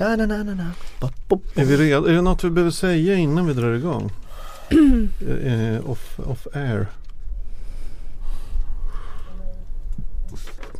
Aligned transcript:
Da, 0.00 0.16
na, 0.16 0.26
na, 0.26 0.42
na, 0.42 0.54
na. 0.54 0.70
Bop, 1.00 1.12
bop, 1.28 1.42
Är, 1.54 1.64
vi 1.64 1.76
redo? 1.76 2.06
är 2.06 2.12
det 2.12 2.20
något 2.20 2.44
vi 2.44 2.50
behöver 2.50 2.70
säga 2.70 3.14
innan 3.14 3.46
vi 3.46 3.54
drar 3.54 3.72
igång? 3.72 4.10
Eh, 5.28 5.74
eh, 5.74 5.90
off, 5.90 6.20
off 6.26 6.46
air. 6.54 6.86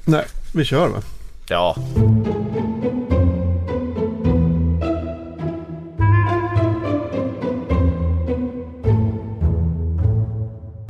Nej, 0.05 0.25
vi 0.55 0.65
kör 0.65 0.89
va? 0.89 1.03
Ja. 1.49 1.77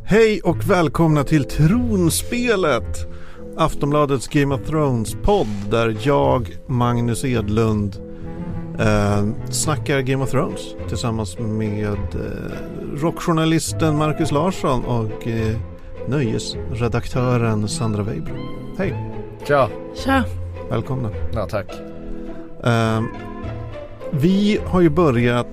Hej 0.03 0.41
och 0.41 0.69
välkomna 0.69 1.23
till 1.23 1.43
Tronspelet! 1.43 3.07
Aftonbladets 3.57 4.27
Game 4.27 4.55
of 4.55 4.61
Thrones-podd 4.61 5.47
där 5.71 5.97
jag, 6.01 6.57
Magnus 6.67 7.25
Edlund, 7.25 8.10
eh, 8.81 9.25
snackar 9.49 10.01
Game 10.01 10.23
of 10.23 10.31
Thrones 10.31 10.59
tillsammans 10.87 11.39
med 11.39 11.85
eh, 12.15 12.99
rockjournalisten 13.01 13.97
Marcus 13.97 14.31
Larsson 14.31 14.85
och 14.85 15.27
eh, 15.27 15.57
nöjesredaktören 16.07 17.67
Sandra 17.67 18.03
Weibro. 18.03 18.33
Hej, 18.77 19.11
Tja. 19.47 19.69
Tja. 19.95 20.23
välkomna. 20.69 21.09
Ja 21.33 21.47
tack. 21.47 21.67
Eh, 22.63 23.01
vi 24.11 24.59
har 24.65 24.81
ju 24.81 24.89
börjat 24.89 25.47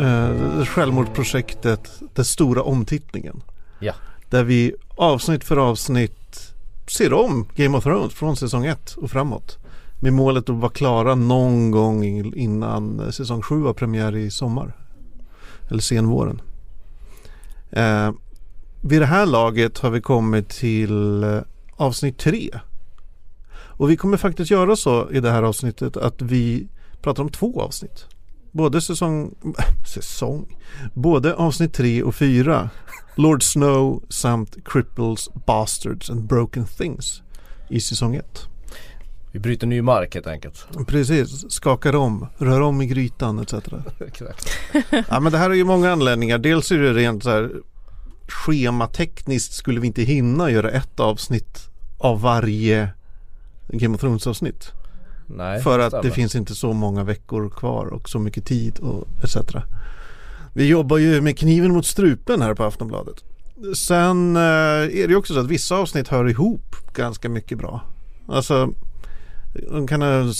eh, 0.00 0.64
självmordsprojektet 0.64 1.90
Den 2.14 2.24
stora 2.24 2.62
omtittningen. 2.62 3.42
Ja. 3.78 3.92
Där 4.30 4.44
vi 4.44 4.74
avsnitt 4.96 5.44
för 5.44 5.56
avsnitt 5.56 6.52
ser 6.86 7.12
om 7.12 7.46
Game 7.56 7.78
of 7.78 7.84
Thrones 7.84 8.14
från 8.14 8.36
säsong 8.36 8.66
1 8.66 8.94
och 8.96 9.10
framåt. 9.10 9.58
Med 10.00 10.12
målet 10.12 10.48
att 10.48 10.56
vara 10.56 10.72
klara 10.72 11.14
någon 11.14 11.70
gång 11.70 12.04
innan 12.34 13.12
säsong 13.12 13.42
7 13.42 13.62
har 13.62 13.74
premiär 13.74 14.16
i 14.16 14.30
sommar. 14.30 14.76
Eller 15.70 15.80
senvåren. 15.80 16.42
Eh, 17.70 18.12
vid 18.80 19.00
det 19.00 19.06
här 19.06 19.26
laget 19.26 19.78
har 19.78 19.90
vi 19.90 20.00
kommit 20.00 20.48
till 20.48 21.24
eh, 21.24 21.40
avsnitt 21.76 22.18
3. 22.18 22.50
Och 23.76 23.90
vi 23.90 23.96
kommer 23.96 24.16
faktiskt 24.16 24.50
göra 24.50 24.76
så 24.76 25.10
i 25.10 25.20
det 25.20 25.30
här 25.30 25.42
avsnittet 25.42 25.96
att 25.96 26.22
vi 26.22 26.68
pratar 27.02 27.22
om 27.22 27.28
två 27.28 27.60
avsnitt. 27.60 28.06
Både 28.52 28.80
säsong, 28.80 29.34
säsong, 29.94 30.56
både 30.94 31.34
avsnitt 31.34 31.72
3 31.72 32.02
och 32.02 32.14
4. 32.14 32.70
Lord 33.14 33.42
Snow 33.42 34.02
samt 34.08 34.56
Cripples, 34.64 35.28
Bastards 35.46 36.10
and 36.10 36.22
Broken 36.24 36.66
Things 36.66 37.22
i 37.68 37.80
säsong 37.80 38.14
1. 38.14 38.48
Vi 39.34 39.40
bryter 39.40 39.66
ny 39.66 39.82
mark 39.82 40.14
helt 40.14 40.26
enkelt. 40.26 40.66
Precis, 40.86 41.50
skakar 41.52 41.96
om, 41.96 42.26
rör 42.38 42.60
om 42.60 42.82
i 42.82 42.86
grytan 42.86 43.38
etc. 43.38 43.54
Ja 45.08 45.20
men 45.20 45.32
det 45.32 45.38
här 45.38 45.50
är 45.50 45.54
ju 45.54 45.64
många 45.64 45.92
anledningar. 45.92 46.38
Dels 46.38 46.72
är 46.72 46.78
det 46.78 46.92
rent 46.92 47.22
så 47.22 47.30
här 47.30 47.50
schematekniskt 48.28 49.54
skulle 49.54 49.80
vi 49.80 49.86
inte 49.86 50.02
hinna 50.02 50.50
göra 50.50 50.70
ett 50.70 51.00
avsnitt 51.00 51.58
av 51.98 52.20
varje 52.20 52.88
Game 53.68 53.94
of 53.94 54.00
Thrones 54.00 54.26
avsnitt. 54.26 54.72
Nej. 55.26 55.62
För 55.62 55.78
att 55.78 55.88
stämmer. 55.88 56.02
det 56.02 56.10
finns 56.10 56.34
inte 56.34 56.54
så 56.54 56.72
många 56.72 57.04
veckor 57.04 57.50
kvar 57.50 57.86
och 57.86 58.08
så 58.08 58.18
mycket 58.18 58.44
tid 58.44 58.78
och 58.78 59.08
etc. 59.24 59.36
Vi 60.52 60.68
jobbar 60.68 60.98
ju 60.98 61.20
med 61.20 61.38
kniven 61.38 61.72
mot 61.72 61.86
strupen 61.86 62.42
här 62.42 62.54
på 62.54 62.64
Aftonbladet. 62.64 63.24
Sen 63.76 64.36
eh, 64.36 64.42
är 64.42 65.06
det 65.06 65.10
ju 65.10 65.16
också 65.16 65.34
så 65.34 65.40
att 65.40 65.46
vissa 65.46 65.76
avsnitt 65.76 66.08
hör 66.08 66.28
ihop 66.28 66.76
ganska 66.92 67.28
mycket 67.28 67.58
bra. 67.58 67.82
Alltså, 68.28 68.72
de 69.70 69.86
kan 69.86 70.32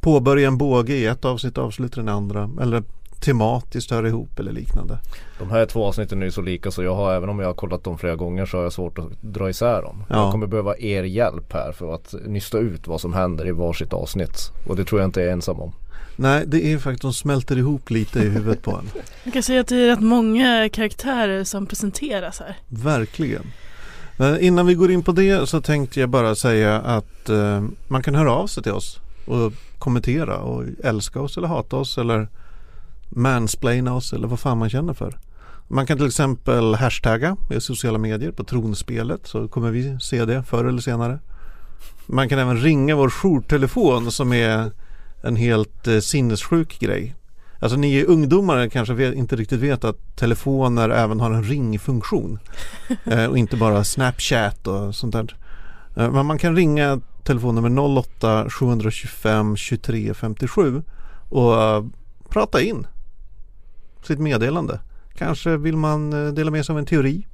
påbörja 0.00 0.48
en 0.48 0.58
båge 0.58 0.94
i 0.94 1.06
ett 1.06 1.24
avsnitt 1.24 1.58
och 1.58 1.64
avsluta 1.64 2.00
den 2.00 2.08
andra. 2.08 2.50
Eller 2.60 2.82
tematiskt 3.20 3.90
hör 3.90 4.06
ihop 4.06 4.38
eller 4.38 4.52
liknande. 4.52 4.98
De 5.38 5.50
här 5.50 5.66
två 5.66 5.84
avsnitten 5.84 6.22
är 6.22 6.26
ju 6.26 6.32
så 6.32 6.42
lika 6.42 6.70
så 6.70 6.82
jag 6.82 6.94
har 6.94 7.14
även 7.14 7.28
om 7.28 7.40
jag 7.40 7.46
har 7.46 7.54
kollat 7.54 7.84
dem 7.84 7.98
flera 7.98 8.16
gånger 8.16 8.46
så 8.46 8.56
har 8.56 8.62
jag 8.62 8.72
svårt 8.72 8.98
att 8.98 9.22
dra 9.22 9.50
isär 9.50 9.82
dem. 9.82 10.04
Ja. 10.08 10.16
Jag 10.16 10.32
kommer 10.32 10.46
behöva 10.46 10.76
er 10.78 11.02
hjälp 11.02 11.52
här 11.52 11.72
för 11.72 11.94
att 11.94 12.14
nysta 12.26 12.58
ut 12.58 12.86
vad 12.86 13.00
som 13.00 13.14
händer 13.14 13.48
i 13.48 13.52
varsitt 13.52 13.92
avsnitt. 13.92 14.52
Och 14.66 14.76
det 14.76 14.84
tror 14.84 15.00
jag 15.00 15.08
inte 15.08 15.20
jag 15.20 15.28
är 15.28 15.32
ensam 15.32 15.60
om. 15.60 15.72
Nej, 16.16 16.44
det 16.46 16.72
är 16.72 16.78
faktiskt, 16.78 17.02
de 17.02 17.12
smälter 17.12 17.58
ihop 17.58 17.90
lite 17.90 18.18
i 18.18 18.28
huvudet 18.28 18.62
på 18.62 18.70
en. 18.70 18.90
Man 19.24 19.32
kan 19.32 19.42
säga 19.42 19.60
att 19.60 19.68
det 19.68 19.76
är 19.76 19.86
rätt 19.86 20.00
många 20.00 20.68
karaktärer 20.68 21.44
som 21.44 21.66
presenteras 21.66 22.38
här. 22.38 22.56
Verkligen. 22.68 23.42
Men 24.16 24.40
innan 24.40 24.66
vi 24.66 24.74
går 24.74 24.90
in 24.90 25.02
på 25.02 25.12
det 25.12 25.48
så 25.48 25.60
tänkte 25.60 26.00
jag 26.00 26.08
bara 26.08 26.34
säga 26.34 26.80
att 26.80 27.28
eh, 27.28 27.64
man 27.88 28.02
kan 28.02 28.14
höra 28.14 28.32
av 28.32 28.46
sig 28.46 28.62
till 28.62 28.72
oss 28.72 29.00
och 29.26 29.52
kommentera 29.78 30.38
och 30.38 30.64
älska 30.84 31.20
oss 31.20 31.36
eller 31.36 31.48
hata 31.48 31.76
oss 31.76 31.98
eller 31.98 32.28
mansplaina 33.08 33.94
oss 33.94 34.12
eller 34.12 34.28
vad 34.28 34.40
fan 34.40 34.58
man 34.58 34.70
känner 34.70 34.94
för. 34.94 35.18
Man 35.68 35.86
kan 35.86 35.96
till 35.96 36.06
exempel 36.06 36.74
hashtagga 36.74 37.36
i 37.50 37.60
sociala 37.60 37.98
medier 37.98 38.30
på 38.30 38.44
tronspelet 38.44 39.26
så 39.26 39.48
kommer 39.48 39.70
vi 39.70 39.98
se 40.00 40.24
det 40.24 40.42
förr 40.42 40.64
eller 40.64 40.80
senare. 40.80 41.18
Man 42.06 42.28
kan 42.28 42.38
även 42.38 42.60
ringa 42.60 42.96
vår 42.96 43.10
jourtelefon 43.10 44.12
som 44.12 44.32
är 44.32 44.70
en 45.22 45.36
helt 45.36 45.86
eh, 45.86 45.98
sinnessjuk 45.98 46.78
grej. 46.80 47.14
Alltså 47.58 47.76
ni 47.76 48.04
ungdomar 48.04 48.68
kanske 48.68 49.14
inte 49.14 49.36
riktigt 49.36 49.60
vet 49.60 49.84
att 49.84 50.16
telefoner 50.16 50.90
även 50.90 51.20
har 51.20 51.30
en 51.30 51.44
ringfunktion. 51.44 52.38
eh, 53.04 53.26
och 53.26 53.38
inte 53.38 53.56
bara 53.56 53.84
Snapchat 53.84 54.66
och 54.66 54.94
sånt 54.94 55.12
där. 55.12 55.36
Eh, 55.96 56.10
men 56.10 56.26
man 56.26 56.38
kan 56.38 56.56
ringa 56.56 57.00
telefonnummer 57.24 57.98
08 57.98 58.50
725 58.50 59.56
23 59.56 60.14
57 60.14 60.82
och 61.28 61.62
eh, 61.62 61.84
prata 62.28 62.60
in 62.60 62.86
sitt 64.02 64.18
meddelande. 64.18 64.80
Kanske 65.14 65.56
vill 65.56 65.76
man 65.76 66.10
dela 66.34 66.50
med 66.50 66.66
sig 66.66 66.72
av 66.72 66.78
en 66.78 66.86
teori, 66.86 67.26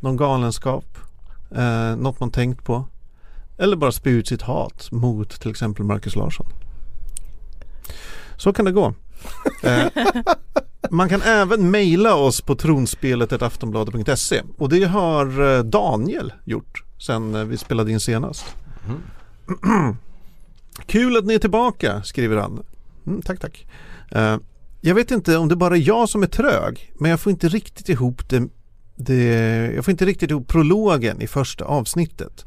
någon 0.00 0.16
galenskap, 0.16 0.98
eh, 1.50 1.96
något 1.96 2.20
man 2.20 2.30
tänkt 2.30 2.64
på. 2.64 2.84
Eller 3.58 3.76
bara 3.76 3.92
spy 3.92 4.10
ut 4.10 4.28
sitt 4.28 4.42
hat 4.42 4.92
mot 4.92 5.40
till 5.40 5.50
exempel 5.50 5.84
Marcus 5.84 6.16
Larsson. 6.16 6.46
Så 8.36 8.52
kan 8.52 8.64
det 8.64 8.72
gå. 8.72 8.94
Eh, 9.62 9.86
man 10.90 11.08
kan 11.08 11.22
även 11.22 11.70
mejla 11.70 12.14
oss 12.14 12.40
på 12.40 12.54
tronspelet.aftonbladet.se 12.54 14.42
och 14.58 14.68
det 14.68 14.84
har 14.84 15.56
eh, 15.56 15.62
Daniel 15.62 16.32
gjort 16.44 16.84
sen 16.98 17.34
eh, 17.34 17.44
vi 17.44 17.56
spelade 17.56 17.92
in 17.92 18.00
senast. 18.00 18.44
Kul 20.86 21.16
att 21.16 21.24
ni 21.24 21.34
är 21.34 21.38
tillbaka, 21.38 22.02
skriver 22.02 22.36
han. 22.36 22.62
Mm, 23.06 23.22
tack, 23.22 23.40
tack. 23.40 23.66
Jag 24.80 24.94
vet 24.94 25.10
inte 25.10 25.36
om 25.36 25.48
det 25.48 25.56
bara 25.56 25.76
är 25.76 25.88
jag 25.88 26.08
som 26.08 26.22
är 26.22 26.26
trög, 26.26 26.92
men 26.98 27.10
jag 27.10 27.20
får 27.20 27.30
inte 27.30 27.48
riktigt 27.48 27.88
ihop 27.88 28.28
det, 28.28 28.48
det 28.96 29.24
jag 29.74 29.84
får 29.84 29.92
inte 29.92 30.06
riktigt 30.06 30.30
ihop 30.30 30.48
prologen 30.48 31.20
i 31.22 31.26
första 31.26 31.64
avsnittet. 31.64 32.46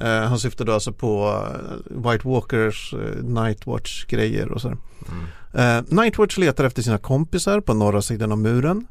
Han 0.00 0.38
syftar 0.38 0.64
då 0.64 0.72
alltså 0.72 0.92
på 0.92 1.42
White 1.84 2.28
Walkers 2.28 2.94
Nightwatch 3.22 4.04
grejer 4.04 4.52
och 4.52 4.60
sådär. 4.60 4.76
Mm. 5.08 5.24
Eh, 5.56 5.82
Nightwatch 5.88 6.38
letar 6.38 6.64
efter 6.64 6.82
sina 6.82 6.98
kompisar 6.98 7.60
på 7.60 7.74
norra 7.74 8.02
sidan 8.02 8.32
av 8.32 8.38
muren. 8.38 8.86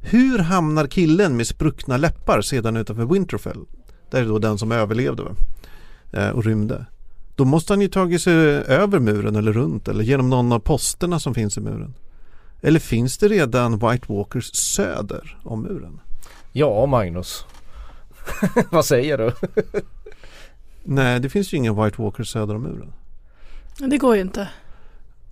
Hur 0.00 0.38
hamnar 0.38 0.86
killen 0.86 1.36
med 1.36 1.46
spruckna 1.46 1.96
läppar 1.96 2.42
sedan 2.42 2.76
utanför 2.76 3.04
Winterfell? 3.04 3.64
Det 4.10 4.18
är 4.18 4.24
då 4.24 4.38
den 4.38 4.58
som 4.58 4.72
överlevde? 4.72 5.22
Eh, 6.12 6.28
och 6.28 6.44
rymde. 6.44 6.86
Då 7.36 7.44
måste 7.44 7.72
han 7.72 7.80
ju 7.80 7.88
tagit 7.88 8.22
sig 8.22 8.34
över 8.54 8.98
muren 8.98 9.36
eller 9.36 9.52
runt 9.52 9.88
eller 9.88 10.04
genom 10.04 10.30
någon 10.30 10.52
av 10.52 10.58
posterna 10.58 11.20
som 11.20 11.34
finns 11.34 11.56
i 11.56 11.60
muren. 11.60 11.94
Eller 12.60 12.80
finns 12.80 13.18
det 13.18 13.28
redan 13.28 13.78
White 13.78 14.12
Walkers 14.12 14.50
söder 14.54 15.38
om 15.42 15.62
muren? 15.62 16.00
Ja 16.52 16.86
Magnus. 16.86 17.44
vad 18.70 18.84
säger 18.84 19.18
du? 19.18 19.32
Nej, 20.84 21.20
det 21.20 21.28
finns 21.28 21.52
ju 21.54 21.56
inga 21.56 21.84
White 21.84 22.02
Walkers 22.02 22.28
söder 22.28 22.54
om 22.54 22.62
muren. 22.62 22.92
Det 23.78 23.98
går 23.98 24.14
ju 24.14 24.20
inte. 24.20 24.48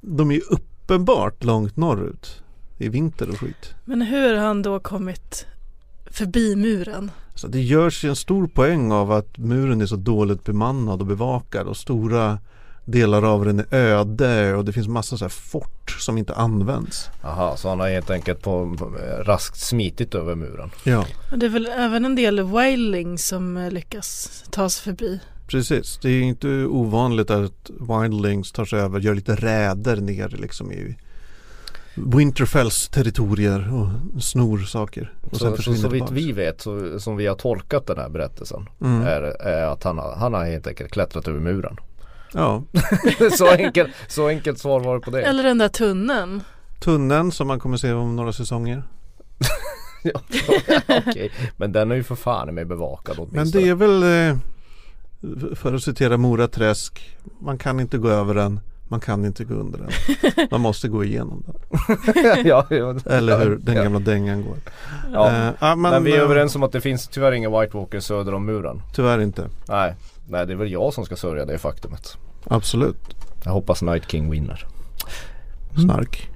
De 0.01 0.31
är 0.31 0.35
ju 0.35 0.41
uppenbart 0.41 1.45
långt 1.45 1.77
norrut. 1.77 2.43
Det 2.79 2.87
är 2.87 2.91
vinter 2.91 3.29
och 3.29 3.41
skit. 3.41 3.75
Men 3.85 4.03
hur 4.03 4.35
har 4.37 4.47
han 4.47 4.63
då 4.63 4.81
kommit 4.81 5.47
förbi 6.11 6.57
muren? 6.57 7.11
Så 7.35 7.47
det 7.47 7.61
görs 7.61 8.05
ju 8.05 8.09
en 8.09 8.17
stor 8.17 8.47
poäng 8.47 8.93
av 8.93 9.13
att 9.13 9.39
muren 9.39 9.81
är 9.81 9.87
så 9.87 9.97
dåligt 9.97 10.45
bemannad 10.45 11.01
och 11.01 11.07
bevakad 11.07 11.67
och 11.67 11.77
stora 11.77 12.39
delar 12.85 13.23
av 13.23 13.45
den 13.45 13.59
är 13.59 13.67
öde 13.75 14.55
och 14.55 14.65
det 14.65 14.73
finns 14.73 14.89
massa 14.89 15.17
så 15.17 15.25
här 15.25 15.31
fort 15.31 15.91
som 15.91 16.19
inte 16.19 16.35
används. 16.35 17.11
Aha, 17.25 17.57
så 17.57 17.69
han 17.69 17.81
har 17.81 17.89
helt 17.89 18.11
enkelt 18.11 18.43
på, 18.43 18.77
på, 18.79 18.85
raskt 19.25 19.61
smitit 19.61 20.15
över 20.15 20.35
muren. 20.35 20.71
Ja, 20.85 21.05
Och 21.33 21.39
det 21.39 21.47
är 21.47 21.51
väl 21.51 21.67
även 21.67 22.05
en 22.05 22.15
del 22.15 22.43
wildlings 22.43 23.27
som 23.27 23.69
lyckas 23.73 24.45
ta 24.51 24.69
sig 24.69 24.85
förbi. 24.85 25.21
Precis. 25.51 25.99
Det 26.03 26.09
är 26.11 26.23
inte 26.23 26.49
ovanligt 26.65 27.31
att 27.31 27.71
wildlings 27.81 28.53
tar 28.53 28.65
sig 28.65 28.81
över, 28.81 29.01
gör 29.01 29.15
lite 29.15 29.35
räder 29.35 29.97
ner 29.97 30.29
liksom 30.29 30.73
i 30.73 30.97
Winterfells 31.95 32.89
territorier 32.89 33.73
och 33.75 34.23
snor 34.23 34.59
saker. 34.59 35.13
Och 35.31 35.37
Så, 35.37 35.57
så, 35.57 35.75
så 35.75 35.89
vitt 35.89 36.11
vi 36.11 36.33
vet, 36.33 36.61
så, 36.61 37.01
som 37.01 37.17
vi 37.17 37.27
har 37.27 37.35
tolkat 37.35 37.87
den 37.87 37.99
här 37.99 38.09
berättelsen, 38.09 38.69
Mm. 38.81 39.03
är, 39.03 39.23
är 39.43 39.67
att 39.67 39.83
han 39.85 39.99
har, 39.99 40.15
han 40.17 40.35
har 40.35 40.45
helt 40.45 40.67
enkelt 40.67 40.91
klättrat 40.93 41.29
över 41.29 41.41
muren. 41.41 41.77
Ja, 42.33 42.63
så, 43.39 43.49
enkelt, 43.51 43.91
så 44.09 44.29
enkelt 44.29 44.59
svar 44.59 44.81
var 44.81 44.95
det 44.95 45.01
på 45.01 45.11
det. 45.11 45.23
Eller 45.23 45.43
den 45.43 45.59
där 45.59 45.69
tunneln. 45.69 46.43
tunneln 46.81 47.33
som 47.33 47.47
man 47.47 47.61
kommer 47.61 47.77
se 47.77 47.93
om 47.93 48.17
några 48.17 48.33
säsonger. 48.33 48.83
ja, 50.03 50.21
okej. 51.07 51.31
Men 51.57 51.73
den 51.73 51.91
är 51.91 51.95
ju 51.95 52.03
för 52.03 52.15
fan 52.15 52.55
med 52.55 52.67
bevakad 52.67 53.17
Men 53.19 53.27
åtminstone. 53.31 53.65
det 53.65 53.71
är 53.71 53.75
väl, 53.75 54.03
eh, 54.31 54.37
för 55.55 55.75
att 55.75 55.83
citera 55.83 56.17
Mora 56.17 56.49
Träsk, 56.49 57.19
man 57.41 57.59
kan 57.59 57.81
inte 57.81 57.99
gå 57.99 58.09
över 58.09 58.35
den, 58.35 58.61
man 58.89 59.01
kan 59.01 59.25
inte 59.25 59.45
gå 59.45 59.55
under 59.55 59.79
den. 59.79 59.91
Man 60.51 60.61
måste 60.61 60.89
gå 60.89 61.05
igenom 61.05 61.45
den. 61.47 61.57
ja, 62.45 62.67
ja, 62.71 62.95
Eller 63.07 63.39
hur 63.39 63.57
den 63.57 63.77
ja. 63.77 63.83
gamla 63.83 63.99
dängan 63.99 64.43
går. 64.43 64.57
Ja. 65.13 65.31
Eh, 65.31 65.55
ja, 65.61 65.77
Men, 65.77 66.05
vi 66.05 66.13
är 66.13 66.17
eh, 66.17 66.23
överens 66.23 66.57
om 66.57 66.63
att 66.63 66.73
det 66.73 66.81
finns 66.81 67.09
tyvärr 67.09 67.33
inga 67.33 67.61
White 67.61 67.77
Walkers 67.77 68.05
söder 68.05 68.35
om 68.35 68.47
muren. 68.47 68.83
Tyvärr 68.95 69.21
inte. 69.21 69.49
Nej, 69.69 69.95
nej 70.29 70.47
det 70.47 70.53
är 70.53 70.57
väl 70.57 70.73
jag 70.73 70.95
som 70.95 71.05
ska 71.05 71.17
sörja 71.17 71.45
det 71.45 71.59
faktumet. 71.59 72.17
Absolut. 72.45 73.17
Jag 73.45 73.53
hoppas 73.53 73.83
Night 73.83 74.11
King 74.11 74.31
vinner. 74.31 74.67
Snark. 75.77 76.31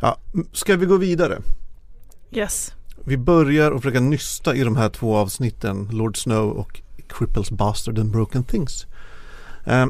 Ja, 0.00 0.18
ska 0.52 0.76
vi 0.76 0.86
gå 0.86 0.96
vidare? 0.96 1.38
Yes. 2.30 2.74
Vi 3.04 3.16
börjar 3.16 3.72
att 3.72 3.82
försöka 3.82 4.00
nysta 4.00 4.54
i 4.54 4.64
de 4.64 4.76
här 4.76 4.88
två 4.88 5.16
avsnitten, 5.16 5.88
Lord 5.92 6.22
Snow 6.22 6.50
och 6.50 6.80
Cripples 7.18 7.50
Bastard 7.50 7.98
and 7.98 8.10
Broken 8.10 8.44
Things. 8.44 8.86
Eh, 9.64 9.86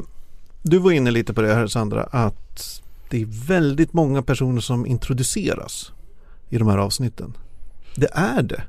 du 0.61 0.77
var 0.77 0.91
inne 0.91 1.11
lite 1.11 1.33
på 1.33 1.41
det 1.41 1.53
här 1.53 1.67
Sandra, 1.67 2.03
att 2.03 2.81
det 3.09 3.21
är 3.21 3.47
väldigt 3.47 3.93
många 3.93 4.21
personer 4.21 4.61
som 4.61 4.85
introduceras 4.85 5.91
i 6.49 6.57
de 6.57 6.67
här 6.67 6.77
avsnitten. 6.77 7.37
Det 7.95 8.09
är 8.13 8.43
det. 8.43 8.63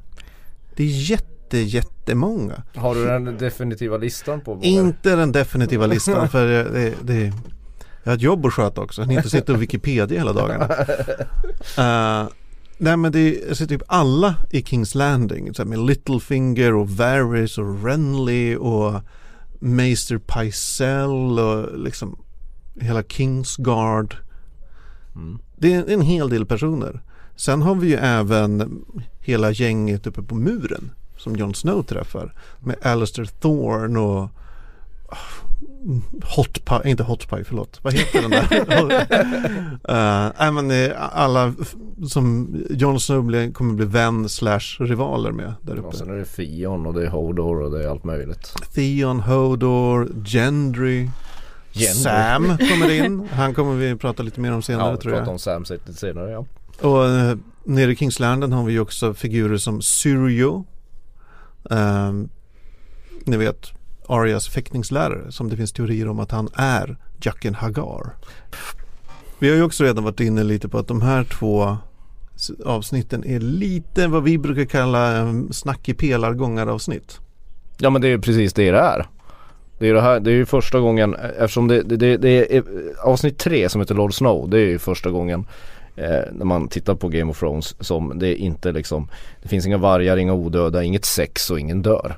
Det 0.76 0.82
är 0.82 1.10
jätte, 1.10 1.58
jättemånga. 1.58 2.62
Har 2.74 2.94
du 2.94 3.04
den 3.04 3.38
definitiva 3.38 3.96
listan 3.96 4.40
på? 4.40 4.58
Inte 4.62 5.16
den 5.16 5.32
definitiva 5.32 5.86
listan 5.86 6.28
för 6.30 6.46
det, 6.46 6.94
det, 7.02 7.32
jag 8.02 8.10
har 8.10 8.16
ett 8.16 8.22
jobb 8.22 8.46
att 8.46 8.52
sköta 8.52 8.80
också. 8.80 9.02
Kan 9.02 9.10
inte 9.10 9.30
sitta 9.30 9.52
och 9.52 9.62
Wikipedia 9.62 10.18
hela 10.18 10.32
dagarna. 10.32 10.68
Eh, 11.78 12.28
nej 12.78 12.96
men 12.96 13.12
det 13.12 13.20
är 13.20 13.48
alltså, 13.48 13.66
typ 13.66 13.82
alla 13.86 14.34
i 14.50 14.62
Kings 14.62 14.94
Landing. 14.94 15.54
Så 15.54 15.64
med 15.64 15.78
Littlefinger 15.78 16.74
och 16.74 16.90
Varys 16.90 17.58
och 17.58 17.84
Renly 17.84 18.56
och 18.56 18.94
Maester 19.60 20.18
Pycelle 20.18 21.42
och 21.42 21.78
liksom 21.78 22.18
hela 22.80 23.02
Kingsguard. 23.02 24.16
Mm. 25.14 25.38
Det 25.56 25.74
är 25.74 25.90
en 25.90 26.00
hel 26.00 26.28
del 26.28 26.46
personer. 26.46 27.02
Sen 27.36 27.62
har 27.62 27.74
vi 27.74 27.88
ju 27.88 27.94
även 27.94 28.84
hela 29.20 29.50
gänget 29.50 30.06
uppe 30.06 30.22
på 30.22 30.34
muren 30.34 30.90
som 31.16 31.36
Jon 31.36 31.54
Snow 31.54 31.82
träffar. 31.82 32.34
Med 32.58 32.76
Alistair 32.82 33.26
Thorne 33.26 33.98
och 33.98 34.30
Hot 36.36 36.64
Pie, 36.64 36.80
inte 36.90 37.02
Hot 37.02 37.30
Pie, 37.30 37.44
förlåt. 37.44 37.78
Vad 37.82 37.94
heter 37.94 38.22
den 38.22 38.30
där? 38.30 38.50
uh, 40.48 40.52
men 40.52 40.92
alla 40.98 41.54
som 42.08 42.56
Jon 42.70 43.00
Snow 43.00 43.24
blir, 43.24 43.52
kommer 43.52 43.74
bli 43.74 43.86
vän 43.86 44.28
slash 44.28 44.76
rivaler 44.78 45.32
med 45.32 45.54
där 45.62 45.78
Och 45.78 45.94
sen 45.94 46.06
uppe. 46.06 46.14
är 46.14 46.18
det 46.18 46.24
Fion 46.24 46.86
och 46.86 46.94
det 46.94 47.06
är 47.06 47.10
Hodor 47.10 47.62
och 47.62 47.70
det 47.70 47.84
är 47.84 47.88
allt 47.88 48.04
möjligt. 48.04 48.54
Theon, 48.74 49.20
Hodor, 49.20 50.08
Gendry, 50.24 51.10
Gendry. 51.72 51.94
Sam 51.94 52.58
kommer 52.58 53.04
in. 53.04 53.28
Han 53.32 53.54
kommer 53.54 53.74
vi 53.74 53.96
prata 53.96 54.22
lite 54.22 54.40
mer 54.40 54.52
om 54.52 54.62
senare 54.62 54.90
Ja, 54.90 54.96
tror 54.96 55.14
jag. 55.14 55.20
prata 55.20 55.32
om 55.32 55.38
Sam 55.38 55.64
lite 55.70 55.94
senare 55.94 56.30
ja. 56.30 56.44
Och 56.88 57.06
eh, 57.06 57.36
nere 57.64 57.92
i 57.92 57.96
Kingslanden 57.96 58.52
har 58.52 58.64
vi 58.64 58.72
ju 58.72 58.80
också 58.80 59.14
figurer 59.14 59.56
som 59.56 59.82
Syrio. 59.82 60.64
Ehm, 61.70 62.28
ni 63.24 63.36
vet 63.36 63.75
Arias 64.08 64.48
fäktningslärare 64.48 65.32
som 65.32 65.48
det 65.48 65.56
finns 65.56 65.72
teorier 65.72 66.08
om 66.08 66.20
att 66.20 66.30
han 66.30 66.48
är 66.54 66.96
Jacken 67.22 67.54
Hagar. 67.54 68.10
Vi 69.38 69.48
har 69.48 69.56
ju 69.56 69.62
också 69.62 69.84
redan 69.84 70.04
varit 70.04 70.20
inne 70.20 70.42
lite 70.42 70.68
på 70.68 70.78
att 70.78 70.88
de 70.88 71.02
här 71.02 71.24
två 71.24 71.76
avsnitten 72.64 73.24
är 73.24 73.40
lite 73.40 74.06
vad 74.06 74.22
vi 74.22 74.38
brukar 74.38 74.64
kalla 74.64 75.18
eh, 75.18 75.32
snack 75.50 75.88
i 75.88 75.94
pelargångar 75.94 76.66
avsnitt. 76.66 77.20
Ja 77.78 77.90
men 77.90 78.02
det 78.02 78.08
är 78.08 78.10
ju 78.10 78.20
precis 78.20 78.52
det 78.52 78.70
det 78.70 78.78
är. 78.78 79.06
Det 79.78 79.88
är 79.88 79.94
det 79.94 80.00
här, 80.00 80.20
det 80.20 80.30
är 80.30 80.34
ju 80.34 80.46
första 80.46 80.80
gången 80.80 81.14
eh, 81.14 81.30
eftersom 81.38 81.68
det, 81.68 81.82
det, 81.82 81.96
det, 81.96 82.16
det 82.16 82.56
är 82.56 82.56
eh, 82.56 82.62
avsnitt 83.02 83.38
tre 83.38 83.68
som 83.68 83.80
heter 83.80 83.94
Lord 83.94 84.14
Snow. 84.14 84.50
Det 84.50 84.58
är 84.58 84.66
ju 84.66 84.78
första 84.78 85.10
gången 85.10 85.46
eh, 85.96 86.20
när 86.32 86.44
man 86.44 86.68
tittar 86.68 86.94
på 86.94 87.08
Game 87.08 87.30
of 87.30 87.38
Thrones 87.38 87.76
som 87.80 88.18
det 88.18 88.28
är 88.28 88.34
inte 88.34 88.72
liksom 88.72 89.08
Det 89.42 89.48
finns 89.48 89.66
inga 89.66 89.78
vargar, 89.78 90.16
inga 90.16 90.34
odöda, 90.34 90.82
inget 90.82 91.04
sex 91.04 91.50
och 91.50 91.60
ingen 91.60 91.82
dör. 91.82 92.16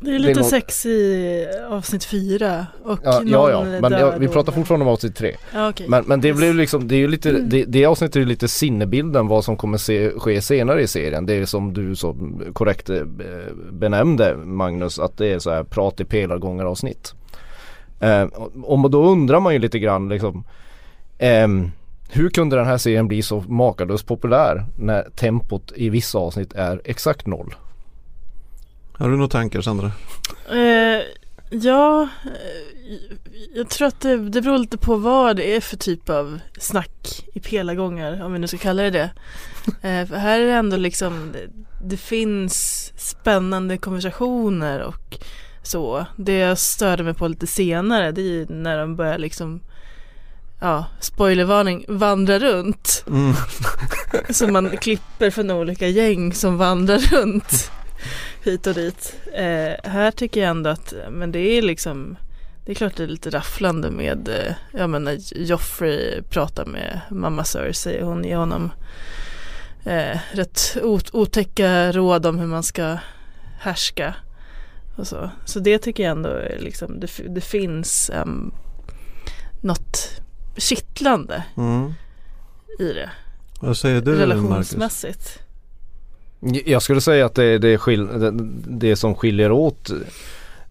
Det 0.00 0.06
är 0.10 0.10
Det 0.12 0.16
är 0.16 0.18
lite 0.28 0.40
något- 0.40 0.48
sex 0.50 0.86
i 0.86 1.46
avsnitt 1.70 2.04
fyra 2.04 2.66
och 2.84 2.98
Ja, 3.04 3.12
någon 3.20 3.28
ja, 3.30 3.50
ja. 3.50 3.80
men 3.80 3.92
jag, 3.92 4.18
vi 4.18 4.28
pratar 4.28 4.52
fortfarande 4.52 4.86
om 4.86 4.92
avsnitt 4.92 5.16
tre. 5.16 5.36
Ja, 5.54 5.68
okej. 5.68 5.86
Men, 5.88 6.04
men 6.06 6.20
det 6.20 6.28
Yes. 6.28 6.36
blev 6.36 6.54
liksom, 6.54 6.88
det 6.88 6.94
är 6.94 6.98
ju 6.98 7.08
lite, 7.08 7.30
Mm. 7.30 7.48
det, 7.48 7.64
det 7.64 7.86
avsnittet 7.86 8.16
är 8.16 8.20
ju 8.20 8.26
lite 8.26 8.48
sinnebilden 8.48 9.28
vad 9.28 9.44
som 9.44 9.56
kommer 9.56 9.78
se, 9.78 10.10
ske 10.10 10.42
senare 10.42 10.82
i 10.82 10.86
serien. 10.86 11.26
Det 11.26 11.34
är 11.34 11.44
som 11.46 11.72
du 11.74 11.96
så 11.96 12.16
korrekt 12.52 12.90
eh, 12.90 13.02
benämnde 13.72 14.36
Magnus, 14.36 14.98
att 14.98 15.18
det 15.18 15.26
är 15.26 15.38
så 15.38 15.50
här 15.50 15.64
prat 15.64 16.00
i 16.00 16.04
pelargångar 16.04 16.64
avsnitt. 16.64 17.14
Eh, 18.00 18.22
och 18.22 18.84
och 18.84 18.90
då 18.90 19.04
undrar 19.06 19.40
man 19.40 19.52
ju 19.52 19.58
lite 19.58 19.78
grann 19.78 20.08
liksom 20.08 20.44
ehm, 21.18 21.70
hur 22.10 22.30
kunde 22.30 22.56
den 22.56 22.66
här 22.66 22.78
serien 22.78 23.08
bli 23.08 23.22
så 23.22 23.40
makalöst 23.48 24.06
populär 24.06 24.64
när 24.78 25.02
tempot 25.02 25.72
i 25.76 25.88
vissa 25.90 26.18
avsnitt 26.18 26.52
är 26.52 26.80
exakt 26.84 27.26
noll? 27.26 27.54
Har 28.98 29.08
du 29.08 29.16
några 29.16 29.28
tankar 29.28 29.60
Sandra? 29.60 29.92
Eh, 30.50 31.02
ja, 31.50 32.02
eh, 32.24 33.18
jag 33.54 33.68
tror 33.68 33.88
att 33.88 34.00
det, 34.00 34.16
det 34.16 34.42
beror 34.42 34.58
lite 34.58 34.78
på 34.78 34.96
vad 34.96 35.36
det 35.36 35.56
är 35.56 35.60
för 35.60 35.76
typ 35.76 36.08
av 36.10 36.38
snack 36.58 37.24
i 37.34 37.40
pelargångar, 37.40 38.22
om 38.24 38.32
vi 38.32 38.38
nu 38.38 38.46
ska 38.46 38.58
kalla 38.58 38.82
det 38.82 38.90
det. 38.90 39.10
Eh, 39.88 40.06
för 40.06 40.16
här 40.16 40.40
är 40.40 40.46
det 40.46 40.52
ändå 40.52 40.76
liksom, 40.76 41.32
det, 41.32 41.48
det 41.88 41.96
finns 41.96 42.92
spännande 42.96 43.78
konversationer 43.78 44.80
och 44.80 45.18
så. 45.62 46.06
Det 46.16 46.36
jag 46.36 46.58
störde 46.58 47.02
mig 47.02 47.14
på 47.14 47.28
lite 47.28 47.46
senare, 47.46 48.12
det 48.12 48.20
är 48.20 48.32
ju 48.32 48.46
när 48.48 48.78
de 48.78 48.96
börjar 48.96 49.18
liksom 49.18 49.60
Ja, 50.60 50.84
spoilervarning, 51.00 51.84
vandra 51.88 52.38
runt. 52.38 53.04
Mm. 53.06 53.34
Så 54.30 54.48
man 54.48 54.76
klipper 54.76 55.30
från 55.30 55.50
olika 55.50 55.88
gäng 55.88 56.34
som 56.34 56.56
vandrar 56.56 56.98
runt 56.98 57.70
hit 58.44 58.66
och 58.66 58.74
dit. 58.74 59.16
Eh, 59.34 59.90
här 59.90 60.10
tycker 60.10 60.40
jag 60.40 60.50
ändå 60.50 60.70
att 60.70 60.94
men 61.10 61.32
det 61.32 61.38
är 61.38 61.62
liksom 61.62 62.16
det 62.64 62.72
är 62.72 62.74
klart 62.74 62.96
det 62.96 63.02
är 63.02 63.06
lite 63.08 63.30
rafflande 63.30 63.90
med 63.90 64.28
eh, 64.28 64.54
ja 64.72 64.86
men 64.86 65.04
när 65.04 65.18
Joffrey 65.36 66.22
pratar 66.22 66.66
med 66.66 67.00
mamma 67.10 67.44
Cersei 67.44 68.02
och 68.02 68.08
hon 68.08 68.24
ger 68.24 68.36
honom 68.36 68.70
eh, 69.84 70.18
rätt 70.32 70.76
ot- 70.82 71.10
otäcka 71.14 71.92
råd 71.92 72.26
om 72.26 72.38
hur 72.38 72.46
man 72.46 72.62
ska 72.62 72.98
härska. 73.60 74.14
Och 74.96 75.06
så. 75.06 75.30
så 75.44 75.58
det 75.60 75.78
tycker 75.78 76.02
jag 76.02 76.10
ändå 76.12 76.28
är 76.28 76.58
liksom 76.60 77.00
det, 77.00 77.10
det 77.28 77.40
finns 77.40 78.10
um, 78.22 78.54
något 79.62 80.20
kittlande 80.56 81.42
Mm. 81.56 81.94
i 82.78 82.84
det 82.92 83.10
Vad 83.60 83.76
säger 83.76 84.00
du 84.00 84.16
Marcus? 84.48 84.76
Jag 86.40 86.82
skulle 86.82 87.00
säga 87.00 87.26
att 87.26 87.34
det, 87.34 87.58
det, 87.58 87.68
är 87.68 88.30
det, 88.78 88.96
som 88.96 89.14
skiljer 89.14 89.52
åt 89.52 89.90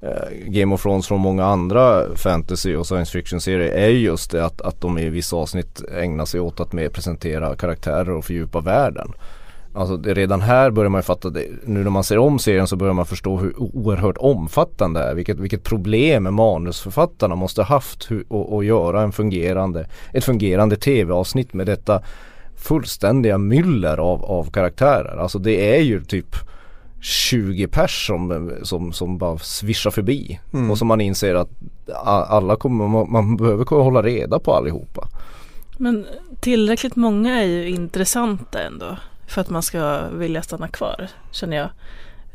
eh, 0.01 0.09
Game 0.45 0.75
of 0.75 0.81
Thrones 0.81 1.07
från 1.07 1.19
många 1.19 1.45
andra 1.45 2.15
fantasy 2.15 2.75
och 2.75 2.87
science 2.87 3.11
fiction 3.11 3.41
serier 3.41 3.71
är 3.71 3.89
just 3.89 4.31
det 4.31 4.45
att, 4.45 4.61
att 4.61 4.81
de 4.81 4.97
i 4.97 5.09
vissa 5.09 5.35
avsnitt 5.35 5.81
ägnar 6.01 6.25
sig 6.25 6.39
åt 6.39 6.59
att 6.59 6.73
mer 6.73 6.89
presentera 6.89 7.55
karaktärer 7.55 8.09
och 8.09 8.25
fördjupa 8.25 8.59
världen. 8.59 9.11
Alltså 9.75 9.97
det, 9.97 10.13
redan 10.13 10.41
här 10.41 10.71
börjar 10.71 10.89
man 10.89 10.99
ju 10.99 11.03
fatta 11.03 11.29
det. 11.29 11.47
Nu 11.63 11.83
när 11.83 11.89
man 11.89 12.03
ser 12.03 12.17
om 12.17 12.39
serien 12.39 12.67
så 12.67 12.75
börjar 12.75 12.93
man 12.93 13.05
förstå 13.05 13.37
hur 13.37 13.59
oerhört 13.59 14.17
omfattande 14.17 14.99
det 14.99 15.05
är. 15.05 15.15
Vilket, 15.15 15.39
vilket 15.39 15.63
problem 15.63 16.35
manusförfattarna 16.35 17.35
måste 17.35 17.63
haft 17.63 18.11
hur, 18.11 18.25
och, 18.27 18.53
och 18.53 18.63
göra 18.63 19.01
en 19.01 19.11
fungerande, 19.11 19.87
ett 20.13 20.23
fungerande 20.23 20.75
tv-avsnitt 20.75 21.53
med 21.53 21.65
detta 21.65 22.01
fullständiga 22.65 23.37
myller 23.37 23.97
av, 23.97 24.25
av 24.25 24.51
karaktärer. 24.51 25.17
Alltså 25.17 25.39
det 25.39 25.75
är 25.75 25.81
ju 25.81 26.03
typ 26.03 26.35
20 27.01 27.67
pers 27.67 28.07
som, 28.07 28.51
som, 28.63 28.93
som 28.93 29.17
bara 29.17 29.37
svischar 29.37 29.91
förbi. 29.91 30.39
Mm. 30.53 30.71
Och 30.71 30.77
som 30.77 30.87
man 30.87 31.01
inser 31.01 31.35
att 31.35 31.49
alla 32.27 32.55
kommer, 32.55 32.87
man, 32.87 33.11
man 33.11 33.37
behöver 33.37 33.65
kunna 33.65 33.83
hålla 33.83 34.01
reda 34.01 34.39
på 34.39 34.53
allihopa. 34.53 35.07
Men 35.77 36.05
tillräckligt 36.39 36.95
många 36.95 37.41
är 37.41 37.45
ju 37.45 37.69
intressanta 37.69 38.61
ändå 38.61 38.97
för 39.27 39.41
att 39.41 39.49
man 39.49 39.63
ska 39.63 40.07
vilja 40.07 40.41
stanna 40.41 40.67
kvar 40.67 41.07
känner 41.31 41.57
jag. 41.57 41.69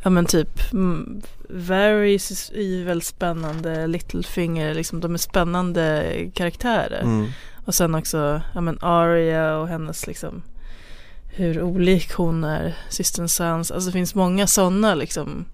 Ja 0.03 0.11
men 0.11 0.27
typ 0.27 0.73
mm, 0.73 1.23
Varys 1.49 2.51
är 2.55 2.63
ju 2.63 2.85
väldigt 2.85 3.07
spännande, 3.07 3.87
Littlefinger, 3.87 4.75
liksom 4.75 5.01
de 5.01 5.15
är 5.15 5.19
spännande 5.19 6.15
karaktärer. 6.35 7.03
Mm. 7.03 7.27
Och 7.71 7.75
sen 7.75 7.95
också, 7.95 8.41
ja 8.55 8.61
men 8.61 8.79
Arya 8.81 9.57
och 9.57 9.69
hennes 9.69 10.07
liksom 10.07 10.43
hur 11.29 11.63
olik 11.63 12.13
hon 12.13 12.45
är, 12.45 12.77
systern 12.89 13.29
Sans. 13.29 13.71
Alltså 13.71 13.89
det 13.89 13.93
finns 13.93 14.15
många 14.15 14.47
sådana 14.47 14.95
liksom 14.95 15.45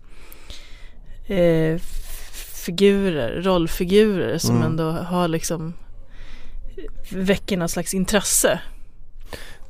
eh, 1.27 1.79
figurer, 2.65 3.43
rollfigurer 3.43 4.39
som 4.39 4.57
Mm. 4.57 4.67
ändå 4.67 4.91
har 4.91 5.29
liksom 5.29 5.73
väcker 7.13 7.57
någon 7.57 7.69
slags 7.69 7.95
intresse. 7.95 8.61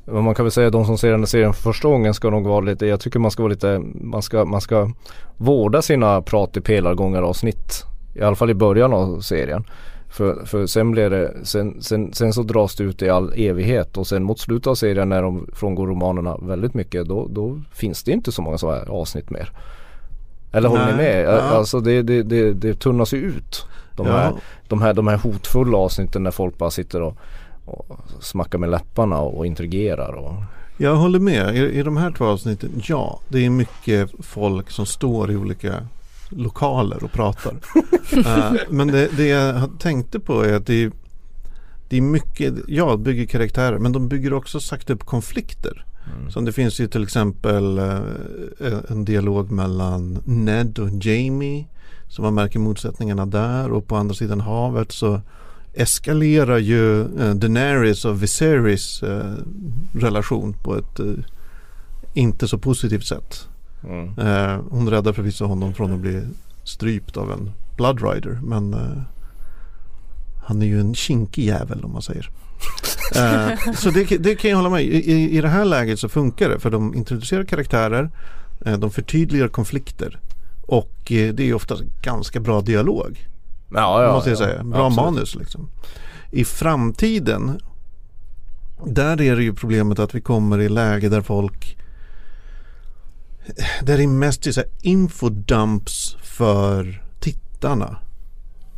Men 0.05 0.25
man 0.25 0.35
kan 0.35 0.45
väl 0.45 0.53
säga 0.53 0.71
de 0.71 0.85
som 0.85 0.99
ser 0.99 1.11
den 1.11 1.21
här 1.21 1.27
serien 1.27 1.55
för 1.55 1.63
första 1.63 1.89
gången 1.89 2.15
ska 2.15 2.31
nog 2.31 2.47
vara 2.47 2.61
lite, 2.61 2.87
jag 2.87 3.01
tycker 3.01 3.19
man 3.19 3.31
ska 3.31 3.43
vara 3.43 3.53
lite, 3.53 3.79
man 3.95 4.23
ska, 4.23 4.45
man 4.45 4.61
ska 4.61 4.91
vårda 5.37 5.83
sina 5.83 6.23
prat 6.23 6.57
i 6.57 6.61
pelargångar 6.61 7.23
avsnitt. 7.23 7.85
I 8.15 8.21
alla 8.23 8.37
fall 8.37 8.51
i 8.51 8.55
början 8.55 8.93
av 8.93 9.21
serien. 9.21 9.65
För, 10.17 10.45
för 10.45 10.67
sen 10.67 10.91
blir 10.91 11.11
det, 11.11 11.35
sen, 11.43 11.83
sen, 11.83 12.13
sen 12.13 12.33
så 12.33 12.43
dras 12.43 12.75
det 12.77 12.85
ut 12.85 13.03
i 13.03 13.09
all 13.11 13.33
evighet 13.37 13.97
och 13.97 14.07
sen 14.07 14.23
mot 14.23 14.39
slutet 14.41 14.67
av 14.67 14.75
serien 14.75 15.09
när 15.09 15.23
de 15.23 15.47
frångår 15.53 15.87
romanerna 15.87 16.37
väldigt 16.37 16.75
mycket 16.75 17.09
då, 17.09 17.27
då 17.31 17.61
finns 17.73 18.03
det 18.03 18.13
inte 18.13 18.33
så 18.33 18.43
många 18.43 18.59
sådana 18.59 18.79
här 18.79 18.87
avsnitt 18.91 19.31
mer. 19.31 19.51
Eller 20.53 20.69
håller 20.69 20.87
ni 20.87 20.97
med? 20.97 21.25
ja. 21.25 21.31
Alltså 21.41 21.81
det, 21.81 22.03
det, 22.03 22.23
det, 22.23 22.53
det 22.53 22.75
tunnas 22.81 23.13
ju 23.13 23.17
ut. 23.17 23.67
De, 23.97 24.07
Ja. 24.07 24.13
här, 24.13 24.33
de, 24.69 24.83
här, 24.83 24.95
de 24.95 25.07
här 25.07 25.17
hotfulla 25.17 25.79
avsnitten 25.79 26.23
när 26.23 26.31
folk 26.31 26.59
bara 26.59 26.71
sitter 26.71 27.03
och, 27.03 27.17
och 27.65 27.99
smackar 28.21 28.59
med 28.59 28.71
läpparna 28.71 29.21
och 29.21 29.47
intrigerar. 29.47 30.13
Och, 30.13 30.35
Jag 30.77 30.97
håller 30.97 31.19
med. 31.19 31.57
I, 31.57 31.79
I 31.79 31.83
de 31.83 31.97
här 31.97 32.11
två 32.11 32.25
avsnitten, 32.25 32.71
ja, 32.85 33.21
det 33.29 33.47
är 33.47 33.51
mycket 33.51 34.11
folk 34.21 34.71
som 34.71 34.87
står 34.87 35.31
i 35.31 35.37
olika 35.37 35.75
lokaler 36.29 37.05
och 37.05 37.13
pratar. 37.13 37.57
Eh, 38.13 38.53
men 38.71 38.89
det, 38.89 39.17
det 39.17 39.27
jag 39.27 39.71
tänkte 39.79 40.21
på 40.21 40.43
är 40.43 40.53
att 40.55 40.67
det 40.67 40.83
är, 40.83 40.93
det 41.89 41.97
är 41.97 42.01
mycket, 42.01 42.55
ja, 42.67 42.97
bygger 42.97 43.27
karaktärer, 43.27 43.79
men 43.79 43.93
de 43.93 44.09
bygger 44.09 44.33
också 44.33 44.61
sagt 44.61 44.91
upp 44.91 45.05
konflikter. 45.05 45.85
mm. 46.19 46.31
Som 46.31 46.45
det 46.45 46.53
finns 46.53 46.81
ju 46.81 46.87
till 46.87 47.03
exempel 47.03 47.79
eh, 47.79 48.79
en 48.89 49.05
dialog 49.05 49.51
mellan 49.51 50.19
Ned 50.25 50.79
och 50.79 50.89
Jamie. 51.07 51.67
Så 52.09 52.23
man 52.23 52.35
märker 52.35 52.59
motsättningarna 52.59 53.27
där 53.27 53.73
och 53.73 53.87
på 53.87 53.97
andra 53.97 54.15
sidan 54.15 54.41
havet 54.41 54.93
så 54.93 55.21
eskalerar 55.75 56.59
ju 56.59 57.05
Daenerys 57.35 58.05
och 58.05 58.23
Viserys 58.23 59.03
relation 59.93 60.55
på 60.65 60.77
ett 60.77 61.01
inte 62.15 62.49
så 62.49 62.59
positivt 62.59 63.07
sätt. 63.07 63.49
Mm. 63.87 64.19
Eh, 64.19 64.61
hon 64.71 64.91
räddar 64.91 65.13
förvisso 65.13 65.45
honom 65.45 65.75
från 65.75 65.93
att 65.93 66.01
bli 66.01 66.23
strypt 66.65 67.17
av 67.17 67.33
en 67.33 67.53
Blood 67.77 68.03
Rider 68.03 68.41
men 68.43 68.75
eh, 68.75 69.03
han 70.47 70.63
är 70.63 70.67
ju 70.67 70.81
en 70.81 70.95
kinkig 70.95 71.45
jävel 71.45 71.85
om 71.85 71.93
man 71.93 72.03
säger. 72.03 72.31
Eh, 73.17 73.73
så 73.73 73.91
det, 73.91 74.05
det 74.05 74.37
kan 74.37 74.51
jag 74.51 74.57
hålla 74.57 74.71
med 74.71 74.83
I, 74.83 75.13
i. 75.13 75.37
I 75.37 75.41
det 75.41 75.49
här 75.49 75.65
läget 75.65 76.01
så 76.01 76.09
funkar 76.09 76.49
det 76.49 76.59
för 76.59 76.71
de 76.71 76.95
introducerar 76.95 77.45
karaktärer, 77.45 78.11
eh, 78.65 78.79
de 78.79 78.91
förtydligar 78.91 79.49
konflikter 79.49 80.21
och 80.67 81.13
eh, 81.13 81.35
det 81.35 81.51
är 81.51 81.55
ofta 81.55 81.77
ganska 82.03 82.41
bra 82.41 82.61
dialog. 82.61 83.29
Ja, 83.73 84.03
ja, 84.03 84.13
måste 84.13 84.31
jag 84.31 84.41
ja, 84.41 84.45
säga. 84.45 84.65
Bra 84.65 84.87
absolut. 84.87 85.15
manus 85.15 85.35
liksom. 85.35 85.69
I 86.31 86.45
framtiden 86.45 87.61
där 88.85 89.21
är 89.21 89.37
det 89.37 89.43
ju 89.43 89.55
problemet 89.55 89.99
att 89.99 90.15
vi 90.15 90.21
kommer 90.21 90.61
i 90.61 90.69
läge 90.69 91.09
där 91.09 91.23
folk 91.23 91.77
där 93.83 93.97
det 93.97 94.03
är 94.03 94.07
mest 94.07 94.55
så 94.55 94.61
här 94.61 94.71
infodumps 94.83 96.17
för 96.23 97.03
tittarna. 97.21 97.97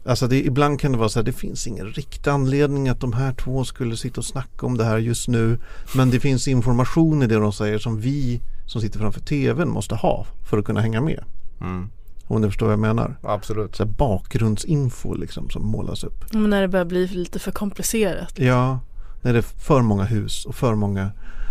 Alltså 0.04 0.26
det, 0.26 0.46
ibland 0.46 0.80
kan 0.80 0.92
det 0.92 0.98
vara 0.98 1.08
så 1.08 1.18
här, 1.18 1.24
det 1.24 1.32
finns 1.32 1.66
ingen 1.66 1.86
riktig 1.86 2.30
anledning 2.30 2.88
att 2.88 3.00
de 3.00 3.12
här 3.12 3.32
två 3.32 3.64
skulle 3.64 3.96
sitta 3.96 4.20
och 4.20 4.24
snacka 4.24 4.66
om 4.66 4.76
det 4.76 4.84
här 4.84 4.98
just 4.98 5.28
nu. 5.28 5.58
Men 5.96 6.10
det 6.10 6.20
finns 6.20 6.48
information 6.48 7.22
i 7.22 7.26
det 7.26 7.34
de 7.34 7.52
säger 7.52 7.78
som 7.78 8.00
vi 8.00 8.40
som 8.66 8.80
sitter 8.80 8.98
framför 8.98 9.20
tvn 9.20 9.68
måste 9.68 9.94
ha 9.94 10.26
för 10.50 10.58
att 10.58 10.64
kunna 10.64 10.80
hänga 10.80 11.00
med. 11.00 11.24
Mm. 11.60 11.90
Om 12.26 12.40
ni 12.40 12.48
förstår 12.48 12.66
vad 12.66 12.72
jag 12.72 12.80
menar. 12.80 13.18
Absolut. 13.22 13.76
Så 13.76 13.84
här 13.84 13.90
bakgrundsinfo 13.90 15.14
liksom 15.14 15.50
som 15.50 15.66
målas 15.66 16.04
upp. 16.04 16.32
Men 16.32 16.50
när 16.50 16.60
det 16.60 16.68
börjar 16.68 16.84
bli 16.84 17.06
lite 17.06 17.38
för 17.38 17.50
komplicerat. 17.52 18.38
Ja, 18.38 18.80
när 19.22 19.32
det 19.32 19.38
är 19.38 19.42
för 19.42 19.82
många 19.82 20.04
hus 20.04 20.44
och 20.44 20.54
för 20.54 20.74
många. 20.74 21.10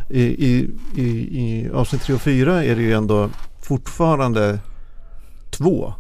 I, 0.10 0.22
i, 0.24 0.70
i, 0.96 1.08
i 1.42 1.70
avsnitt 1.74 2.02
3 2.02 2.16
och 2.16 2.22
4 2.22 2.64
är 2.64 2.76
det 2.76 2.82
ju 2.82 2.94
ändå 2.94 3.30
fortfarande 3.62 4.60
två 5.52 5.94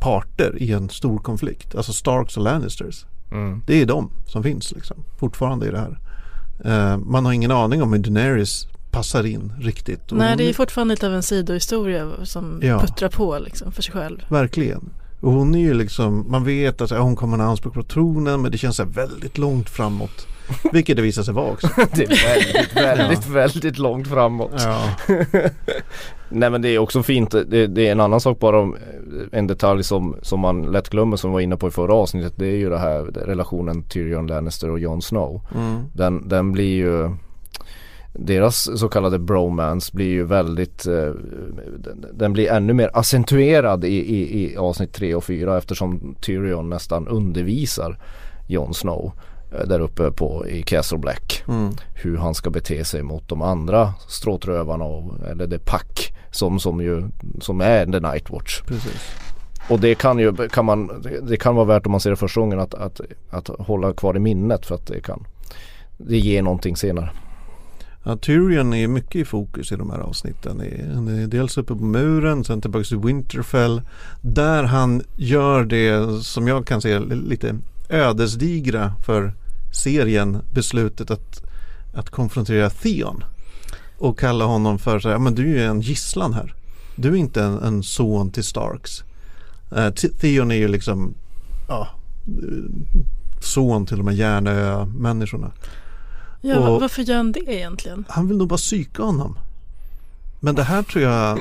parter 0.00 0.62
i 0.62 0.72
en 0.72 0.88
stor 0.88 1.18
konflikt. 1.18 1.74
Alltså 1.74 1.92
Starks 1.92 2.36
och 2.36 2.42
Lannisters. 2.42 3.06
Mm. 3.32 3.62
Det 3.66 3.82
är 3.82 3.86
de 3.86 4.10
som 4.26 4.42
finns 4.42 4.72
liksom. 4.72 4.96
Fortfarande 5.18 5.66
i 5.66 5.70
det 5.70 5.78
här. 5.78 5.98
Eh, 6.64 6.98
man 6.98 7.24
har 7.26 7.32
ingen 7.32 7.50
aning 7.50 7.82
om 7.82 7.92
hur 7.92 8.00
Daenerys 8.00 8.68
passar 8.90 9.26
in 9.26 9.52
riktigt. 9.60 10.12
Och 10.12 10.18
Nej, 10.18 10.36
det 10.36 10.48
är 10.48 10.52
fortfarande 10.52 10.92
lite 10.94 11.06
av 11.06 11.14
en 11.14 11.22
sidohistoria 11.22 12.10
som 12.24 12.60
Ja. 12.62 12.80
puttrar 12.80 13.08
på 13.08 13.38
liksom 13.38 13.72
för 13.72 13.82
sig 13.82 13.92
själv. 13.92 14.24
Verkligen. 14.28 14.90
Och 15.20 15.32
hon 15.32 15.54
är 15.54 15.58
ju 15.58 15.74
liksom, 15.74 16.24
man 16.28 16.44
vet 16.44 16.80
att 16.80 16.90
hon 16.90 17.16
kommer 17.16 17.38
ha 17.38 17.44
anspråk 17.44 17.74
på 17.74 17.82
tronen 17.82 18.42
men 18.42 18.52
det 18.52 18.58
känns 18.58 18.76
så 18.76 18.82
här 18.82 18.90
väldigt 18.90 19.38
långt 19.38 19.70
framåt. 19.70 20.26
Vilket 20.72 20.96
det 20.96 21.02
visar 21.02 21.22
sig 21.22 21.34
vara 21.34 21.50
också. 21.50 21.68
Det 21.94 22.02
är 22.02 22.34
väldigt, 22.34 22.76
väldigt, 22.76 23.26
väldigt 23.26 23.78
långt 23.78 24.08
framåt. 24.08 24.50
Ja, 24.58 24.90
Nej 26.28 26.50
men 26.50 26.62
det 26.62 26.68
är 26.68 26.78
också 26.78 27.02
fint, 27.02 27.30
det, 27.30 27.66
det 27.66 27.88
är 27.88 27.92
en 27.92 28.00
annan 28.00 28.20
sak 28.20 28.38
bara 28.38 28.60
om 28.60 28.74
eh, 28.74 29.38
en 29.38 29.46
detalj 29.46 29.84
som, 29.84 30.16
som 30.22 30.40
man 30.40 30.72
lätt 30.72 30.88
glömmer 30.88 31.16
som 31.16 31.30
vi 31.30 31.34
var 31.34 31.40
inne 31.40 31.56
på 31.56 31.68
i 31.68 31.70
förra 31.70 31.94
avsnittet. 31.94 32.32
Det 32.36 32.46
är 32.46 32.56
ju 32.56 32.70
det 32.70 32.78
här 32.78 33.02
relationen 33.02 33.82
Tyrion 33.82 34.26
Lannister 34.26 34.70
och 34.70 34.78
Jon 34.78 35.02
Snow. 35.02 35.42
mm. 35.54 35.82
Den, 35.92 36.28
den 36.28 36.52
blir 36.52 36.74
ju 36.74 37.10
deras 38.18 38.80
så 38.80 38.88
kallade 38.88 39.18
bromance 39.18 39.96
blir 39.96 40.06
ju 40.06 40.24
väldigt 40.24 40.86
eh, 40.86 41.12
den, 42.12 42.32
blir 42.32 42.50
ännu 42.50 42.72
mer 42.72 42.90
accentuerad 42.94 43.84
i, 43.84 43.88
i, 43.88 44.44
i 44.44 44.56
avsnitt 44.56 44.92
3 44.92 45.14
och 45.14 45.24
4 45.24 45.58
eftersom 45.58 46.16
Tyrion 46.20 46.70
nästan 46.70 47.08
undervisar 47.08 47.98
Jon 48.46 48.74
Snow 48.74 49.12
där 49.50 49.80
uppe 49.80 50.10
på, 50.10 50.48
i 50.48 50.62
Castle 50.62 50.98
Black 50.98 51.42
Mm. 51.48 51.72
hur 51.94 52.16
han 52.16 52.34
ska 52.34 52.50
bete 52.50 52.84
sig 52.84 53.02
mot 53.02 53.28
de 53.28 53.42
andra 53.42 53.94
stråtrövarna 54.08 54.84
och, 54.84 55.26
eller 55.30 55.46
det 55.46 55.58
pack 55.58 56.14
som, 56.30 56.60
som 56.60 56.80
ju 56.80 57.08
som 57.40 57.60
är 57.60 57.86
The 57.86 58.00
Night 58.00 58.30
Watch. 58.30 58.60
Precis. 58.60 59.14
Och 59.68 59.80
det 59.80 59.94
kan 59.94 60.18
ju 60.18 60.48
kan 60.48 60.64
man, 60.64 61.04
det 61.22 61.36
kan 61.36 61.54
vara 61.54 61.64
värt 61.64 61.86
om 61.86 61.92
man 61.92 62.00
ser 62.00 62.10
det 62.10 62.16
första 62.16 62.40
gången 62.40 62.60
att, 62.60 62.74
att, 62.74 63.00
att 63.30 63.48
hålla 63.48 63.92
kvar 63.92 64.16
i 64.16 64.20
minnet 64.20 64.66
för 64.66 64.74
att 64.74 64.86
det 64.86 65.00
kan 65.00 65.26
det 65.96 66.18
ger 66.18 66.42
någonting 66.42 66.76
senare. 66.76 67.10
Ja, 68.04 68.16
Tyrion 68.16 68.74
är 68.74 68.88
mycket 68.88 69.16
i 69.16 69.24
fokus 69.24 69.72
i 69.72 69.76
de 69.76 69.90
här 69.90 69.98
avsnitten. 69.98 70.62
Han 70.94 71.08
är 71.08 71.26
dels 71.26 71.58
uppe 71.58 71.74
på 71.74 71.84
muren, 71.84 72.44
sen 72.44 72.60
tillbaka 72.60 72.84
till 72.84 72.98
Winterfell. 72.98 73.82
Där 74.20 74.64
han 74.64 75.02
gör 75.16 75.64
det 75.64 76.22
som 76.24 76.48
jag 76.48 76.66
kan 76.66 76.82
se 76.82 76.98
lite 76.98 77.56
ödesdigra 77.88 78.92
för 79.06 79.34
serien 79.72 80.38
beslutet 80.52 81.10
att, 81.10 81.42
att 81.94 82.10
konfrontera 82.10 82.70
Theon. 82.70 83.24
Och 83.98 84.18
kalla 84.18 84.44
honom 84.44 84.78
för 84.78 85.00
så 85.00 85.08
här, 85.08 85.18
men 85.18 85.34
du 85.34 85.42
är 85.42 85.62
ju 85.62 85.64
en 85.64 85.80
gisslan 85.80 86.32
här. 86.32 86.54
Du 86.96 87.08
är 87.08 87.16
inte 87.16 87.42
en, 87.42 87.58
en 87.58 87.82
son 87.82 88.30
till 88.30 88.44
Starks. 88.44 89.04
Uh, 89.76 89.90
Theon 89.90 90.50
är 90.50 90.54
ju 90.54 90.68
liksom 90.68 91.14
ja, 91.68 91.88
eh, 92.26 92.92
son 93.40 93.86
till 93.86 93.96
de 93.96 94.06
här 94.06 94.14
Järnö-människorna. 94.14 95.52
Ja, 96.40 96.58
Och- 96.58 96.80
varför 96.80 97.02
gör 97.02 97.16
han 97.16 97.32
det 97.32 97.40
egentligen? 97.46 98.04
Han 98.08 98.28
vill 98.28 98.36
nog 98.36 98.48
bara 98.48 98.56
psyka 98.56 99.02
honom. 99.02 99.38
Men 100.40 100.54
det 100.54 100.62
här 100.62 100.82
tror 100.82 101.04
jag 101.04 101.38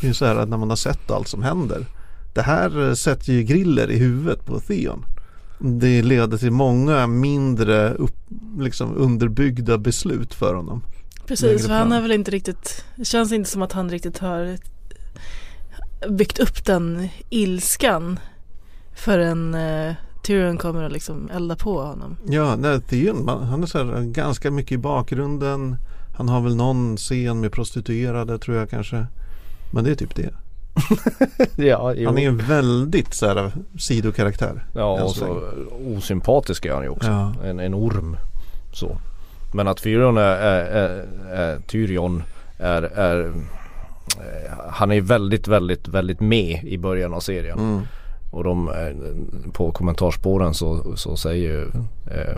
är 0.00 0.12
så 0.12 0.24
här 0.24 0.36
att 0.36 0.48
när 0.48 0.56
man 0.56 0.68
har 0.68 0.76
sett 0.76 1.10
allt 1.10 1.28
som 1.28 1.42
händer. 1.42 1.86
Det 2.34 2.42
här 2.42 2.88
eh, 2.88 2.94
sätter 2.94 3.32
ju 3.32 3.42
griller 3.42 3.90
i 3.90 3.98
huvudet 3.98 4.46
på 4.46 4.60
Theon. 4.60 5.04
Det 5.64 6.02
leder 6.02 6.38
till 6.38 6.50
många 6.50 7.06
mindre 7.06 7.94
upp, 7.94 8.16
liksom 8.58 8.96
underbyggda 8.96 9.78
beslut 9.78 10.34
för 10.34 10.54
honom. 10.54 10.82
Precis, 11.26 11.66
för 11.66 11.74
han 11.74 11.92
har 11.92 12.00
väl 12.00 12.12
inte 12.12 12.30
riktigt, 12.30 12.84
det 12.96 13.04
känns 13.04 13.32
inte 13.32 13.50
som 13.50 13.62
att 13.62 13.72
han 13.72 13.90
riktigt 13.90 14.18
har 14.18 14.58
byggt 16.08 16.38
upp 16.38 16.64
den 16.64 17.08
ilskan 17.30 18.18
förrän 18.94 19.54
eh, 19.54 19.94
Tyrion 20.22 20.58
kommer 20.58 20.82
att 20.82 20.92
liksom 20.92 21.30
elda 21.30 21.56
på 21.56 21.82
honom. 21.82 22.16
Ja, 22.26 22.56
nej, 22.56 23.12
man, 23.12 23.42
han 23.42 23.62
är 23.62 23.66
så 23.66 23.78
här 23.78 24.02
ganska 24.02 24.50
mycket 24.50 24.72
i 24.72 24.78
bakgrunden. 24.78 25.76
Han 26.16 26.28
har 26.28 26.40
väl 26.40 26.56
någon 26.56 26.96
scen 26.96 27.40
med 27.40 27.52
prostituerade 27.52 28.38
tror 28.38 28.56
jag 28.56 28.70
kanske. 28.70 29.06
Men 29.72 29.84
det 29.84 29.90
är 29.90 29.94
typ 29.94 30.14
det. 30.14 30.34
Ja, 31.56 31.94
jo. 31.94 32.08
Han 32.08 32.18
är 32.18 32.28
en 32.28 32.36
väldigt 32.36 33.14
så 33.14 33.26
här 33.26 33.52
sidokaraktär. 33.78 34.64
ja 34.74 35.02
och 35.02 35.10
så 35.10 35.42
osympatisk 35.96 36.64
är 36.66 36.74
han 36.74 36.82
ju 36.82 36.88
också. 36.88 37.10
Ja. 37.10 37.34
En, 37.44 37.60
en 37.60 37.74
orm. 37.74 38.16
Så. 38.72 38.96
Men 39.54 39.68
att 39.68 39.82
Tyrion 39.82 40.16
är, 40.16 40.36
är, 40.36 40.64
är, 40.64 41.06
är 41.32 41.58
Tyrion 41.60 42.22
är, 42.58 42.82
är 42.82 43.26
eh, 44.08 44.52
han 44.70 44.92
är 44.92 45.00
väldigt, 45.00 45.48
väldigt, 45.48 45.88
väldigt 45.88 46.20
med 46.20 46.64
i 46.64 46.78
början 46.78 47.14
av 47.14 47.20
serien. 47.20 47.58
Mm. 47.58 47.80
Och 48.30 48.44
de, 48.44 48.68
eh, 48.68 49.52
på 49.52 49.72
kommentarspåren 49.72 50.54
så, 50.54 50.96
så 50.96 51.16
säger 51.16 51.50
ju 51.50 51.62
eh, 52.10 52.36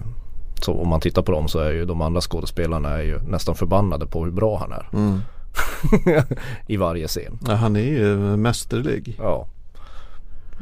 så 0.62 0.72
om 0.72 0.88
man 0.88 1.00
tittar 1.00 1.22
på 1.22 1.32
dem 1.32 1.48
så 1.48 1.58
är 1.58 1.72
ju 1.72 1.84
de 1.84 2.00
andra 2.00 2.20
skådespelarna 2.20 2.90
är 2.90 3.02
ju 3.02 3.18
nästan 3.18 3.54
förbannade 3.54 4.06
på 4.06 4.24
hur 4.24 4.32
bra 4.32 4.58
han 4.58 4.72
är 4.72 4.88
Mm. 4.92 5.20
i 6.66 6.76
varje 6.76 7.08
scen. 7.08 7.38
Ja, 7.46 7.54
han 7.54 7.76
är 7.76 7.80
ju 7.80 8.16
mästerlig. 8.36 9.16
Ja. 9.18 9.46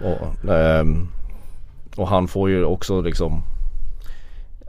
Och, 0.05 0.51
ehm, 0.51 1.09
och 1.97 2.09
han 2.09 2.29
får 2.29 2.51
ju 2.51 2.65
också 2.65 3.01
liksom 3.01 3.43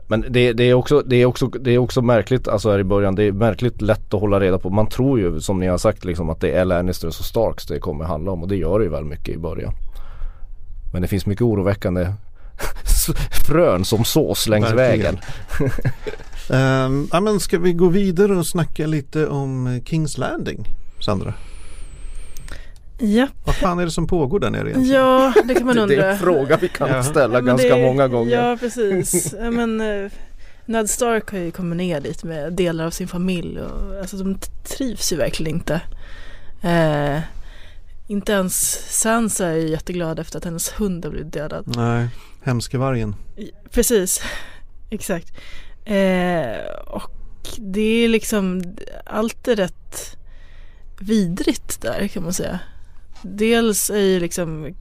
men 0.06 0.24
det, 0.28 0.52
det, 0.52 0.64
är 0.64 0.74
också, 0.74 1.02
det, 1.06 1.16
är 1.16 1.26
också, 1.26 1.46
det 1.46 1.70
är 1.70 1.78
också 1.78 2.02
märkligt, 2.02 2.48
alltså 2.48 2.70
här 2.70 2.78
i 2.78 2.84
början, 2.84 3.14
det 3.14 3.24
är 3.24 3.32
märkligt 3.32 3.82
lätt 3.82 4.14
att 4.14 4.20
hålla 4.20 4.40
reda 4.40 4.58
på. 4.58 4.70
Man 4.70 4.86
tror 4.86 5.18
ju 5.18 5.40
som 5.40 5.60
ni 5.60 5.66
har 5.66 5.78
sagt 5.78 6.04
liksom 6.04 6.30
att 6.30 6.40
det 6.40 6.50
är 6.50 6.64
Lannisters 6.64 7.20
och 7.20 7.24
Starks 7.24 7.66
det 7.66 7.78
kommer 7.78 8.04
handla 8.04 8.32
om 8.32 8.42
och 8.42 8.48
det 8.48 8.56
gör 8.56 8.78
det 8.78 8.84
ju 8.84 8.90
väl 8.90 9.04
mycket 9.04 9.28
i 9.28 9.38
början. 9.38 9.72
Men 10.92 11.02
det 11.02 11.08
finns 11.08 11.26
mycket 11.26 11.42
oroväckande 11.42 12.12
frön 13.46 13.84
som 13.84 14.04
sås 14.04 14.48
längs 14.48 14.72
Verkligen. 14.72 15.18
vägen. 15.60 16.86
Um, 16.86 17.08
ja, 17.12 17.20
men 17.20 17.40
ska 17.40 17.58
vi 17.58 17.72
gå 17.72 17.88
vidare 17.88 18.36
och 18.36 18.46
snacka 18.46 18.86
lite 18.86 19.26
om 19.26 19.80
Kings 19.84 20.18
Landing, 20.18 20.68
Sandra? 21.00 21.34
Ja, 22.98 23.26
Vad 23.44 23.54
fan 23.54 23.78
är 23.78 23.84
det 23.84 23.90
som 23.90 24.06
pågår 24.06 24.40
där 24.40 24.50
nere 24.50 24.70
egentligen? 24.70 25.00
ja 25.02 25.32
det 25.44 25.54
kan 25.54 25.66
man 25.66 25.78
undra. 25.78 25.96
det 25.96 26.02
är 26.06 26.10
en 26.10 26.18
fråga 26.18 26.56
vi 26.60 26.68
kan 26.68 26.88
Ja. 26.88 27.02
ställa 27.02 27.34
Ja, 27.34 27.40
ganska 27.40 27.76
det- 27.76 27.82
många 27.82 28.08
gånger. 28.08 28.32
Ja, 28.32 28.56
precis. 28.60 29.34
Ja, 29.40 29.50
men, 29.50 29.80
eh, 29.80 30.10
Ned 30.66 30.90
Stark 30.90 31.30
har 31.30 31.38
ju 31.38 31.50
kommit 31.50 31.76
ner 31.76 32.00
dit 32.00 32.24
med 32.24 32.52
delar 32.52 32.86
av 32.86 32.90
sin 32.90 33.08
familj 33.08 33.60
och 33.60 33.98
alltså, 34.00 34.16
de 34.16 34.38
trivs 34.76 35.12
ju 35.12 35.16
verkligen 35.16 35.54
inte. 35.56 35.80
Eh, 36.62 37.18
inte 38.06 38.32
ens 38.32 38.78
Sansa 39.00 39.46
är 39.46 39.56
ju 39.56 39.68
jätteglad 39.68 40.18
efter 40.18 40.38
att 40.38 40.44
hennes 40.44 40.72
hund 40.80 41.04
har 41.04 41.12
blivit 41.12 41.32
dödad. 41.32 41.64
Nej, 41.76 42.08
hemske 42.44 42.78
vargen. 42.78 43.14
Precis, 43.70 44.20
exakt. 44.90 45.32
Eh, 45.84 46.56
och 46.86 47.10
det 47.58 48.04
är 48.04 48.08
liksom, 48.08 48.62
allt 49.06 49.48
är 49.48 49.56
rätt 49.56 50.16
vidrigt 51.00 51.80
där 51.80 52.08
kan 52.08 52.22
man 52.22 52.32
säga. 52.32 52.60
Dels 53.22 53.90
är 53.90 53.98
ju 53.98 54.20
liksom, 54.20 54.74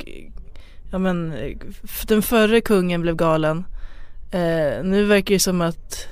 ja 0.91 0.97
men, 0.97 1.33
den 2.07 2.21
förre 2.21 2.61
kungen 2.61 3.01
blev 3.01 3.15
galen. 3.15 3.65
Eh, 4.31 4.83
nu 4.83 5.05
verkar 5.05 5.35
det 5.35 5.39
som 5.39 5.61
att 5.61 6.07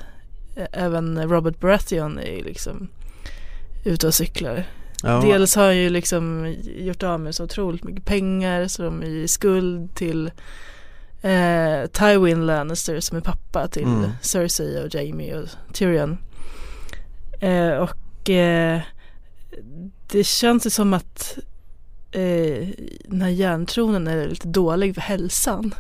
eh, 0.56 0.68
även 0.72 1.30
Robert 1.30 1.60
Baratheon 1.60 2.20
är 2.20 2.44
liksom 2.44 2.88
ute 3.86 4.08
och 4.08 4.14
cyklar. 4.14 4.68
Ja, 5.04 5.22
Dels 5.22 5.56
har 5.56 5.66
han 5.66 5.78
ju 5.78 5.90
liksom 5.90 6.56
gjort 6.64 7.04
av 7.04 7.20
med 7.20 7.36
så 7.36 7.44
otroligt 7.44 7.84
mycket 7.84 8.06
pengar 8.06 8.68
så 8.68 8.84
de 8.84 9.02
är 9.02 9.06
i 9.06 9.28
skuld 9.28 9.96
till 9.96 10.32
eh, 11.22 11.88
Tywin 11.88 12.46
Lannister 12.46 13.00
som 13.00 13.18
är 13.18 13.22
pappa 13.22 13.68
till 13.68 13.84
Mm. 13.84 14.12
Cersei 14.22 14.86
och 14.86 14.96
Jamie 14.96 15.38
och 15.38 15.48
Tyrion. 15.74 16.18
Eh, 17.40 17.72
och 17.72 18.30
eh, 18.30 18.82
det 20.12 20.24
känns 20.24 20.66
ju 20.66 20.70
som 20.70 20.94
att 20.94 21.38
eh, 22.12 22.68
den 23.06 23.22
här 23.22 23.30
järntronen 23.30 24.08
är 24.08 24.28
lite 24.28 24.48
dålig 24.48 24.96
för 24.96 25.02
hälsan. 25.02 25.74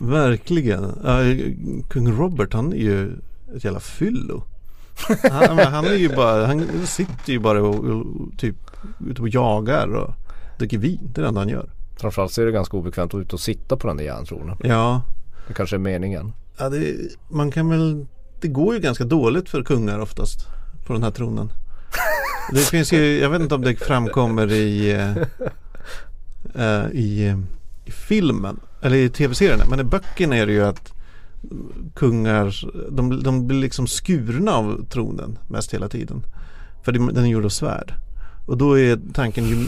Verkligen. 0.00 0.98
Ja, 1.04 1.18
Kung 1.90 2.12
Robert 2.18 2.52
han 2.52 2.72
är 2.72 2.76
ju 2.76 3.12
ett 3.56 3.64
jävla 3.64 3.80
fyllo. 3.80 4.44
Han, 5.30 5.58
han 5.58 5.84
är 5.84 5.94
ju 5.94 6.08
bara, 6.16 6.46
han 6.46 6.86
sitter 6.86 7.32
ju 7.32 7.38
bara 7.38 7.62
och, 7.62 7.84
och 7.84 8.06
typ 8.38 8.56
ute 9.06 9.22
och 9.22 9.28
jagar 9.28 9.94
och 9.94 10.14
dricker 10.58 10.78
vin. 10.78 11.10
Det 11.14 11.20
är 11.20 11.22
det 11.22 11.28
enda 11.28 11.40
han 11.40 11.48
gör. 11.48 11.70
Framförallt 11.96 12.32
så 12.32 12.42
är 12.42 12.46
det 12.46 12.52
ganska 12.52 12.76
obekvämt 12.76 13.14
att 13.14 13.20
ute 13.20 13.34
och 13.34 13.40
sitta 13.40 13.76
på 13.76 13.86
den 13.86 13.96
där 13.96 14.04
järntronen. 14.04 14.56
Ja, 14.62 15.02
Det 15.48 15.54
kanske 15.54 15.76
är 15.76 15.80
meningen. 15.80 16.32
ja 16.58 16.68
det, 16.68 16.94
man 17.28 17.50
kan 17.50 17.68
väl, 17.68 18.06
det 18.40 18.48
går 18.48 18.74
ju 18.74 18.80
ganska 18.80 19.04
dåligt 19.04 19.48
för 19.48 19.62
kungar 19.62 19.98
oftast 19.98 20.46
på 20.86 20.92
den 20.92 21.02
här 21.02 21.10
tronen. 21.10 21.52
Det 22.52 22.60
finns 22.60 22.92
ju, 22.92 23.18
jag 23.20 23.30
vet 23.30 23.40
inte 23.40 23.54
om 23.54 23.62
det 23.62 23.76
framkommer 23.76 24.52
i, 24.52 24.92
eh, 24.92 25.16
eh, 26.54 26.90
i, 26.92 27.36
i 27.84 27.90
filmen 27.90 28.60
eller 28.82 28.96
i 28.96 29.08
tv-serien. 29.08 29.60
Men 29.70 29.80
i 29.80 29.84
böckerna 29.84 30.36
är 30.36 30.46
det 30.46 30.52
ju 30.52 30.64
att 30.64 30.92
kungar, 31.94 32.54
de, 32.90 33.22
de 33.22 33.46
blir 33.46 33.58
liksom 33.58 33.86
skurna 33.86 34.52
av 34.52 34.86
tronen 34.90 35.38
mest 35.48 35.74
hela 35.74 35.88
tiden. 35.88 36.22
För 36.84 36.92
den 36.92 37.24
är 37.24 37.26
gjord 37.26 37.44
av 37.44 37.48
svärd. 37.48 37.94
Och 38.46 38.56
då 38.56 38.78
är 38.78 38.98
tanken 39.14 39.44
ju, 39.44 39.66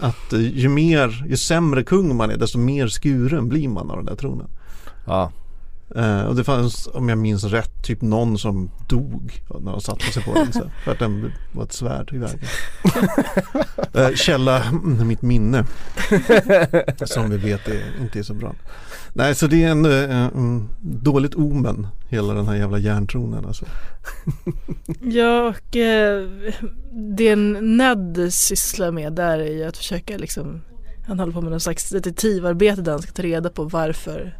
att 0.00 0.32
eh, 0.32 0.40
ju 0.40 0.68
mer, 0.68 1.24
ju 1.28 1.36
sämre 1.36 1.82
kung 1.82 2.16
man 2.16 2.30
är 2.30 2.36
desto 2.36 2.58
mer 2.58 2.88
skuren 2.88 3.48
blir 3.48 3.68
man 3.68 3.90
av 3.90 3.96
den 3.96 4.06
där 4.06 4.16
tronen. 4.16 4.48
Ja, 5.06 5.32
Eh, 5.96 6.22
och 6.22 6.36
det 6.36 6.44
fanns, 6.44 6.88
om 6.92 7.08
jag 7.08 7.18
minns 7.18 7.44
rätt, 7.44 7.82
typ 7.84 8.02
någon 8.02 8.38
som 8.38 8.70
dog 8.88 9.42
när 9.60 9.72
de 9.72 9.80
satte 9.80 10.04
sig 10.04 10.22
på 10.22 10.34
den. 10.34 10.52
Så, 10.52 10.70
för 10.84 10.92
att 10.92 10.98
den 10.98 11.32
var 11.52 11.64
ett 11.64 11.72
svärd 11.72 12.12
i 12.12 12.18
vägen. 12.18 12.40
eh, 14.08 14.14
källa, 14.14 14.72
mitt 15.04 15.22
minne. 15.22 15.64
som 17.04 17.30
vi 17.30 17.36
vet 17.36 17.68
är, 17.68 17.82
inte 18.00 18.18
är 18.18 18.22
så 18.22 18.34
bra. 18.34 18.54
Nej, 19.12 19.34
så 19.34 19.46
det 19.46 19.64
är 19.64 19.70
en 19.70 19.84
eh, 19.84 20.26
mm, 20.26 20.68
dåligt 20.80 21.34
omen, 21.34 21.86
hela 22.08 22.34
den 22.34 22.48
här 22.48 22.56
jävla 22.56 22.78
järntronen. 22.78 23.46
Alltså. 23.46 23.64
Ja 25.02 25.48
och 25.48 25.76
eh, 25.76 26.28
det 27.18 27.36
Ned 27.36 28.32
sysslar 28.32 28.90
med 28.90 29.12
där 29.12 29.38
är 29.38 29.52
ju 29.52 29.64
att 29.64 29.76
försöka 29.76 30.18
liksom 30.18 30.60
Han 31.06 31.18
håller 31.18 31.32
på 31.32 31.40
med 31.40 31.50
någon 31.50 31.60
slags 31.60 31.90
detektivarbete 31.90 32.82
där 32.82 32.92
han 32.92 33.02
ska 33.02 33.12
ta 33.12 33.22
reda 33.22 33.50
på 33.50 33.64
varför 33.64 34.38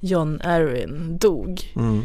John 0.00 0.40
Arryn 0.44 1.18
dog. 1.18 1.72
Mm. 1.76 2.02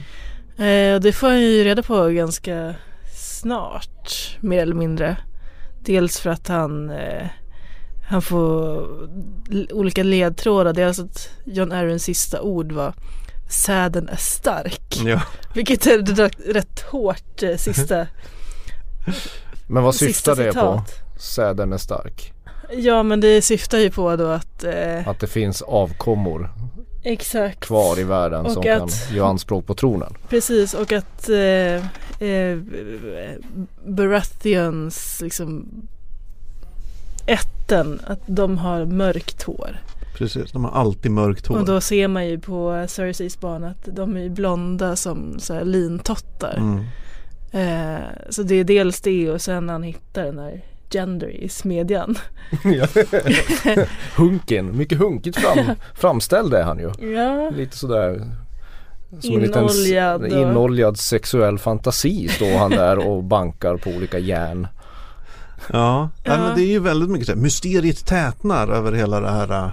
Eh, 0.58 0.96
och 0.96 1.02
det 1.02 1.12
får 1.12 1.28
han 1.28 1.42
ju 1.42 1.64
reda 1.64 1.84
på 1.84 2.08
ganska 2.08 2.76
snart 3.16 4.38
mer 4.40 4.62
eller 4.62 4.76
mindre. 4.76 5.18
Dels 5.86 6.20
för 6.20 6.30
att 6.30 6.48
han 6.48 6.90
eh, 6.90 7.28
han 8.08 8.22
får 8.22 8.84
olika 9.72 10.04
ledtrådar. 10.04 10.74
Dels 10.74 11.00
att 11.00 11.30
John 11.46 11.72
Arryns 11.72 12.04
sista 12.04 12.42
ord 12.42 12.72
var 12.72 12.94
Säden 13.50 14.10
är 14.10 14.16
stark. 14.16 14.98
Ja. 15.06 15.22
Vilket 15.54 15.86
är 15.88 15.98
rätt- 16.16 16.56
rätt 16.56 16.80
hårt 16.82 17.44
eh, 17.44 17.56
sista 17.58 18.08
men 19.68 19.84
vad 19.84 19.96
syftar 19.96 20.36
det 20.36 20.54
på? 20.54 20.84
Säden 21.20 21.74
är 21.74 21.78
stark. 21.78 22.34
Ja 22.78 23.04
men 23.04 23.22
det 23.22 23.42
syftar 23.42 23.78
ju 23.78 23.92
på 23.92 24.16
då 24.16 24.28
att 24.28 24.64
eh, 24.64 25.08
Att 25.08 25.20
det 25.20 25.28
finns 25.28 25.62
avkommor 25.62 26.54
Exakt 27.04 27.60
kvar 27.60 28.00
i 28.00 28.04
världen 28.04 28.46
Och 28.46 28.52
som 28.52 28.60
att- 28.62 28.66
kan 28.66 28.90
göra 29.16 29.28
anspråk 29.28 29.66
på 29.68 29.74
tronen. 29.76 30.14
Precis 30.30 30.74
och 30.74 30.92
att 30.92 31.30
eh, 31.30 32.28
eh, 32.30 32.60
Baratheons 33.88 35.22
liksom 35.22 35.66
ätten 37.26 38.00
att 38.08 38.20
de 38.26 38.58
har 38.58 38.86
mörkt 38.86 39.44
hår. 39.44 39.80
Precis, 40.18 40.52
de 40.52 40.64
har 40.64 40.72
alltid 40.72 41.12
mörkt 41.12 41.48
hår. 41.48 41.58
Och 41.60 41.66
då 41.66 41.82
ser 41.82 42.08
man 42.08 42.28
ju 42.28 42.40
på 42.40 42.86
Cerseis 42.88 43.40
barn 43.40 43.64
att 43.64 43.86
de 43.96 44.18
är 44.18 44.30
blonda 44.30 44.96
som 44.96 45.40
så 45.40 45.54
här 45.54 45.66
lintottar. 45.66 46.58
Mm. 46.58 46.84
Eh, 47.52 48.04
så 48.30 48.44
det 48.44 48.56
är 48.56 48.64
dels 48.64 49.02
det 49.02 49.30
och 49.32 49.42
sen 49.42 49.70
han 49.70 49.84
hittar 49.84 50.24
den 50.24 50.40
här 50.40 50.62
gender 50.92 51.28
i 51.30 51.50
smedjan. 51.50 52.16
Hunken, 54.18 54.78
mycket 54.78 54.98
hunkigt 54.98 55.38
fram, 55.38 55.66
framställd 55.94 56.54
är 56.54 56.64
han 56.64 56.80
ju. 56.80 57.12
Ja, 57.12 57.50
Lite 57.50 57.78
sådär 57.78 58.22
som 59.22 59.36
en 59.36 59.42
liten 59.42 59.64
Inoljad 59.64 60.22
och- 60.22 60.28
inoljad 60.28 60.98
sexuell 60.98 61.60
fantasi 61.60 62.28
står 62.28 62.58
han 62.58 62.72
där 62.72 63.08
och 63.08 63.24
bankar 63.24 63.78
på 63.78 63.90
olika 63.90 64.20
järn. 64.20 64.68
Ja, 65.74 66.10
ja. 66.24 66.38
Men 66.38 66.56
det 66.56 66.62
är 66.64 66.68
ju 66.68 66.80
väldigt 66.80 67.10
mycket 67.10 67.28
så 67.28 67.34
här, 67.34 67.40
mysteriet 67.40 68.06
tätnar 68.06 68.68
över 68.68 68.92
hela 68.92 69.20
det 69.20 69.32
här 69.32 69.72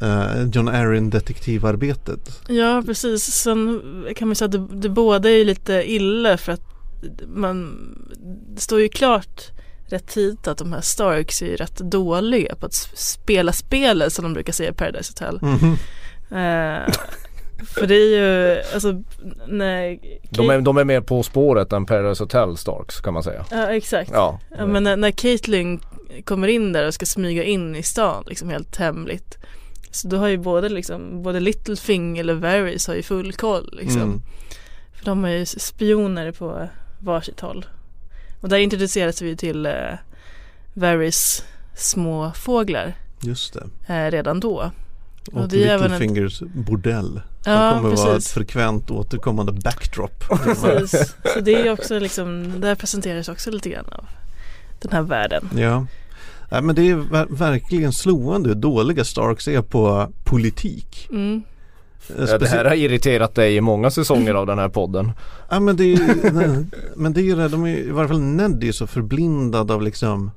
eh, 0.00 0.48
John 0.52 0.68
Arryn 0.68 1.10
detektivarbetet. 1.10 2.40
ja 2.48 2.82
precis. 2.86 3.24
Sen 3.24 3.82
kan 4.16 4.28
man 4.28 4.34
säga 4.34 4.46
att 4.46 4.52
det, 4.52 4.66
det 4.80 4.88
båda 4.88 5.30
är 5.30 5.36
ju 5.36 5.44
lite 5.44 5.92
illa 5.92 6.36
för 6.36 6.52
att 6.52 6.62
man 7.26 7.78
det 8.54 8.60
står 8.60 8.80
ju 8.80 8.88
klart 8.88 9.50
rätt 9.88 10.06
tidigt 10.06 10.48
att 10.48 10.58
de 10.58 10.72
här 10.72 10.80
Starks 10.80 11.42
är 11.42 11.46
ju 11.46 11.56
rätt 11.56 11.76
dåliga 11.76 12.54
på 12.54 12.66
att 12.66 12.74
spela 12.94 13.52
spelet 13.52 14.12
som 14.12 14.22
de 14.22 14.32
brukar 14.32 14.52
säga 14.52 14.70
i 14.70 14.74
Paradise 14.74 15.12
Hotel. 15.12 15.38
Mhm. 15.42 15.76
Eh, 16.30 16.94
för 17.64 17.86
det 17.86 17.94
är 17.94 18.16
ju, 18.18 18.62
alltså 18.74 19.02
när 19.46 19.98
De 20.30 20.50
är, 20.50 20.60
de 20.60 20.76
är 20.76 20.84
mer 20.84 21.00
på 21.00 21.22
spåret 21.22 21.72
än 21.72 21.86
Paradise 21.86 22.22
Hotel 22.22 22.56
Starks 22.56 23.00
kan 23.00 23.14
man 23.14 23.22
säga. 23.22 23.44
Ja 23.50 23.66
exakt. 23.66 24.10
Ja, 24.14 24.40
Ja, 24.58 24.66
men 24.66 24.82
när, 24.84 24.96
när 24.96 25.10
Caitlyn 25.10 25.80
kommer 26.24 26.48
in 26.48 26.72
där 26.72 26.86
och 26.86 26.94
ska 26.94 27.06
smyga 27.06 27.42
in 27.44 27.76
i 27.76 27.82
stan 27.82 28.24
liksom 28.26 28.48
helt 28.48 28.76
hemligt. 28.76 29.38
Så 29.90 30.08
då 30.08 30.16
har 30.16 30.28
ju 30.28 30.36
både 30.36 30.68
liksom, 30.68 31.22
både 31.22 31.40
Littlefinger 31.40 32.20
eller 32.20 32.34
Varys 32.34 32.86
har 32.86 32.94
ju 32.94 33.02
full 33.02 33.32
koll 33.32 33.70
liksom. 33.72 34.02
Mm. 34.02 34.22
För 34.92 35.04
de 35.04 35.24
har 35.24 35.30
ju 35.30 35.46
spioner 35.46 36.32
på 36.32 36.68
varsitt 36.98 37.40
håll. 37.40 37.66
Och 38.40 38.48
där 38.48 38.56
introduceras 38.58 39.22
vi 39.22 39.36
till 39.36 39.66
eh, 39.66 39.72
Varys 40.74 41.44
små 41.76 42.32
fåglar 42.34 42.94
Just 43.20 43.54
det. 43.54 43.94
eh, 43.94 44.10
redan 44.10 44.40
då. 44.40 44.70
Och, 45.32 45.40
Och 45.42 45.48
det 45.48 45.78
Littlefingers 45.78 46.42
bordell. 46.54 47.20
Som 47.40 47.52
Ja 47.52 47.72
kommer 47.76 47.96
vara 47.96 48.08
ett 48.08 48.14
precis. 48.14 48.32
frekvent 48.32 48.90
återkommande 48.90 49.52
backdrop. 49.52 50.24
precis. 50.44 51.14
Så 51.34 51.40
det 51.40 51.54
är 51.54 51.72
också 51.72 51.98
liksom, 51.98 52.60
där 52.60 52.74
presenteras 52.74 53.28
också 53.28 53.50
lite 53.50 53.68
grann 53.68 53.84
av 53.92 54.04
den 54.82 54.92
här 54.92 55.02
världen. 55.02 55.48
ja. 55.56 55.86
Nej, 56.50 56.62
men 56.62 56.74
det 56.74 56.90
är 56.90 56.94
ver 56.96 57.26
verkligen 57.30 57.92
slående 57.92 58.48
hur 58.48 58.56
dåliga 58.56 59.04
Starks 59.04 59.48
är 59.48 59.62
på 59.62 60.12
politik. 60.24 61.08
Mm. 61.10 61.42
Eh, 62.18 62.24
Ja, 62.28 62.38
det 62.38 62.46
här 62.48 62.64
har 62.64 62.74
irriterat 62.74 63.34
dig 63.34 63.56
i 63.56 63.60
många 63.60 63.90
säsonger 63.90 64.34
av 64.34 64.46
den 64.46 64.58
här 64.58 64.68
podden. 64.68 65.12
Ja 65.50 65.60
men 65.60 65.76
det 65.76 65.84
är 65.84 65.86
ju, 65.86 66.30
nej, 66.32 66.66
men 66.96 67.12
det 67.12 67.20
är 67.20 67.24
ju 67.24 67.36
det, 67.36 67.48
de 67.48 67.64
är, 67.66 67.76
i 67.76 67.90
varje 67.90 68.08
fall 68.08 68.20
Ned 68.20 68.64
är 68.64 68.72
så 68.72 68.86
förblindad 68.86 69.70
av 69.70 69.82
liksom 69.82 70.30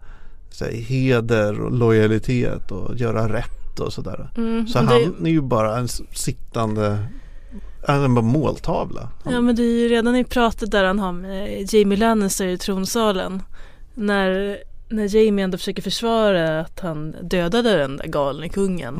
så 0.52 0.66
här, 0.66 0.72
heder 0.72 1.62
och 1.62 1.72
lojalitet 1.72 2.72
och 2.72 2.96
göra 2.96 3.34
rätt 3.34 3.67
och 3.80 3.94
sådär. 3.94 4.30
Mm. 4.38 4.68
Så 4.68 4.80
det- 4.80 4.86
han 4.86 5.26
är 5.26 5.30
ju 5.30 5.42
bara 5.42 5.78
en 5.78 5.88
sittande, 6.14 6.98
han 7.88 8.04
är 8.04 8.08
bara 8.10 8.22
måltavla. 8.26 9.10
Han, 9.24 9.34
Ja 9.34 9.42
men 9.42 9.56
det 9.56 9.64
är 9.64 9.80
ju 9.82 9.88
redan 9.90 10.16
i 10.16 10.24
pratet 10.24 10.72
där 10.72 10.84
han 10.84 11.00
har 11.00 11.12
med 11.12 11.74
Jamie 11.74 11.98
Lannister 11.98 12.48
i 12.48 12.58
tronsalen. 12.58 13.42
När, 13.96 14.58
när 14.90 15.16
Jamie 15.16 15.44
ändå 15.46 15.58
försöker 15.58 15.82
försvara 15.82 16.60
att 16.62 16.80
han 16.80 17.16
dödade 17.22 17.78
den 17.78 17.98
där 17.98 18.08
galne 18.08 18.50
kungen. 18.50 19.00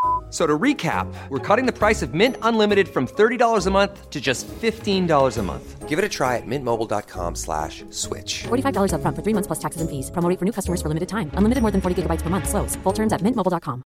F- 0.31 0.37
So 0.37 0.47
to 0.47 0.57
recap, 0.57 1.07
we're 1.29 1.55
cutting 1.55 1.65
the 1.73 1.77
price 1.79 2.05
of 2.05 2.13
Mint 2.13 2.35
Unlimited 2.41 2.87
from 2.87 3.05
$30 3.07 3.67
a 3.67 3.71
month 3.71 4.09
to 4.09 4.19
just 4.21 4.47
$15 4.61 5.37
a 5.37 5.43
month. 5.43 5.89
Give 5.89 5.99
it 5.99 6.05
a 6.05 6.09
try 6.09 6.37
at 6.37 6.47
mintmobile.com 6.47 7.35
slash 7.35 7.83
switch. 7.89 8.45
$45 8.47 8.93
upfront 8.93 9.15
for 9.15 9.21
three 9.23 9.33
months 9.33 9.47
plus 9.47 9.59
taxes 9.59 9.81
and 9.81 9.89
fees. 9.89 10.09
Promo 10.11 10.29
rate 10.29 10.39
for 10.39 10.45
new 10.45 10.53
customers 10.53 10.81
for 10.81 10.87
limited 10.89 11.09
time. 11.09 11.29
Unlimited 11.37 11.61
more 11.61 11.71
than 11.71 11.81
40 11.81 12.01
gigabytes 12.01 12.23
per 12.23 12.29
month. 12.29 12.47
Slows. 12.49 12.77
Full 12.83 12.93
terms 12.93 13.13
at 13.13 13.21
mintmobile.com. 13.21 13.81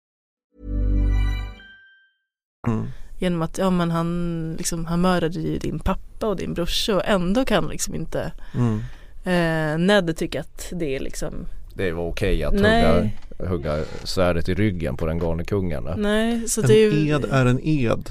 mm. 2.69 2.87
Genom 3.19 3.43
att 3.43 3.59
ja, 3.59 3.71
men 3.71 3.91
han, 3.91 4.55
liksom, 4.59 4.85
han 4.87 5.01
mördade 5.01 5.41
ju 5.41 5.59
din 5.59 5.79
pappa 5.79 6.27
och 6.27 6.37
din 6.37 6.55
brorsa 6.55 6.97
och 6.97 7.03
ändå 7.05 7.45
kan 7.45 7.69
liksom 7.69 7.95
inte 7.95 8.33
Mm. 8.55 8.81
eh, 9.25 9.79
Ned 9.87 10.17
tycka 10.17 10.41
att 10.41 10.69
det 10.73 10.97
är 10.97 11.01
liksom 11.01 11.47
Det 11.75 11.93
var 11.93 12.05
okej 12.09 12.45
att 12.45 12.55
Nej. 12.55 12.85
hugga, 12.85 13.11
hugga 13.47 13.85
svärdet 14.05 14.49
i 14.49 14.55
ryggen 14.55 14.97
på 14.97 15.07
den 15.07 15.19
galne 15.19 15.45
kungen. 15.45 15.89
Nej 15.97 16.49
så 16.49 16.61
En 16.61 16.67
det 16.67 16.75
är 16.75 16.93
ju, 16.93 17.09
ed 17.09 17.25
är 17.25 17.47
en 17.47 17.61
ed. 17.63 18.11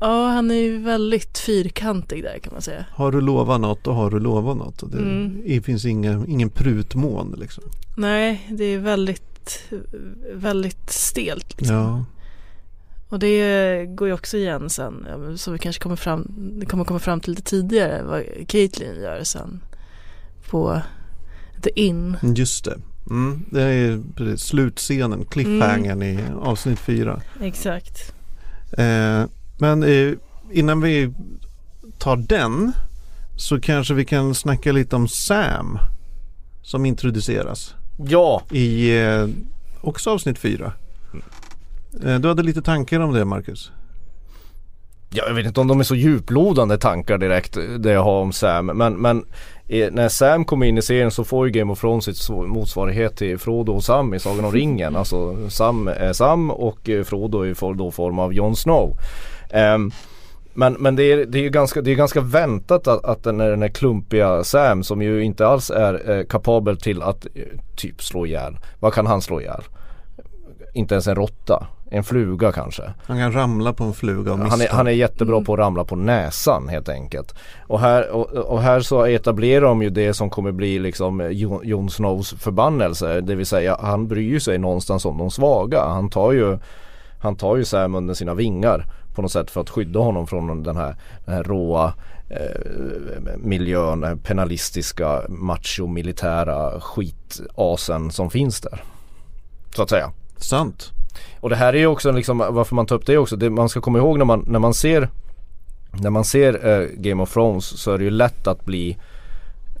Ja 0.00 0.26
han 0.26 0.50
är 0.50 0.54
ju 0.54 0.78
väldigt 0.78 1.38
fyrkantig 1.38 2.22
där 2.22 2.38
kan 2.38 2.52
man 2.52 2.62
säga. 2.62 2.84
Har 2.90 3.12
du 3.12 3.20
lovat 3.20 3.60
något 3.60 3.84
då 3.84 3.92
har 3.92 4.10
du 4.10 4.20
lovat 4.20 4.56
något. 4.56 4.92
Det, 4.92 4.98
Mm. 4.98 5.42
det 5.46 5.60
finns 5.62 5.84
ingen, 5.84 6.28
ingen 6.28 6.50
prutmån 6.50 7.36
liksom. 7.40 7.64
Nej 7.96 8.46
det 8.50 8.64
är 8.64 8.78
väldigt, 8.78 9.62
väldigt 10.34 10.90
stelt 10.90 11.54
liksom. 11.60 11.76
Ja. 11.76 12.04
Och 13.08 13.18
det 13.18 13.86
går 13.86 14.08
ju 14.08 14.14
också 14.14 14.36
igen 14.36 14.70
sen, 14.70 15.06
så 15.36 15.50
vi 15.52 15.58
kanske 15.58 15.82
kommer 15.82 15.96
fram, 15.96 16.24
kommer 16.68 16.84
komma 16.84 16.98
fram 16.98 17.20
till 17.20 17.30
lite 17.30 17.42
tidigare 17.42 18.02
vad 18.02 18.22
Caitlyn 18.48 19.02
gör 19.02 19.24
sen 19.24 19.60
på 20.50 20.80
The 21.62 21.70
Inn. 21.80 22.16
Just 22.36 22.64
det. 22.64 22.78
Mm. 23.10 23.44
Det 23.50 23.62
är 23.62 24.00
precis 24.16 24.46
slutscenen, 24.46 25.24
cliffhangern 25.24 26.02
i 26.02 26.18
avsnitt 26.40 26.78
fyra. 26.78 27.20
Exakt. 27.40 28.12
Eh, 28.78 29.24
men 29.58 29.82
eh, 29.82 30.12
innan 30.52 30.80
vi 30.80 31.12
tar 31.98 32.16
den 32.16 32.72
så 33.36 33.60
kanske 33.60 33.94
vi 33.94 34.04
kan 34.04 34.34
snacka 34.34 34.72
lite 34.72 34.96
om 34.96 35.08
Sam 35.08 35.78
som 36.62 36.86
introduceras 36.86 37.74
Ja, 37.96 38.42
i 38.50 38.98
eh, 39.00 39.26
också 39.80 40.10
avsnitt 40.10 40.38
fyra. 40.38 40.72
Eh, 42.04 42.18
du 42.18 42.28
hade 42.28 42.42
lite 42.42 42.62
tankar 42.62 43.00
om 43.00 43.12
det 43.12 43.24
Marcus? 43.24 43.72
Jag 45.12 45.34
vet 45.34 45.46
inte 45.46 45.60
om 45.60 45.68
de 45.68 45.80
är 45.80 45.84
så 45.84 45.94
djuplodande 45.94 46.78
tankar 46.78 47.18
direkt 47.18 47.58
det 47.78 47.92
jag 47.92 48.02
har 48.02 48.20
om 48.20 48.32
Sam. 48.32 48.66
Men, 48.66 48.94
men 48.94 49.24
när 49.90 50.08
Sam 50.08 50.44
kommer 50.44 50.66
in 50.66 50.78
i 50.78 50.82
serien 50.82 51.10
så 51.10 51.24
får 51.24 51.46
ju 51.46 51.52
Game 51.52 51.72
of 51.72 51.80
Thrones 51.80 52.04
sitt 52.04 52.30
motsvarighet 52.30 53.16
till 53.16 53.38
Frodo 53.38 53.72
och 53.72 53.84
Sam 53.84 54.14
i 54.14 54.18
Sagan 54.18 54.44
om 54.44 54.52
ringen. 54.52 54.96
Alltså 54.96 55.50
Sam 55.50 55.88
är 55.88 56.12
Sam 56.12 56.50
och 56.50 56.88
eh, 56.88 57.04
Frodo 57.04 57.40
är 57.40 57.74
då 57.74 57.90
form 57.90 58.18
av 58.18 58.34
Jon 58.34 58.56
Snow. 58.56 58.96
Ehm, 59.50 59.90
men, 60.54 60.72
men 60.72 60.96
det 60.96 61.02
är, 61.12 61.26
det 61.26 61.38
är 61.38 61.42
ju 61.42 61.50
ganska, 61.50 61.80
det 61.80 61.90
är 61.90 61.94
ganska 61.94 62.20
väntat 62.20 62.86
att, 62.88 63.04
att 63.04 63.24
den, 63.24 63.40
är 63.40 63.50
den 63.50 63.62
här 63.62 63.68
klumpiga 63.68 64.44
Sam 64.44 64.82
som 64.82 65.02
ju 65.02 65.24
inte 65.24 65.46
alls 65.46 65.70
är 65.70 66.10
eh, 66.10 66.24
kapabel 66.24 66.76
till 66.76 67.02
att 67.02 67.26
eh, 67.26 67.42
typ 67.76 68.02
slå 68.02 68.26
ihjäl. 68.26 68.58
Vad 68.80 68.94
kan 68.94 69.06
han 69.06 69.22
slå 69.22 69.40
ihjäl? 69.40 69.62
Inte 70.74 70.94
ens 70.94 71.06
en 71.06 71.14
råtta. 71.14 71.66
En 71.94 72.04
fluga 72.04 72.52
kanske. 72.52 72.82
Han 73.06 73.18
kan 73.18 73.32
ramla 73.32 73.72
på 73.72 73.84
en 73.84 73.92
fluga 73.92 74.32
och 74.32 74.38
Han 74.38 74.60
är, 74.60 74.68
han 74.68 74.86
är 74.86 74.90
jättebra 74.90 75.40
på 75.40 75.52
att 75.52 75.58
ramla 75.58 75.84
på 75.84 75.96
näsan 75.96 76.68
helt 76.68 76.88
enkelt. 76.88 77.34
Och 77.66 77.80
här, 77.80 78.10
och, 78.10 78.26
och 78.30 78.62
här 78.62 78.80
så 78.80 79.04
etablerar 79.04 79.60
de 79.60 79.82
ju 79.82 79.90
det 79.90 80.14
som 80.14 80.30
kommer 80.30 80.52
bli 80.52 80.78
liksom 80.78 81.28
Jon, 81.32 81.60
Jon 81.64 81.90
Snows 81.90 82.34
förbannelse. 82.34 83.20
Det 83.20 83.34
vill 83.34 83.46
säga 83.46 83.78
han 83.80 84.08
bryr 84.08 84.38
sig 84.38 84.58
någonstans 84.58 85.04
om 85.04 85.18
de 85.18 85.30
svaga. 85.30 85.84
Han 85.84 86.10
tar 86.10 86.32
ju, 86.32 86.58
han 87.18 87.36
tar 87.36 87.56
ju 87.56 87.64
Sam 87.64 87.94
under 87.94 88.14
sina 88.14 88.34
vingar 88.34 88.86
på 89.14 89.22
något 89.22 89.32
sätt 89.32 89.50
för 89.50 89.60
att 89.60 89.70
skydda 89.70 90.00
honom 90.00 90.26
från 90.26 90.62
den 90.62 90.76
här, 90.76 90.96
den 91.24 91.34
här 91.34 91.42
råa 91.42 91.92
eh, 92.28 93.36
miljön, 93.36 94.18
penalistiska 94.24 95.22
macho-militära 95.28 96.80
skitasen 96.80 98.10
som 98.10 98.30
finns 98.30 98.60
där. 98.60 98.82
Så 99.76 99.82
att 99.82 99.90
säga. 99.90 100.12
Sant. 100.36 100.92
Och 101.40 101.50
det 101.50 101.56
här 101.56 101.72
är 101.72 101.78
ju 101.78 101.86
också 101.86 102.12
liksom 102.12 102.38
varför 102.38 102.74
man 102.74 102.86
tar 102.86 102.96
upp 102.96 103.06
det 103.06 103.18
också. 103.18 103.36
Det 103.36 103.50
man 103.50 103.68
ska 103.68 103.80
komma 103.80 103.98
ihåg 103.98 104.18
när 104.18 104.24
man, 104.24 104.44
när 104.46 104.58
man 104.58 104.74
ser 104.74 105.08
När 105.92 106.10
man 106.10 106.24
ser 106.24 106.66
eh, 106.66 106.88
Game 106.96 107.22
of 107.22 107.32
Thrones 107.32 107.64
så 107.64 107.92
är 107.92 107.98
det 107.98 108.04
ju 108.04 108.10
lätt 108.10 108.46
att 108.46 108.64
bli 108.64 108.96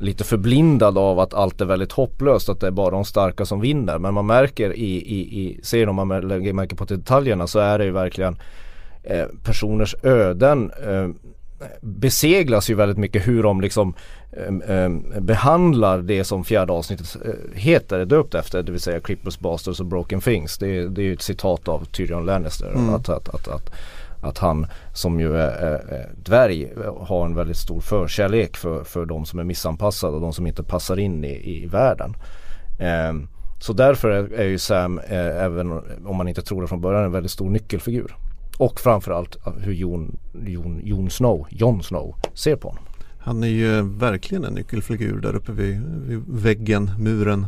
Lite 0.02 0.24
förblindad 0.24 0.98
av 0.98 1.20
att 1.20 1.34
allt 1.34 1.60
är 1.60 1.64
väldigt 1.64 1.92
hopplöst. 1.92 2.48
Att 2.48 2.60
det 2.60 2.66
är 2.66 2.70
bara 2.70 2.90
de 2.90 3.04
starka 3.04 3.44
som 3.44 3.60
vinner. 3.60 3.98
Men 3.98 4.14
man 4.14 4.26
märker 4.26 4.72
i, 4.72 4.96
i, 4.96 5.40
i 5.40 5.60
serien 5.62 5.88
om 5.88 5.96
man 5.96 6.28
lägger 6.28 6.52
märke 6.52 6.76
på 6.76 6.84
detaljerna 6.84 7.46
så 7.46 7.58
är 7.58 7.78
det 7.78 7.84
ju 7.84 7.90
verkligen 7.90 8.36
eh, 9.02 9.26
Personers 9.44 9.94
öden 10.02 10.70
eh, 10.86 11.08
beseglas 11.80 12.70
ju 12.70 12.74
väldigt 12.74 12.98
mycket 12.98 13.28
hur 13.28 13.42
de 13.42 13.60
liksom 13.60 13.94
eh, 14.32 14.76
eh, 14.76 14.90
behandlar 15.20 15.98
det 15.98 16.24
som 16.24 16.44
fjärde 16.44 16.72
avsnittet 16.72 17.16
eh, 17.24 17.30
heter, 17.54 17.98
är 17.98 18.04
döpt 18.04 18.34
efter, 18.34 18.62
det 18.62 18.72
vill 18.72 18.80
säga 18.80 19.00
Cripples, 19.00 19.40
Bastards 19.40 19.80
och 19.80 19.86
Broken 19.86 20.20
Things. 20.20 20.58
Det, 20.58 20.68
är- 20.78 20.86
det 20.88 21.00
är 21.00 21.04
ju 21.04 21.12
ett 21.12 21.22
citat 21.22 21.68
av 21.68 21.84
Tyrion 21.84 22.26
Lannister. 22.26 22.68
Mm. 22.74 22.94
Att, 22.94 23.08
att, 23.08 23.28
att, 23.28 23.48
att, 23.48 23.70
att 24.22 24.38
han 24.38 24.66
som 24.94 25.20
ju 25.20 25.36
är, 25.36 25.50
är, 25.50 25.92
är 25.94 26.10
dvärg 26.24 26.68
har 27.00 27.24
en 27.26 27.34
väldigt 27.34 27.56
stor 27.56 27.80
förkärlek 27.80 28.56
för, 28.56 28.84
för 28.84 29.06
de 29.06 29.24
som 29.26 29.38
är 29.38 29.44
missanpassade 29.44 30.14
och 30.14 30.20
de 30.20 30.32
som 30.32 30.46
inte 30.46 30.62
passar 30.62 30.98
in 30.98 31.24
i, 31.24 31.62
i 31.62 31.66
världen. 31.66 32.16
Ehm, 32.80 33.28
så 33.60 33.72
därför 33.72 34.10
är, 34.10 34.32
är 34.32 34.44
ju 34.46 34.58
Sam, 34.58 34.98
eh, 34.98 35.42
även 35.44 35.72
om 36.06 36.16
man 36.16 36.28
inte 36.28 36.42
tror 36.42 36.62
det 36.62 36.68
från 36.68 36.80
början, 36.80 37.04
en 37.04 37.12
väldigt 37.12 37.32
stor 37.32 37.50
nyckelfigur. 37.50 38.16
Och 38.58 38.80
framförallt 38.80 39.36
hur 39.60 39.72
Jon, 39.72 40.18
Jon, 40.46 40.80
Jon 40.84 41.10
Snow, 41.10 41.46
Jon 41.50 41.82
Snow 41.82 42.14
ser 42.34 42.56
på 42.56 42.68
honom. 42.68 42.84
Han 43.18 43.42
är 43.42 43.48
ju 43.48 43.82
verkligen 43.82 44.44
en 44.44 44.54
nyckelfigur 44.54 45.20
där 45.20 45.36
uppe 45.36 45.52
vid, 45.52 45.82
vid 46.06 46.22
väggen, 46.28 46.90
muren. 46.98 47.46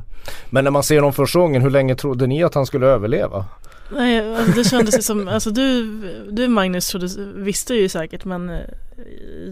Men 0.50 0.64
när 0.64 0.70
man 0.70 0.82
ser 0.82 0.96
honom 0.96 1.12
första 1.12 1.38
gången, 1.38 1.62
hur 1.62 1.70
länge 1.70 1.94
trodde 1.94 2.26
ni 2.26 2.42
att 2.42 2.54
han 2.54 2.66
skulle 2.66 2.86
överleva? 2.86 3.46
Nej, 3.92 4.36
alltså 4.36 4.52
det 4.52 4.64
kändes 4.64 4.98
ju 4.98 5.02
som, 5.02 5.28
alltså 5.28 5.50
du, 5.50 6.00
du 6.30 6.48
Magnus 6.48 6.88
trodde, 6.88 7.08
visste 7.34 7.74
ju 7.74 7.88
säkert 7.88 8.24
men 8.24 8.50
eh, 8.50 8.56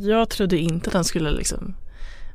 jag 0.01 0.29
trodde 0.29 0.59
inte 0.59 0.88
att 0.88 0.95
han 0.95 1.05
skulle 1.05 1.31
liksom 1.31 1.75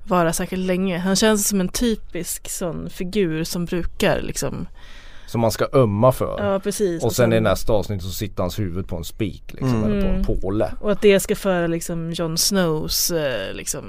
vara 0.08 0.34
särskilt 0.34 0.66
länge. 0.66 0.98
Han 0.98 1.16
känns 1.16 1.48
som 1.48 1.62
en 1.62 1.70
typisk 1.70 2.50
sån 2.50 2.90
figur 2.90 3.44
som 3.44 3.66
brukar 3.66 4.22
liksom, 4.22 4.68
Som 5.28 5.42
man 5.42 5.52
ska 5.52 5.68
ömma 5.74 6.12
för. 6.12 6.44
ja 6.52 6.60
precis. 6.60 7.04
och 7.04 7.14
sen 7.16 7.34
i 7.34 7.40
nästa 7.40 7.74
avsnitt 7.74 8.02
så 8.02 8.10
sitter 8.10 8.44
hans 8.44 8.60
huvud 8.60 8.88
på 8.88 8.96
en 8.98 9.04
spik 9.04 9.44
liksom, 9.48 9.70
Mm. 9.76 9.84
eller 9.92 10.02
på 10.02 10.08
en 10.08 10.14
Mm. 10.16 10.26
påle. 10.26 10.72
Och 10.82 10.92
att 10.92 11.02
det 11.02 11.20
ska 11.20 11.36
föra 11.36 11.68
liksom 11.68 12.12
Jon 12.14 12.38
Snows 12.38 13.12
eh, 13.12 13.54
liksom, 13.54 13.86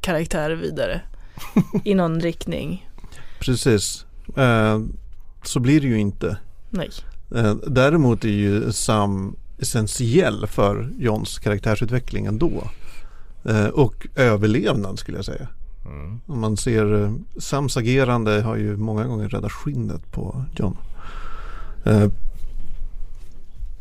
karaktär 0.00 0.50
vidare 0.50 1.00
i 1.84 1.94
någon 1.94 2.20
riktning. 2.20 2.88
Precis. 3.40 4.06
Eh, 4.36 4.80
så 5.42 5.60
blir 5.60 5.80
det 5.80 5.86
ju 5.86 5.98
inte. 5.98 6.36
Nej. 6.70 6.90
Eh, 7.34 7.54
däremot 7.54 8.24
är 8.24 8.28
ju 8.28 8.72
Sam 8.72 9.36
essentiell 9.58 10.46
för 10.46 10.90
Johns 10.98 11.38
karaktärsutveckling 11.38 12.26
ändå. 12.26 12.52
Eh, 13.44 13.66
och 13.66 14.06
överlevnad 14.16 14.98
skulle 14.98 15.18
jag 15.18 15.24
säga. 15.24 15.48
Mm. 15.84 16.20
Om 16.26 16.40
man 16.40 16.56
ser 16.56 17.02
eh, 17.02 17.12
Sams 17.38 17.76
agerande 17.76 18.42
har 18.42 18.56
ju 18.56 18.76
många 18.76 19.04
gånger 19.04 19.28
räddat 19.28 19.52
skinnet 19.52 20.12
på 20.12 20.44
John. 20.56 20.76
Eh, 21.84 22.08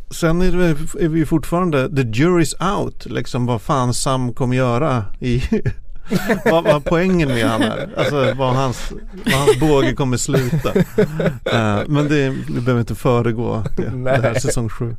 sen 0.09 0.41
är, 0.41 0.51
det, 0.51 1.03
är 1.05 1.07
vi 1.07 1.25
fortfarande 1.25 1.89
the 1.89 2.01
jury's 2.01 2.77
out. 2.77 3.05
Liksom 3.05 3.45
vad 3.45 3.61
fan 3.61 3.93
Sam 3.93 4.33
kommer 4.33 4.55
göra 4.55 5.05
i, 5.19 5.43
vad, 6.45 6.63
vad 6.63 6.85
poängen 6.85 7.29
med 7.29 7.45
han 7.45 7.61
är. 7.61 7.89
Alltså 7.97 8.33
vad 8.33 8.55
hans, 8.55 8.91
vad 9.25 9.33
hans 9.33 9.59
båge 9.59 9.93
kommer 9.93 10.17
sluta. 10.17 10.73
Uh, 10.73 11.87
men 11.87 12.07
det, 12.07 12.29
vi 12.29 12.61
behöver 12.61 12.79
inte 12.79 12.95
föregå 12.95 13.63
det, 13.77 13.83
det 14.03 14.21
här 14.21 14.39
säsong 14.39 14.69
7. 14.69 14.95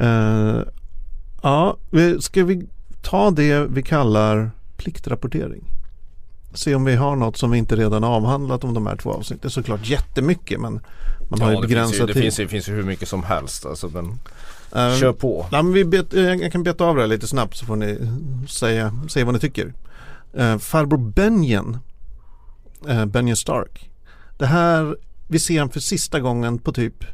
Uh, 0.00 0.62
ja, 1.42 1.76
ska 2.20 2.44
vi 2.44 2.68
ta 3.02 3.30
det 3.30 3.66
vi 3.70 3.82
kallar 3.82 4.50
pliktrapportering? 4.76 5.75
Se 6.56 6.74
om 6.74 6.84
vi 6.84 6.96
har 6.96 7.16
något 7.16 7.36
som 7.36 7.50
vi 7.50 7.58
inte 7.58 7.76
redan 7.76 8.04
avhandlat 8.04 8.64
om 8.64 8.74
de 8.74 8.86
här 8.86 8.96
två 8.96 9.12
avsnitten. 9.12 9.50
Såklart 9.50 9.86
jättemycket 9.86 10.60
men 10.60 10.72
man 11.28 11.40
ja, 11.40 11.44
har 11.44 11.52
ju 11.52 11.60
begränsat 11.60 12.06
det 12.06 12.14
tid. 12.14 12.22
Finns 12.22 12.40
ju, 12.40 12.44
det 12.44 12.48
finns 12.48 12.68
ju 12.68 12.72
hur 12.72 12.82
mycket 12.82 13.08
som 13.08 13.22
helst 13.22 13.66
alltså, 13.66 13.88
men 13.88 14.04
um, 14.70 14.96
Kör 15.00 15.12
på. 15.12 15.46
Ja, 15.52 15.62
men 15.62 15.72
vi 15.72 15.84
bet, 15.84 16.12
jag 16.12 16.52
kan 16.52 16.62
beta 16.62 16.84
av 16.84 16.96
det 16.96 17.00
här 17.02 17.08
lite 17.08 17.26
snabbt 17.26 17.56
så 17.56 17.66
får 17.66 17.76
ni 17.76 17.98
säga, 18.48 18.98
säga 19.08 19.24
vad 19.24 19.34
ni 19.34 19.40
tycker. 19.40 19.74
Uh, 20.38 20.58
farbror 20.58 20.98
Benjen, 20.98 21.78
uh, 22.88 23.04
Benjen 23.04 23.36
Stark. 23.36 23.90
Det 24.38 24.46
här, 24.46 24.96
vi 25.28 25.38
ser 25.38 25.58
han 25.58 25.70
för 25.70 25.80
sista 25.80 26.20
gången 26.20 26.58
på 26.58 26.72
typ 26.72 27.04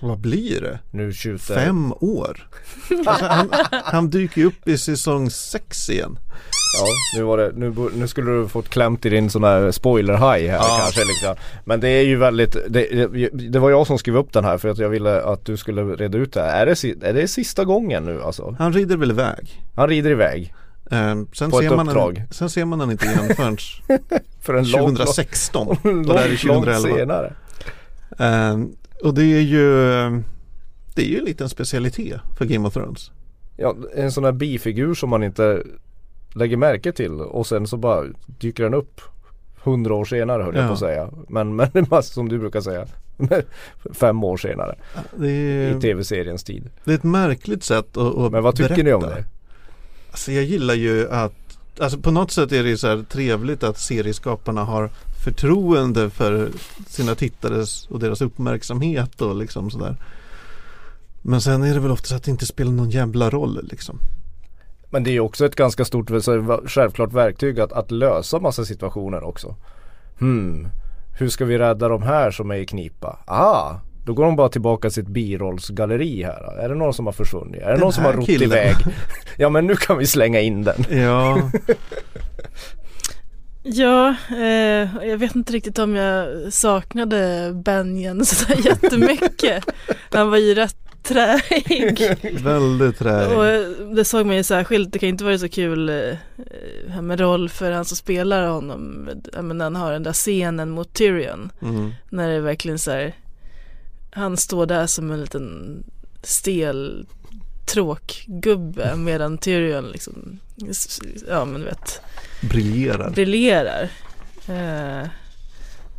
vad 0.00 0.18
blir 0.18 0.60
det? 0.60 0.78
Nu 0.90 1.12
tjuter. 1.12 1.54
Fem 1.54 1.92
år. 1.92 2.48
Alltså, 3.06 3.24
han, 3.30 3.50
han 3.70 4.10
dyker 4.10 4.44
upp 4.44 4.68
i 4.68 4.78
säsong 4.78 5.30
sex 5.30 5.90
igen. 5.90 6.18
Ja, 6.80 7.18
nu, 7.18 7.22
var 7.22 7.38
det, 7.38 7.52
nu, 7.54 7.74
nu 7.94 8.08
skulle 8.08 8.30
du 8.30 8.48
fått 8.48 8.68
klämt 8.68 9.06
i 9.06 9.08
din 9.08 9.30
sån 9.30 9.44
här 9.44 9.70
spoiler-haj 9.70 10.48
här 10.48 10.56
ja. 10.56 10.78
kanske 10.82 11.04
liksom. 11.04 11.34
Men 11.64 11.80
det 11.80 11.88
är 11.88 12.02
ju 12.02 12.16
väldigt, 12.16 12.56
det, 12.68 13.06
det, 13.32 13.58
var 13.58 13.70
jag 13.70 13.86
som 13.86 13.98
skrev 13.98 14.16
upp 14.16 14.32
den 14.32 14.44
här 14.44 14.58
för 14.58 14.68
att 14.68 14.78
jag 14.78 14.88
ville 14.88 15.22
att 15.22 15.44
du 15.44 15.56
skulle 15.56 15.82
reda 15.82 16.18
ut 16.18 16.32
det 16.32 16.42
här. 16.42 16.66
Är 16.66 16.66
det, 16.66 17.08
är 17.08 17.12
det 17.12 17.28
sista 17.28 17.64
gången 17.64 18.04
nu 18.04 18.22
alltså? 18.22 18.56
Han 18.58 18.72
rider 18.72 18.96
väl 18.96 19.10
iväg? 19.10 19.62
Han 19.74 19.88
rider 19.88 20.10
iväg. 20.10 20.54
Um, 20.90 21.28
sen, 21.32 21.50
På 21.50 21.58
ser 21.58 21.66
ett 21.66 21.76
man 21.76 21.88
uppdrag. 21.88 22.18
En, 22.18 22.34
sen 22.34 22.50
ser 22.50 22.64
man 22.64 22.78
den 22.78 22.90
inte 22.90 23.06
igen 23.06 23.34
förrän 23.36 23.56
för 24.40 24.54
en 24.54 24.64
2016. 24.64 25.66
Långt, 25.66 26.06
långt, 26.06 26.44
långt 26.44 26.82
senare. 26.82 27.32
Um, 28.18 28.76
och 29.02 29.14
det 29.14 29.24
är 29.24 29.40
ju 29.40 29.72
Det 30.94 31.02
är 31.02 31.08
ju 31.08 31.18
en 31.18 31.24
liten 31.24 31.48
specialitet 31.48 32.20
för 32.38 32.44
Game 32.44 32.68
of 32.68 32.74
Thrones. 32.74 33.10
Ja, 33.56 33.76
en 33.96 34.12
sån 34.12 34.24
här 34.24 34.32
bifigur 34.32 34.94
som 34.94 35.10
man 35.10 35.22
inte 35.22 35.62
lägger 36.34 36.56
märke 36.56 36.92
till 36.92 37.20
och 37.20 37.46
sen 37.46 37.66
så 37.66 37.76
bara 37.76 38.04
dyker 38.26 38.62
den 38.62 38.74
upp 38.74 39.00
hundra 39.62 39.94
år 39.94 40.04
senare 40.04 40.42
höll 40.42 40.54
ja. 40.54 40.60
jag 40.60 40.68
på 40.68 40.74
att 40.74 40.78
säga. 40.78 41.10
Men, 41.28 41.56
men 41.56 42.02
som 42.02 42.28
du 42.28 42.38
brukar 42.38 42.60
säga. 42.60 42.86
Fem 43.94 44.24
år 44.24 44.36
senare. 44.36 44.74
Är, 45.20 45.76
I 45.76 45.80
tv-seriens 45.80 46.44
tid. 46.44 46.70
Det 46.84 46.90
är 46.90 46.94
ett 46.94 47.04
märkligt 47.04 47.64
sätt 47.64 47.96
att, 47.96 48.18
att 48.18 48.32
Men 48.32 48.42
vad 48.42 48.56
tycker 48.56 48.68
berätta. 48.68 48.84
ni 48.84 48.92
om 48.92 49.02
det? 49.02 49.24
Alltså 50.10 50.32
jag 50.32 50.44
gillar 50.44 50.74
ju 50.74 51.10
att 51.10 51.32
Alltså 51.80 51.98
på 51.98 52.10
något 52.10 52.30
sätt 52.30 52.52
är 52.52 52.64
det 52.64 52.78
så 52.78 52.86
här 52.86 53.04
trevligt 53.10 53.62
att 53.62 53.78
serieskaparna 53.78 54.64
har 54.64 54.90
förtroende 55.24 56.10
för 56.10 56.50
sina 56.88 57.14
tittares 57.14 57.86
och 57.86 58.00
deras 58.00 58.20
uppmärksamhet 58.20 59.22
och 59.22 59.36
liksom 59.36 59.70
sådär. 59.70 59.96
Men 61.22 61.40
sen 61.40 61.62
är 61.62 61.74
det 61.74 61.80
väl 61.80 61.90
ofta 61.90 62.06
så 62.06 62.14
att 62.14 62.24
det 62.24 62.30
inte 62.30 62.46
spelar 62.46 62.72
någon 62.72 62.90
jävla 62.90 63.30
roll 63.30 63.60
liksom. 63.70 63.98
Men 64.96 65.04
det 65.04 65.16
är 65.16 65.20
också 65.20 65.46
ett 65.46 65.56
ganska 65.56 65.84
stort 65.84 66.10
självklart 66.66 67.12
verktyg 67.12 67.60
att, 67.60 67.72
att 67.72 67.90
lösa 67.90 68.40
massa 68.40 68.64
situationer 68.64 69.24
också. 69.24 69.54
Hmm, 70.18 70.68
hur 71.18 71.28
ska 71.28 71.44
vi 71.44 71.58
rädda 71.58 71.88
de 71.88 72.02
här 72.02 72.30
som 72.30 72.50
är 72.50 72.54
i 72.54 72.66
knipa? 72.66 73.18
Ah, 73.24 73.74
då 74.04 74.14
går 74.14 74.24
de 74.24 74.36
bara 74.36 74.48
tillbaka 74.48 74.88
till 74.88 74.94
sitt 74.94 75.08
birollsgalleri 75.08 76.22
här. 76.22 76.58
Är 76.58 76.68
det 76.68 76.74
någon 76.74 76.94
som 76.94 77.06
har 77.06 77.12
försvunnit? 77.12 77.62
Är 77.62 77.66
det 77.66 77.72
den 77.72 77.80
någon 77.80 77.92
som 77.92 78.04
har 78.04 78.12
rott 78.12 78.26
killen. 78.26 78.48
iväg? 78.48 78.74
ja 79.36 79.48
men 79.48 79.66
nu 79.66 79.76
kan 79.76 79.98
vi 79.98 80.06
slänga 80.06 80.40
in 80.40 80.64
den. 80.64 80.84
Ja. 80.90 81.36
Ja, 83.68 84.14
eh, 84.30 85.06
jag 85.08 85.18
vet 85.18 85.34
inte 85.34 85.52
riktigt 85.52 85.78
om 85.78 85.96
jag 85.96 86.52
saknade 86.52 87.52
Benjen 87.54 88.26
sådär 88.26 88.60
jättemycket. 88.64 89.64
Han 90.10 90.30
var 90.30 90.38
ju 90.38 90.54
rätt 90.54 90.76
träig. 91.02 92.00
Väldigt 92.44 92.98
träig. 92.98 93.38
Och 93.38 93.94
det 93.94 94.04
såg 94.04 94.26
man 94.26 94.36
ju 94.36 94.42
särskilt, 94.42 94.92
det 94.92 94.98
kan 94.98 95.08
inte 95.08 95.24
vara 95.24 95.38
så 95.38 95.48
kul 95.48 95.88
eh, 95.88 97.02
med 97.02 97.20
roll 97.20 97.48
för 97.48 97.72
han 97.72 97.84
som 97.84 97.96
spelar 97.96 98.46
honom. 98.46 99.08
när 99.32 99.64
han 99.64 99.76
har 99.76 99.92
den 99.92 100.02
där 100.02 100.12
scenen 100.12 100.70
mot 100.70 100.94
Tyrion. 100.94 101.52
Mm. 101.62 101.92
När 102.10 102.28
det 102.28 102.34
är 102.34 102.40
verkligen 102.40 102.78
så 102.78 102.90
här, 102.90 103.14
han 104.10 104.36
står 104.36 104.66
där 104.66 104.86
som 104.86 105.10
en 105.10 105.20
liten 105.20 105.82
stel 106.22 107.06
tråkgubbe 107.66 108.96
medan 108.96 109.38
Tyrion 109.38 109.88
liksom, 109.88 110.38
ja 111.28 111.44
men 111.44 111.60
du 111.60 111.66
vet. 111.66 112.00
Briljerar. 112.50 113.10
Briljerar. 113.10 113.90
Uh, 114.48 115.08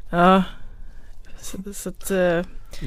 ja. 0.10 0.44
Så, 1.40 1.58
så 1.74 1.90
att, 1.90 2.12
uh, 2.12 2.42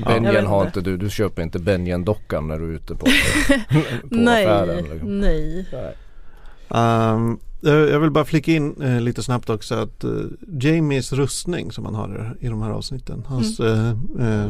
Benjen 0.06 0.46
har 0.46 0.66
inte 0.66 0.80
du, 0.80 0.96
du 0.96 1.10
köper 1.10 1.42
inte 1.42 1.58
Benjen-dockan 1.58 2.48
när 2.48 2.58
du 2.58 2.64
är 2.70 2.74
ute 2.74 2.94
på, 2.94 3.06
på 4.08 4.14
nej, 4.14 4.46
affären? 4.46 4.84
Liksom. 4.84 5.20
Nej. 5.20 5.66
nej. 5.72 5.94
Um, 7.14 7.40
jag 7.62 8.00
vill 8.00 8.10
bara 8.10 8.24
flika 8.24 8.52
in 8.52 8.82
eh, 8.82 9.00
lite 9.00 9.22
snabbt 9.22 9.50
också 9.50 9.74
att 9.74 10.04
eh, 10.04 10.10
Jamies 10.60 11.12
rustning 11.12 11.72
som 11.72 11.84
han 11.84 11.94
har 11.94 12.36
i 12.40 12.48
de 12.48 12.62
här 12.62 12.70
avsnitten. 12.70 13.24
Hans 13.26 13.60
mm. 13.60 13.98
eh, 14.20 14.46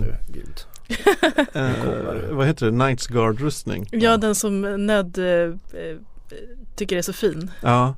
eh, 1.52 1.70
eh 1.70 2.30
vad 2.30 2.46
heter 2.46 2.66
det? 2.66 2.72
Knights 2.72 3.06
Guard 3.06 3.40
rustning. 3.40 3.88
Ja, 3.90 4.16
den 4.16 4.34
som 4.34 4.86
Ned 4.86 5.18
eh, 5.18 5.54
tycker 6.76 6.96
är 6.96 7.02
så 7.02 7.12
fin. 7.12 7.50
Ja, 7.60 7.94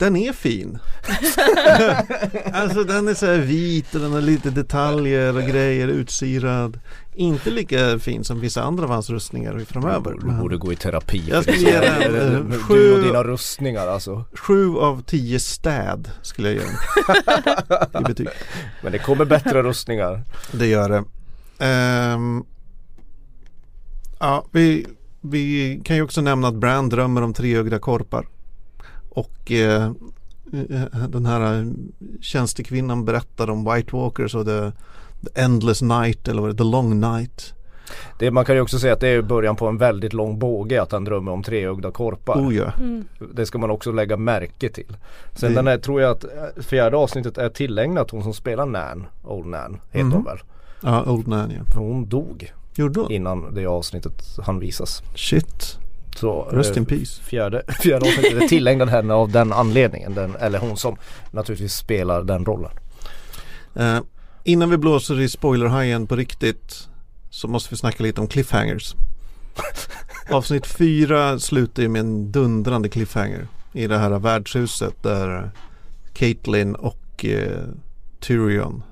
den 0.00 0.16
är 0.16 0.32
fin. 0.32 0.78
alltså 2.52 2.84
den 2.84 3.08
är 3.08 3.14
så 3.14 3.26
här 3.26 3.38
vit 3.38 3.94
och 3.94 4.00
den 4.00 4.12
har 4.12 4.20
lite 4.20 4.50
detaljer 4.50 5.36
och 5.36 5.42
grejer, 5.42 5.88
utsyrad. 5.88 6.80
Inte 7.14 7.50
lika 7.50 7.98
fin 7.98 8.24
som 8.24 8.40
vissa 8.40 8.62
andra 8.62 8.84
av 8.84 8.90
hans 8.90 9.10
rustningar 9.10 9.58
framöver. 9.58 10.14
Du 10.20 10.32
borde 10.32 10.56
gå 10.56 10.72
i 10.72 10.76
terapi. 10.76 11.24
Jag 11.28 11.42
skulle 11.42 11.58
ge 11.58 11.80
den 11.80 12.52
sju, 12.52 12.74
Du 12.74 12.94
och 12.94 13.02
dina 13.02 13.24
rustningar 13.24 13.86
alltså. 13.86 14.24
Sju 14.34 14.76
av 14.76 15.02
tio 15.02 15.40
städ 15.40 16.10
skulle 16.22 16.48
jag 16.48 16.56
ge 16.56 16.62
den. 16.62 18.00
I 18.02 18.04
betyg. 18.04 18.28
Men 18.82 18.92
det 18.92 18.98
kommer 18.98 19.24
bättre 19.24 19.62
rustningar. 19.62 20.24
Det 20.52 20.66
gör 20.66 20.88
det. 20.88 21.04
Um, 21.60 22.44
ja, 24.18 24.44
vi, 24.50 24.86
vi 25.20 25.80
kan 25.84 25.96
ju 25.96 26.02
också 26.02 26.20
nämna 26.20 26.48
att 26.48 26.54
Brand 26.54 26.90
drömmer 26.90 27.22
om 27.22 27.34
treögda 27.34 27.78
korpar. 27.78 28.26
Och 29.08 29.52
eh, 29.52 29.84
eh, 30.52 31.08
den 31.08 31.26
här 31.26 31.72
tjänstekvinnan 32.20 33.04
berättar 33.04 33.50
om 33.50 33.74
White 33.74 33.96
Walkers 33.96 34.34
och 34.34 34.46
the, 34.46 34.70
the 35.20 35.40
Endless 35.40 35.82
Night 35.82 36.28
eller 36.28 36.42
vad 36.42 36.50
det 36.50 36.56
The 36.56 36.64
Long 36.64 37.00
Night. 37.00 37.54
Det, 38.18 38.30
man 38.30 38.44
kan 38.44 38.54
ju 38.54 38.60
också 38.60 38.78
säga 38.78 38.92
att 38.92 39.00
det 39.00 39.08
är 39.08 39.22
början 39.22 39.56
på 39.56 39.68
en 39.68 39.78
väldigt 39.78 40.12
lång 40.12 40.38
båge 40.38 40.82
att 40.82 40.92
han 40.92 41.04
drömmer 41.04 41.32
om 41.32 41.42
treögda 41.42 41.90
korpar. 41.90 42.34
Oh 42.34 42.56
ja. 42.56 42.72
Mm. 42.78 43.04
Det 43.34 43.46
ska 43.46 43.58
man 43.58 43.70
också 43.70 43.92
lägga 43.92 44.16
märke 44.16 44.68
till. 44.68 44.96
Sen 45.32 45.50
det... 45.50 45.56
den 45.56 45.66
är, 45.66 45.78
tror 45.78 46.00
jag 46.00 46.10
att 46.10 46.24
eh, 46.24 46.62
fjärde 46.62 46.96
avsnittet 46.96 47.38
är 47.38 47.48
tillägnat 47.48 48.10
hon 48.10 48.22
som 48.22 48.34
spelar 48.34 48.66
Nan, 48.66 49.06
Old 49.22 49.46
Nan 49.46 49.80
heter 49.90 50.00
mm. 50.00 50.12
hon 50.12 50.24
väl? 50.24 50.38
Ja, 50.80 51.04
Old 51.04 51.26
Nan 51.26 51.50
ja. 51.50 51.78
Hon 51.78 52.08
dog. 52.08 52.52
Gjorde 52.74 53.00
hon? 53.00 53.12
Innan 53.12 53.54
det 53.54 53.66
avsnittet 53.66 54.38
han 54.42 54.58
visas. 54.60 55.02
Shit. 55.14 55.78
Så, 56.16 56.42
Rest 56.42 56.76
in 56.76 56.86
peace. 56.86 57.22
Fjärde, 57.22 57.62
fjärde 57.82 58.06
avsnittet 58.06 58.42
är 58.42 58.48
tillägnad 58.48 58.88
henne 58.88 59.14
av 59.14 59.30
den 59.30 59.52
anledningen. 59.52 60.14
Den, 60.14 60.36
eller 60.36 60.58
hon 60.58 60.76
som 60.76 60.96
naturligtvis 61.30 61.74
spelar 61.74 62.22
den 62.22 62.44
rollen. 62.44 62.70
Uh, 63.80 64.00
innan 64.44 64.70
vi 64.70 64.76
blåser 64.76 65.20
i 65.20 65.28
spoilerhajen 65.28 66.06
på 66.06 66.16
riktigt 66.16 66.88
så 67.30 67.48
måste 67.48 67.70
vi 67.70 67.76
snacka 67.76 68.02
lite 68.02 68.20
om 68.20 68.28
cliffhangers. 68.28 68.94
Avsnitt 70.30 70.66
fyra 70.66 71.38
slutar 71.38 71.82
ju 71.82 71.88
med 71.88 72.00
en 72.00 72.32
dundrande 72.32 72.88
cliffhanger 72.88 73.48
i 73.72 73.86
det 73.86 73.98
här 73.98 74.18
värdshuset 74.18 75.02
där 75.02 75.50
Caitlyn 76.12 76.74
och 76.74 77.24
uh, 77.24 77.58
Tyrion 78.20 78.82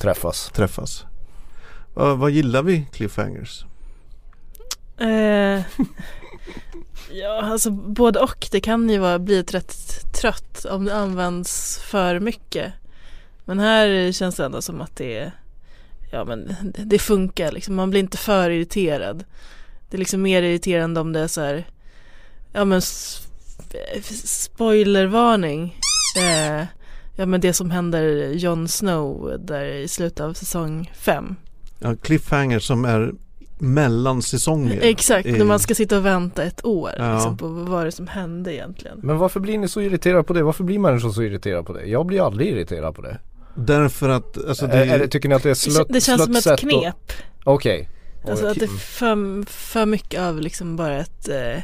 träffas. 0.00 0.50
träffas. 0.54 1.06
Uh, 1.98 2.16
vad 2.16 2.30
gillar 2.30 2.62
vi 2.62 2.86
cliffhangers? 2.92 3.64
Uh, 5.00 5.62
Ja, 7.10 7.42
alltså 7.42 7.70
både 7.70 8.20
och. 8.20 8.48
Det 8.50 8.60
kan 8.60 8.90
ju 8.90 8.98
vara, 8.98 9.18
bli 9.18 9.42
rätt 9.42 10.12
trött 10.20 10.64
om 10.64 10.84
det 10.84 10.94
används 10.96 11.78
för 11.78 12.20
mycket. 12.20 12.72
Men 13.44 13.58
här 13.58 14.12
känns 14.12 14.36
det 14.36 14.44
ändå 14.44 14.62
som 14.62 14.80
att 14.80 14.96
det 14.96 15.32
ja 16.12 16.24
men 16.24 16.56
det 16.76 16.98
funkar 16.98 17.52
liksom. 17.52 17.74
Man 17.74 17.90
blir 17.90 18.00
inte 18.00 18.16
för 18.16 18.50
irriterad. 18.50 19.24
Det 19.90 19.96
är 19.96 19.98
liksom 19.98 20.22
mer 20.22 20.42
irriterande 20.42 21.00
om 21.00 21.12
det 21.12 21.20
är 21.20 21.26
så 21.26 21.40
här, 21.40 21.66
ja 22.52 22.64
men 22.64 22.82
spoilervarning. 24.24 25.76
Eh, 26.16 26.64
ja 27.16 27.26
men 27.26 27.40
det 27.40 27.52
som 27.52 27.70
händer 27.70 28.32
Jon 28.32 28.68
Snow 28.68 29.36
där 29.38 29.64
i 29.64 29.88
slutet 29.88 30.20
av 30.20 30.32
säsong 30.32 30.92
fem. 30.94 31.36
Ja, 31.78 31.94
cliffhanger 32.02 32.58
som 32.58 32.84
är 32.84 33.12
mellan 33.60 34.22
säsonger. 34.22 34.80
Exakt, 34.82 35.26
är- 35.26 35.38
när 35.38 35.44
man 35.44 35.58
ska 35.58 35.74
sitta 35.74 35.96
och 35.98 36.06
vänta 36.06 36.42
ett 36.42 36.64
år 36.64 36.90
Ja. 36.98 37.14
liksom, 37.14 37.36
på 37.36 37.48
vad 37.48 37.68
var 37.68 37.84
det 37.84 37.92
som 37.92 38.06
hände 38.06 38.54
egentligen. 38.54 39.00
Men 39.02 39.18
varför 39.18 39.40
blir 39.40 39.58
ni 39.58 39.68
så 39.68 39.80
irriterade 39.80 40.22
på 40.22 40.32
det? 40.32 40.42
Varför 40.42 40.64
blir 40.64 40.78
människor 40.78 41.10
så 41.10 41.22
irriterade 41.22 41.62
på 41.64 41.72
det? 41.72 41.84
Jag 41.86 42.06
blir 42.06 42.26
aldrig 42.26 42.48
irriterad 42.48 42.94
på 42.94 43.02
det. 43.02 43.18
Därför 43.54 44.08
att 44.08 44.48
alltså 44.48 44.66
det, 44.66 44.84
är, 44.84 45.06
tycker 45.06 45.28
ni 45.28 45.34
att 45.34 45.42
det 45.42 45.50
är 45.50 45.54
slött 45.54 45.88
det 45.90 46.00
känns 46.00 46.24
som 46.24 46.32
slött 46.34 46.36
ett 46.36 46.44
sätt 46.44 46.52
att- 46.52 46.60
knep. 46.60 47.12
Okej. 47.44 47.88
Alltså 48.28 48.44
Och- 48.44 48.50
att 48.50 48.58
det 48.58 48.64
är 48.64 48.68
för, 48.68 49.46
för 49.50 49.86
mycket 49.86 50.20
av 50.20 50.40
liksom 50.40 50.76
bara 50.76 50.98
ett 51.00 51.28
eh, 51.28 51.56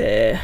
eh, 0.00 0.38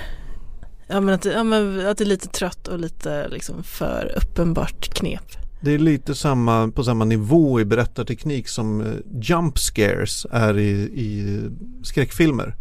Ja 0.89 1.01
men, 1.01 1.15
att, 1.15 1.23
det- 1.23 1.33
ja 1.33 1.45
men 1.45 1.87
att 1.87 1.99
det 1.99 2.05
är 2.05 2.07
lite 2.07 2.29
trött 2.29 2.69
och 2.69 2.79
lite 2.79 3.29
liksom 3.29 3.63
för 3.63 4.13
uppenbart 4.17 4.95
knep. 4.95 5.23
Det 5.67 5.73
är 5.73 5.79
lite 5.79 6.15
samma, 6.15 6.71
på 6.71 6.85
samma 6.85 7.05
nivå 7.05 7.61
i 7.61 7.65
berättarteknik 7.65 8.49
som 8.49 8.81
eh, 8.81 8.87
jump 9.23 9.59
scares 9.59 10.27
är 10.31 10.59
i, 10.59 10.71
i 10.81 11.41
skräckfilmer. 11.83 12.57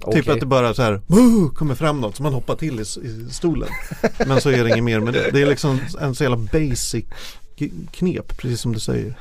okej. 0.00 0.22
Typ 0.22 0.32
att 0.32 0.40
det 0.40 0.46
bara 0.46 0.74
så 0.74 0.82
här 0.82 1.00
kommer 1.54 1.74
fram 1.74 2.00
något 2.00 2.16
som 2.16 2.22
man 2.24 2.34
hoppar 2.34 2.56
till 2.56 2.80
i, 2.80 2.82
i 2.82 3.30
stolen. 3.30 3.68
Men 4.26 4.40
så 4.40 4.50
är 4.50 4.64
det 4.64 4.70
inget 4.70 4.84
mer 4.84 5.00
med 5.00 5.14
det. 5.14 5.30
Det 5.32 5.42
är 5.42 5.46
liksom 5.46 5.80
en 6.00 6.14
så 6.14 6.24
jävla 6.24 6.36
basic 6.36 7.04
knep, 7.90 8.36
precis 8.36 8.60
som 8.60 8.72
du 8.72 8.80
säger. 8.80 9.14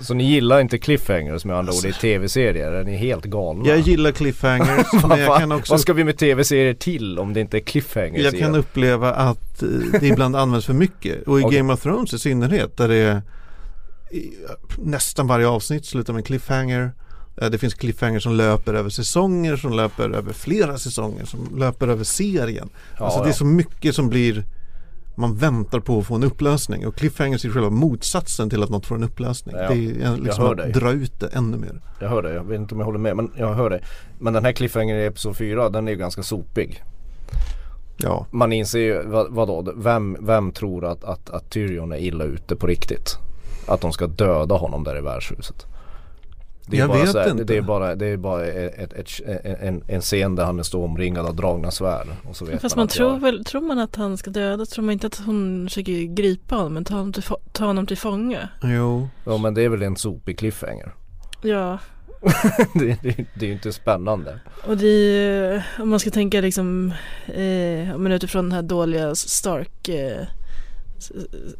Så 0.00 0.14
ni 0.14 0.24
gillar 0.24 0.60
inte 0.60 0.78
cliffhangers 0.78 1.44
med 1.44 1.56
andra 1.56 1.72
ord 1.72 1.84
i 1.84 1.92
tv-serier? 1.92 2.72
Är 2.72 2.84
ni 2.84 2.96
helt 2.96 3.24
galna? 3.24 3.68
Jag 3.68 3.78
gillar 3.78 4.12
cliffhangers, 4.12 4.86
men 5.08 5.18
jag 5.18 5.38
kan 5.38 5.52
också 5.52 5.72
Vad 5.72 5.80
ska 5.80 5.92
vi 5.92 6.04
med 6.04 6.18
tv-serier 6.18 6.74
till 6.74 7.18
om 7.18 7.32
det 7.32 7.40
inte 7.40 7.58
är 7.58 7.60
cliffhangers 7.60 8.22
Jag 8.24 8.38
kan 8.38 8.54
uppleva 8.54 9.12
att 9.12 9.62
eh, 9.62 9.68
det 10.00 10.06
ibland 10.06 10.36
används 10.36 10.66
för 10.66 10.74
mycket 10.74 11.22
och 11.28 11.40
i 11.40 11.44
Okej. 11.44 11.58
Game 11.58 11.72
of 11.72 11.82
Thrones 11.82 12.14
i 12.14 12.18
synnerhet 12.18 12.76
där 12.76 12.88
det 12.88 12.96
är 12.96 13.22
nästan 14.78 15.26
varje 15.26 15.48
avsnitt 15.48 15.86
slutar 15.86 16.12
med 16.12 16.26
cliffhanger. 16.26 16.92
Eh, 17.36 17.50
Det 17.50 17.58
finns 17.58 17.74
cliffhanger 17.74 18.20
som 18.20 18.34
löper 18.34 18.74
över 18.74 18.90
säsonger, 18.90 19.56
som 19.56 19.72
löper 19.72 20.10
över 20.10 20.32
flera 20.32 20.78
säsonger, 20.78 21.24
som 21.24 21.58
löper 21.58 21.88
över 21.88 22.04
serien. 22.04 22.68
Ja, 22.98 23.04
alltså 23.04 23.20
det 23.20 23.26
är 23.26 23.28
ja. 23.28 23.34
så 23.34 23.44
mycket 23.44 23.94
som 23.94 24.08
blir 24.08 24.44
man 25.14 25.36
väntar 25.36 25.80
på 25.80 25.98
att 25.98 26.06
få 26.06 26.14
en 26.14 26.24
upplösning 26.24 26.86
och 26.86 26.96
cliffhangers 26.96 27.44
är 27.44 27.50
själva 27.50 27.70
motsatsen 27.70 28.50
till 28.50 28.62
att 28.62 28.70
något 28.70 28.86
får 28.86 28.94
en 28.94 29.04
upplösning. 29.04 29.56
Ja, 29.56 29.68
det 29.68 30.02
är 30.02 30.16
liksom 30.16 30.46
att 30.46 30.56
dig. 30.56 30.72
dra 30.72 30.92
ut 30.92 31.20
det 31.20 31.26
ännu 31.26 31.56
mer. 31.56 31.80
Jag 32.00 32.08
hör 32.08 32.22
det, 32.22 32.34
jag 32.34 32.44
vet 32.44 32.60
inte 32.60 32.74
om 32.74 32.80
jag 32.80 32.86
håller 32.86 32.98
med 32.98 33.16
men 33.16 33.32
jag 33.36 33.54
hör 33.54 33.70
det. 33.70 33.80
Men 34.18 34.32
den 34.32 34.44
här 34.44 34.52
cliffhangern 34.52 34.98
i 34.98 35.04
Episod 35.04 35.36
4 35.36 35.68
den 35.68 35.88
är 35.88 35.92
ju 35.92 35.98
ganska 35.98 36.22
sopig. 36.22 36.84
Ja, 37.96 38.26
Man 38.30 38.52
inser 38.52 38.78
ju, 38.78 39.02
vad, 39.02 39.32
vadå, 39.32 39.72
vem, 39.76 40.16
vem 40.20 40.52
tror 40.52 40.84
att, 40.84 41.04
att, 41.04 41.30
att 41.30 41.50
Tyrion 41.50 41.92
är 41.92 41.96
illa 41.96 42.24
ute 42.24 42.56
på 42.56 42.66
riktigt? 42.66 43.18
Att 43.66 43.80
de 43.80 43.92
ska 43.92 44.06
döda 44.06 44.54
honom 44.54 44.84
där 44.84 44.98
i 44.98 45.00
värdshuset. 45.00 45.66
Det 46.66 46.76
är 46.76 46.80
Jag 46.80 46.88
bara 46.88 46.98
vet 47.00 47.10
så 47.10 47.18
här, 47.18 47.30
inte. 47.30 47.44
Det 47.44 47.56
är 47.56 47.62
bara, 47.62 47.94
det 47.94 48.06
är 48.06 48.16
bara 48.16 48.46
ett, 48.46 48.92
ett, 48.92 48.92
ett, 48.92 49.60
en, 49.60 49.82
en 49.88 50.00
scen 50.00 50.34
där 50.36 50.44
han 50.44 50.64
står 50.64 50.84
omringad 50.84 51.26
av 51.26 51.36
dragna 51.36 51.70
svärd. 51.70 52.06
Och 52.28 52.36
så 52.36 52.44
vet 52.44 52.60
Fast 52.60 52.76
man, 52.76 52.80
man 52.82 52.88
tror 52.88 53.12
jag- 53.12 53.20
väl, 53.20 53.44
tror 53.44 53.60
man 53.60 53.78
att 53.78 53.96
han 53.96 54.16
ska 54.16 54.30
döda 54.30 54.66
tror 54.66 54.84
man 54.84 54.92
inte 54.92 55.06
att 55.06 55.20
hon 55.26 55.66
försöker 55.68 56.14
gripa 56.14 56.56
honom 56.56 56.74
men 56.74 56.84
ta 56.84 56.94
honom 56.94 57.12
till, 57.12 57.22
ta 57.52 57.64
honom 57.66 57.86
till 57.86 57.98
fånga. 57.98 58.48
jo. 58.62 59.08
Ja 59.24 59.38
men 59.38 59.54
det 59.54 59.62
är 59.62 59.68
väl 59.68 59.82
en 59.82 59.96
sopig 59.96 60.38
cliffhanger. 60.38 60.94
Ja, 61.42 61.78
det, 62.74 62.96
det, 63.02 63.24
det 63.34 63.46
är 63.46 63.48
ju 63.48 63.52
inte 63.52 63.72
spännande. 63.72 64.40
och 64.66 64.76
det 64.76 64.86
är 64.88 65.66
om 65.78 65.88
man 65.88 66.00
ska 66.00 66.10
tänka 66.10 66.40
liksom, 66.40 66.92
eh, 67.26 67.96
men 67.98 68.12
utifrån 68.12 68.44
den 68.44 68.52
här 68.52 68.62
dåliga 68.62 69.14
Stark 69.14 69.88
eh, 69.88 70.22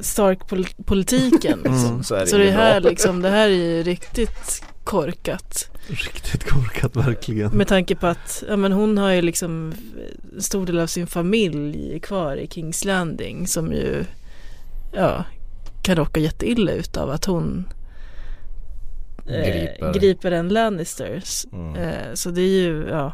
Stark-politiken 0.01 1.59
liksom. 1.59 1.87
Mm, 1.87 2.03
så 2.03 2.14
är 2.14 2.21
det 2.21 2.27
Så 2.27 2.37
det 2.38 2.51
här 2.51 2.81
bra. 2.81 2.90
liksom, 2.90 3.23
det 3.23 3.29
här 3.31 3.49
är 3.49 3.53
ju 3.53 3.83
riktigt 3.83 4.64
korkat. 4.85 5.70
Riktigt 5.87 6.44
korkat 6.44 6.97
verkligen. 6.97 7.51
Med 7.51 7.68
tanke 7.68 7.97
på 7.97 8.07
att, 8.07 8.44
ja 8.49 8.57
men 8.57 8.73
hon 8.73 8.99
har 8.99 9.11
ju 9.11 9.23
liksom 9.23 9.73
en 10.35 10.42
stor 10.42 10.66
del 10.66 10.79
av 10.79 10.87
sin 10.87 11.07
familj 11.07 12.01
kvar 12.01 12.37
i 12.37 12.49
Kings 12.49 12.85
Landing 12.85 13.47
som 13.47 13.73
ju, 13.73 14.05
ja, 14.92 15.25
kan 15.83 15.97
råka 15.97 16.20
jätteilla 16.20 16.73
ut 16.73 16.97
av 16.97 17.11
att 17.11 17.25
hon 17.25 17.64
eh, 19.27 19.53
Griper. 19.53 19.92
griper 19.92 20.31
en 20.31 20.49
Lannisters. 20.49 21.47
Mm. 21.53 21.75
Eh, 21.77 22.14
så 22.14 22.31
det 22.31 22.40
är 22.40 22.62
ju, 22.62 22.87
ja, 22.90 23.12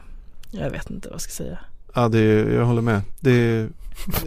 jag 0.50 0.70
vet 0.70 0.90
inte 0.90 1.08
vad 1.08 1.14
jag 1.14 1.20
ska 1.20 1.32
säga. 1.32 1.58
Ja, 1.94 2.08
det 2.08 2.18
är, 2.18 2.50
jag 2.50 2.64
håller 2.64 2.82
med. 2.82 3.00
Det 3.20 3.30
är, 3.30 3.68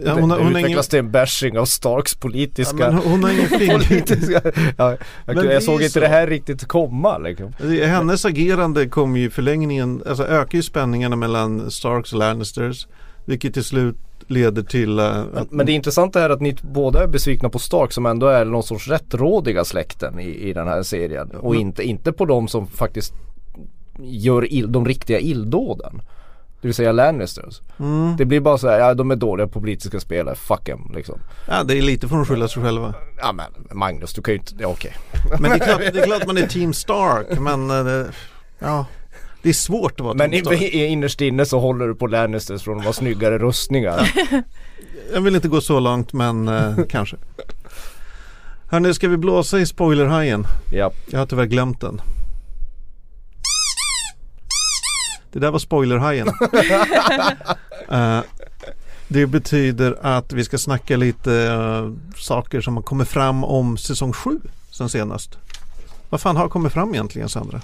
ja, 0.04 0.12
hon, 0.14 0.30
har- 0.30 0.38
hon 0.38 0.56
utvecklas 0.56 0.88
till 0.88 0.98
en 0.98 1.10
bashing 1.10 1.58
av 1.58 1.64
Starks 1.64 2.14
politiska 2.14 2.78
ja, 2.78 3.00
hon 3.04 3.24
har 3.24 3.30
ingen 3.30 3.80
politiska 3.80 4.40
ja, 4.76 4.96
jag, 5.26 5.44
jag 5.44 5.62
såg 5.62 5.80
ju 5.80 5.84
inte 5.86 5.92
så. 5.92 6.00
det 6.00 6.08
här 6.08 6.26
riktigt 6.26 6.64
komma 6.68 7.18
liksom. 7.18 7.52
Hennes 7.84 8.24
agerande 8.24 8.88
kommer 8.88 9.18
ju 9.18 9.26
i 9.26 9.30
förlängningen, 9.30 10.02
alltså 10.08 10.24
ökar 10.26 10.58
ju 10.58 10.62
spänningarna 10.62 11.16
mellan 11.16 11.70
Starks 11.70 12.12
och 12.12 12.18
Lannisters. 12.18 12.86
Vilket 13.26 13.54
till 13.54 13.64
slut 13.64 13.96
leder 14.26 14.62
till 14.62 15.00
uh, 15.00 15.24
Men, 15.34 15.46
men 15.50 15.66
det 15.66 15.72
intressanta 15.72 16.22
är 16.24 16.30
att 16.30 16.40
ni 16.40 16.56
båda 16.62 17.02
är 17.02 17.06
besvikna 17.06 17.48
på 17.48 17.58
Stark 17.58 17.92
som 17.92 18.06
ändå 18.06 18.26
är 18.26 18.44
någon 18.44 18.62
sorts 18.62 18.88
rättrådiga 18.88 19.64
släkten 19.64 20.20
i, 20.20 20.48
i 20.48 20.52
den 20.52 20.68
här 20.68 20.82
serien. 20.82 21.30
Och 21.30 21.52
men- 21.52 21.60
inte, 21.60 21.82
inte 21.82 22.12
på 22.12 22.24
de 22.24 22.48
som 22.48 22.66
faktiskt 22.66 23.14
gör 23.98 24.52
ill, 24.52 24.72
de 24.72 24.86
riktiga 24.86 25.18
illdåden. 25.18 26.00
Det 26.64 26.68
vill 26.68 26.74
säga 26.74 26.92
Lannisters. 26.92 27.60
mm, 27.78 28.16
Det 28.16 28.24
blir 28.24 28.40
bara 28.40 28.58
så 28.58 28.68
här, 28.68 28.78
ja 28.78 28.94
de 28.94 29.10
är 29.10 29.16
dåliga 29.16 29.46
på 29.46 29.60
politiska 29.60 30.00
spelare, 30.00 30.34
fuck 30.34 30.68
em 30.68 30.92
liksom. 30.94 31.18
ja, 31.48 31.64
det 31.64 31.78
är 31.78 31.82
lite 31.82 32.08
får 32.08 32.16
de 32.16 32.26
skylla 32.26 32.48
sig 32.48 32.62
själva. 32.62 32.94
Ja 33.18 33.32
men 33.32 33.46
Magnus 33.78 34.12
du 34.12 34.22
kan 34.22 34.34
ju 34.34 34.38
inte, 34.40 34.54
ja, 34.58 34.68
okej. 34.68 34.94
Men 35.40 35.42
det 35.42 35.56
är 35.56 35.58
klart, 35.58 35.78
det 35.92 36.00
är 36.00 36.04
klart 36.06 36.26
man 36.26 36.38
är 36.38 36.46
Team 36.46 36.72
Stark 36.72 37.38
men 37.38 37.68
det, 37.68 38.08
ja, 38.58 38.86
det 39.42 39.48
är 39.48 39.52
svårt 39.52 39.92
att 40.00 40.04
vara 40.04 40.14
Men 40.14 40.30
Team 40.30 40.44
Stark. 40.44 40.60
i, 40.62 40.64
i, 40.64 40.86
innerst 40.86 41.20
inne 41.20 41.46
så 41.46 41.60
håller 41.60 41.86
du 41.86 41.94
på 41.94 42.06
Lannisters 42.06 42.62
från 42.62 42.78
att 42.78 42.84
vara 42.84 42.92
snyggare 42.92 43.38
rustningar. 43.38 44.12
Jag 45.14 45.20
vill 45.20 45.34
inte 45.34 45.48
gå 45.48 45.60
så 45.60 45.80
långt 45.80 46.12
men 46.12 46.48
eh, 46.48 46.76
kanske. 46.88 47.16
Hörni, 48.68 48.94
ska 48.94 49.08
vi 49.08 49.16
blåsa 49.16 49.58
i 49.60 49.66
spoilerhajen? 49.66 50.46
ja. 50.72 50.90
Jag 51.10 51.18
har 51.18 51.26
tyvärr 51.26 51.46
glömt 51.46 51.80
den. 51.80 52.00
Det 55.34 55.40
där 55.40 55.50
var 55.50 55.58
spoilerhajen. 55.58 56.28
Eh, 57.90 58.20
det 59.08 59.26
betyder 59.26 59.96
att 60.02 60.32
vi 60.32 60.44
ska 60.44 60.58
snacka 60.58 60.96
lite 60.96 61.34
eh, 61.34 61.90
saker 62.16 62.60
som 62.60 62.76
har 62.76 62.82
kommit 62.82 63.08
fram 63.08 63.44
om 63.44 63.76
säsong 63.76 64.12
7 64.12 64.40
sen 64.70 64.88
senast. 64.88 65.38
Vad 66.10 66.20
fan 66.20 66.36
har 66.36 66.48
kommit 66.48 66.72
fram 66.72 66.94
egentligen 66.94 67.28
Sandra? 67.28 67.60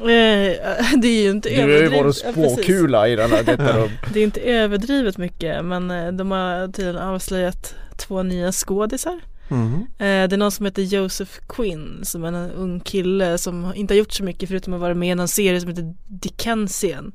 Eh, 0.00 0.02
det 0.96 1.08
är 1.08 1.22
ju 1.22 1.30
inte 1.30 1.48
Du 1.48 1.54
är 1.54 1.66
ju 1.66 1.74
överdrivet. 1.74 2.34
precis. 2.34 2.52
spåkula 2.52 3.08
i 3.08 3.16
den 3.16 3.30
här, 3.30 3.42
detta. 3.46 3.90
Det 4.12 4.20
är 4.20 4.24
inte 4.24 4.40
överdrivet 4.40 5.18
mycket 5.18 5.64
men 5.64 6.16
de 6.16 6.30
har 6.30 6.72
tydligen 6.72 6.98
avslöjat 7.08 7.74
två 7.96 8.22
nya 8.22 8.52
skådisar. 8.52 9.20
Eh, 9.50 9.88
Det 9.98 10.32
är 10.32 10.36
någon 10.36 10.50
som 10.52 10.66
heter 10.66 10.82
Joseph 10.82 11.32
Quinn 11.48 12.00
som 12.02 12.24
är 12.24 12.28
en 12.32 12.50
ung 12.50 12.80
kille 12.80 13.38
som 13.38 13.72
inte 13.74 13.94
har 13.94 13.98
gjort 13.98 14.12
så 14.12 14.24
mycket 14.24 14.48
förutom 14.48 14.74
att 14.74 14.80
vara 14.80 14.94
med 14.94 15.08
i 15.08 15.20
en 15.20 15.28
serie 15.28 15.60
som 15.60 15.68
heter 15.68 15.94
Dickensian. 16.06 17.12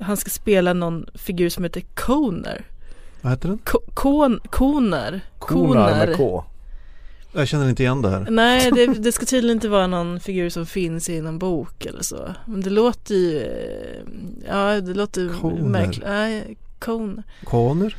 Han 0.00 0.16
ska 0.16 0.30
spela 0.30 0.72
någon 0.72 1.06
figur 1.14 1.48
som 1.48 1.64
heter 1.64 1.80
Koner. 1.94 2.64
Vad 3.20 3.32
heter 3.32 3.48
den? 3.48 3.58
Ko- 3.58 3.82
Kon, 3.94 4.40
koner. 4.50 5.20
Konar 5.38 6.06
med 6.06 6.16
K. 6.16 6.44
Jag 7.32 7.48
känner 7.48 7.68
inte 7.68 7.82
igen 7.82 8.02
det 8.02 8.10
här. 8.10 8.26
Nej, 8.30 8.70
det, 8.70 8.86
det 8.98 9.12
ska 9.12 9.26
tydligen 9.26 9.56
inte 9.56 9.68
vara 9.68 9.86
någon 9.86 10.20
figur 10.20 10.48
som 10.50 10.66
finns 10.66 11.08
i 11.08 11.20
någon 11.20 11.38
bok 11.38 11.86
eller 11.86 12.02
så. 12.02 12.34
Men 12.46 12.60
det 12.60 12.70
låter 12.70 13.14
ju, 13.14 13.40
eh, 13.40 14.02
ja 14.48 14.80
det 14.80 14.94
låter 14.94 15.28
Koner. 15.40 15.62
märkligt. 15.62 16.04
Nej, 16.06 16.56
Koner. 16.78 17.22
Koner? 17.44 17.96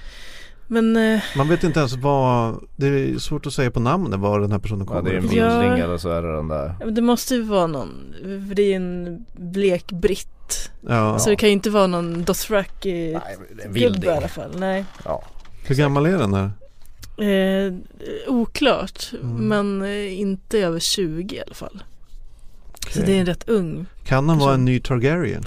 Men 0.67 0.95
eh, 1.15 1.19
Man 1.37 1.49
vet 1.49 1.63
inte 1.63 1.79
ens 1.79 1.93
vad, 1.93 2.59
det 2.75 2.87
är 2.87 3.17
svårt 3.19 3.45
att 3.45 3.53
säga 3.53 3.71
på 3.71 3.79
namnet 3.79 4.19
var 4.19 4.39
den 4.39 4.51
här 4.51 4.59
personen 4.59 4.85
Ja 4.89 4.93
kommer 4.93 5.09
det 5.09 5.15
är 5.15 5.19
en 5.19 5.25
ifrån. 5.25 5.37
Ja. 5.37 5.59
vilding 5.59 5.79
eller 5.79 5.97
så 5.97 6.09
är 6.09 6.21
det 6.21 6.35
den 6.35 6.47
där. 6.47 6.75
ja, 6.79 6.85
men 6.85 6.95
det 6.95 7.01
måste 7.01 7.35
ju 7.35 7.41
vara 7.41 7.67
någon, 7.67 8.13
för 8.47 8.55
det 8.55 8.61
är 8.61 8.75
en 8.75 9.25
blek 9.33 9.91
britt. 9.91 10.71
Ja. 10.87 11.19
Så 11.19 11.29
det 11.29 11.35
kan 11.35 11.49
ju 11.49 11.53
inte 11.53 11.69
vara 11.69 11.87
någon 11.87 12.23
Dothraki 12.23 12.93
Nej, 12.93 13.37
en 13.37 13.57
gubbe 13.57 13.79
vilding. 13.79 14.03
i 14.11 14.13
alla 14.17 14.27
fall. 14.27 14.51
Nej. 14.59 14.85
Ja. 15.05 15.23
Hur 15.67 15.75
gammal 15.75 16.05
är 16.05 16.17
den 16.17 16.33
här? 16.33 16.51
Eh, 17.17 17.73
oklart, 18.27 19.11
Mm. 19.23 19.35
men 19.47 19.81
eh, 19.81 20.19
inte 20.19 20.59
över 20.59 20.79
20 20.79 21.35
i 21.35 21.41
alla 21.41 21.53
fall. 21.55 21.83
Så 22.89 22.89
Okej. 22.89 23.03
det 23.05 23.13
är 23.15 23.19
en 23.19 23.25
rätt 23.25 23.49
ung. 23.49 23.85
Kan 24.05 24.29
han 24.29 24.37
vara 24.37 24.53
en 24.53 24.65
ny 24.65 24.79
Targaryen? 24.79 25.43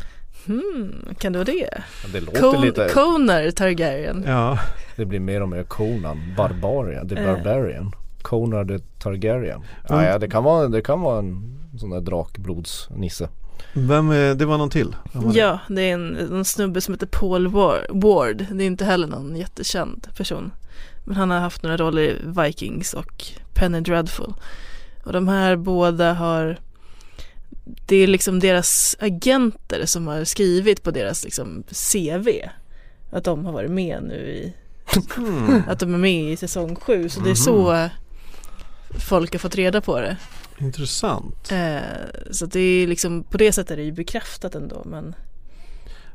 Hmm, 0.46 1.14
kan 1.18 1.32
det 1.32 1.38
vara 1.38 1.44
det? 1.46 1.82
Det 2.12 2.20
låter 2.20 2.40
Kon- 2.40 2.60
lite, 2.62 2.88
Koner 2.94 3.50
Targaryen. 3.50 4.24
Ja. 4.26 4.58
det 4.96 5.04
blir 5.04 5.20
mer 5.20 5.42
och 5.42 5.48
mer 5.48 5.62
Conan, 5.62 6.34
Barbarian, 6.36 7.08
the 7.08 7.14
Eh. 7.18 7.24
Barbarian. 7.26 7.92
Conan 8.22 8.68
the 8.68 8.78
Targaryen. 8.78 9.56
Mm. 9.56 9.64
Ja, 9.88 10.04
ja 10.04 10.18
det 10.18 10.28
kan 10.28 10.44
vara, 10.44 10.68
det 10.68 10.82
kan 10.82 11.00
vara 11.00 11.18
en 11.18 11.58
sån 11.78 11.90
där 11.90 12.00
drakblodsnisse. 12.00 13.28
Vem 13.72 14.10
är, 14.10 14.34
det 14.34 14.44
var 14.46 14.58
någon 14.58 14.70
till? 14.70 14.96
Var? 15.12 15.32
Ja, 15.36 15.58
det 15.68 15.82
är 15.82 15.94
en, 15.94 16.16
en 16.16 16.44
snubbe 16.44 16.80
som 16.80 16.94
heter 16.94 17.06
Paul 17.06 17.48
War- 17.48 17.86
Ward. 17.90 18.46
Det 18.52 18.64
är 18.64 18.66
inte 18.66 18.84
heller 18.84 19.06
någon 19.06 19.36
jättekänd 19.36 20.06
person. 20.16 20.50
Men 21.04 21.16
han 21.16 21.30
har 21.30 21.38
haft 21.38 21.62
några 21.62 21.76
roller 21.76 22.02
i 22.02 22.16
Vikings 22.24 22.94
och 22.94 23.24
Penny 23.54 23.80
Dreadful. 23.80 24.34
Och 25.04 25.12
de 25.12 25.28
här 25.28 25.56
båda 25.56 26.12
har 26.12 26.58
det 27.86 27.96
är 27.96 28.06
liksom 28.06 28.40
deras 28.40 28.96
agenter 29.00 29.86
som 29.86 30.06
har 30.06 30.24
skrivit 30.24 30.82
på 30.82 30.90
deras 30.90 31.24
liksom 31.24 31.62
CV 31.92 32.28
att 33.10 33.24
de 33.24 33.44
har 33.44 33.52
varit 33.52 33.70
med 33.70 34.02
nu 34.02 34.14
i 34.14 34.52
Mm. 35.16 35.62
att 35.68 35.78
de 35.78 35.94
är 35.94 35.98
med 35.98 36.32
i 36.32 36.36
säsong 36.36 36.76
sju 36.76 37.08
så 37.08 37.20
det 37.20 37.30
är 37.30 37.34
så 37.34 37.88
folk 39.08 39.32
har 39.32 39.38
fått 39.38 39.54
reda 39.54 39.80
på 39.80 40.00
det. 40.00 40.16
Intressant. 40.58 41.52
Eh, 41.52 41.78
så 42.30 42.46
det 42.46 42.60
är 42.60 42.86
liksom 42.86 43.24
på 43.24 43.38
det 43.38 43.52
sättet 43.52 43.70
är 43.70 43.76
det 43.76 43.82
ju 43.82 43.92
bekräftat 43.92 44.54
ändå 44.54 44.82
men 44.84 45.14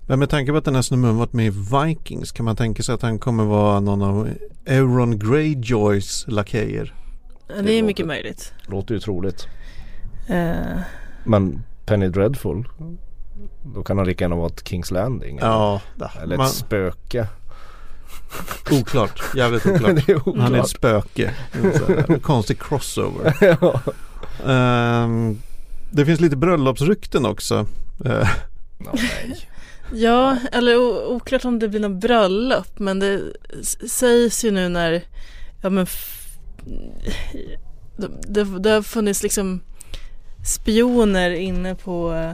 Men 0.08 0.20
med 0.20 0.30
tanke 0.30 0.52
på 0.52 0.58
att 0.58 0.66
den 0.66 0.76
här 0.76 0.82
snubben 0.82 1.18
varit 1.18 1.34
med 1.34 1.46
i 1.46 1.50
Vikings 1.50 2.32
kan 2.32 2.46
man 2.46 2.56
tänka 2.56 2.84
sig 2.84 2.96
att 2.96 3.02
han 3.02 3.20
kommer 3.20 3.44
vara 3.44 3.80
någon 3.80 4.02
av 4.02 4.30
Euron 4.66 5.20
Greyjoys 5.20 6.26
lakejer. 6.28 6.94
det 7.48 7.54
är 7.54 7.62
låter- 7.62 7.84
mycket 7.84 8.06
möjligt. 8.08 8.54
Låter 8.68 8.94
ju 8.94 9.00
troligt. 9.00 9.48
Eh, 10.30 10.80
Men 11.26 11.64
Penny 11.86 12.08
Dreadful. 12.08 12.68
Då 13.76 13.84
kan 13.84 13.98
han 13.98 14.08
lika 14.08 14.24
gärna 14.24 14.36
vara 14.36 14.48
ett 14.48 14.68
Kings 14.68 14.92
Landing. 14.92 15.38
Ja, 15.42 15.82
Eller 16.22 16.36
ett 16.36 16.38
man, 16.40 16.50
spöke. 16.50 17.28
oklart. 18.72 19.22
Jävligt 19.36 19.66
oklart. 19.66 19.96
det 20.06 20.12
är 20.14 20.20
Han 20.42 20.56
är 20.56 20.60
ett 20.60 20.66
oklart. 20.66 20.70
spöke. 20.70 21.34
Konstig 22.22 22.60
crossover. 22.62 23.36
ja. 23.62 23.82
Ehm, 24.52 25.40
det 25.92 26.06
finns 26.06 26.20
lite 26.20 26.36
bröllopsrykten 26.36 27.26
också. 27.26 27.66
Eh, 28.06 28.30
Ja, 28.78 28.92
nej. 28.94 29.50
Ja, 29.94 30.38
eller 30.52 30.78
oklart 31.12 31.46
om 31.46 31.60
det 31.60 31.68
blir 31.68 31.80
någon 31.80 32.00
bröllop 32.00 32.80
men 32.80 33.00
det 33.00 33.22
sägs 33.90 34.46
ju 34.46 34.52
nu 34.52 34.70
när, 34.70 35.04
ja 35.62 35.70
men 35.70 35.88
det, 38.28 38.44
det 38.60 38.70
har 38.70 38.82
funnits 38.82 39.24
liksom 39.24 39.62
spioner 40.46 41.32
inne 41.32 41.76
på 41.76 42.14
eh, 42.14 42.34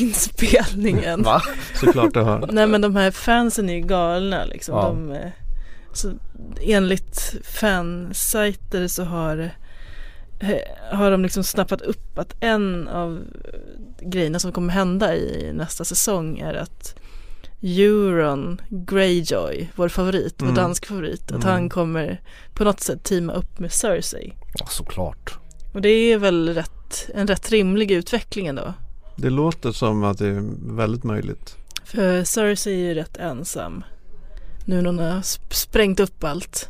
inspelningen. 0.00 1.22
Va? 1.22 1.42
såklart 1.80 2.14
det 2.14 2.20
har. 2.20 2.48
Nej 2.52 2.66
men 2.66 2.80
de 2.80 2.96
här 2.96 3.10
fansen 3.10 3.70
är 3.70 3.74
ju 3.74 3.80
galna 3.80 4.44
liksom. 4.44 4.74
Ja. 4.76 4.82
De, 4.88 5.10
eh, 5.12 5.30
så 5.92 6.12
enligt 6.62 7.34
fansajter 7.44 8.86
så 8.88 9.04
har, 9.04 9.50
eh, 10.40 10.96
har 10.98 11.10
de 11.10 11.22
liksom 11.22 11.44
snappat 11.44 11.80
upp 11.82 12.18
att 12.18 12.34
en 12.40 12.88
av 12.88 13.20
grejerna 14.00 14.38
som 14.38 14.52
kommer 14.52 14.72
hända 14.72 15.16
i 15.16 15.52
nästa 15.54 15.84
säsong 15.84 16.38
är 16.38 16.54
att 16.54 16.94
Euron 17.62 18.60
Greyjoy, 18.68 19.68
vår 19.76 19.88
favorit, 19.88 20.40
Mm. 20.42 20.54
vår 20.54 20.62
dansk 20.62 20.86
favorit, 20.86 21.22
att 21.24 21.30
Mm. 21.30 21.42
han 21.48 21.68
kommer 21.68 22.20
på 22.54 22.64
något 22.64 22.80
sätt 22.80 23.02
teama 23.04 23.32
upp 23.32 23.58
med 23.58 23.72
Cersei. 23.72 24.32
Ja, 24.58 24.66
såklart. 24.66 25.38
Och 25.74 25.80
det 25.80 25.88
är 25.88 26.18
väl 26.18 26.54
rätt, 26.54 26.72
en 27.14 27.26
rätt 27.26 27.50
rimlig 27.50 27.90
utveckling 27.90 28.46
ändå. 28.46 28.74
Det 29.16 29.30
låter 29.30 29.72
som 29.72 30.04
att 30.04 30.18
det 30.18 30.26
är 30.28 30.42
väldigt 30.76 31.04
möjligt. 31.04 31.56
För 31.84 32.24
Cersei 32.24 32.72
är 32.74 32.88
ju 32.88 32.94
rätt 32.94 33.16
ensam. 33.16 33.84
Nu 34.64 34.76
när 34.76 34.86
hon 34.86 34.98
har 34.98 35.10
sp- 35.20 35.52
sprängt 35.54 36.00
upp 36.00 36.24
allt. 36.24 36.68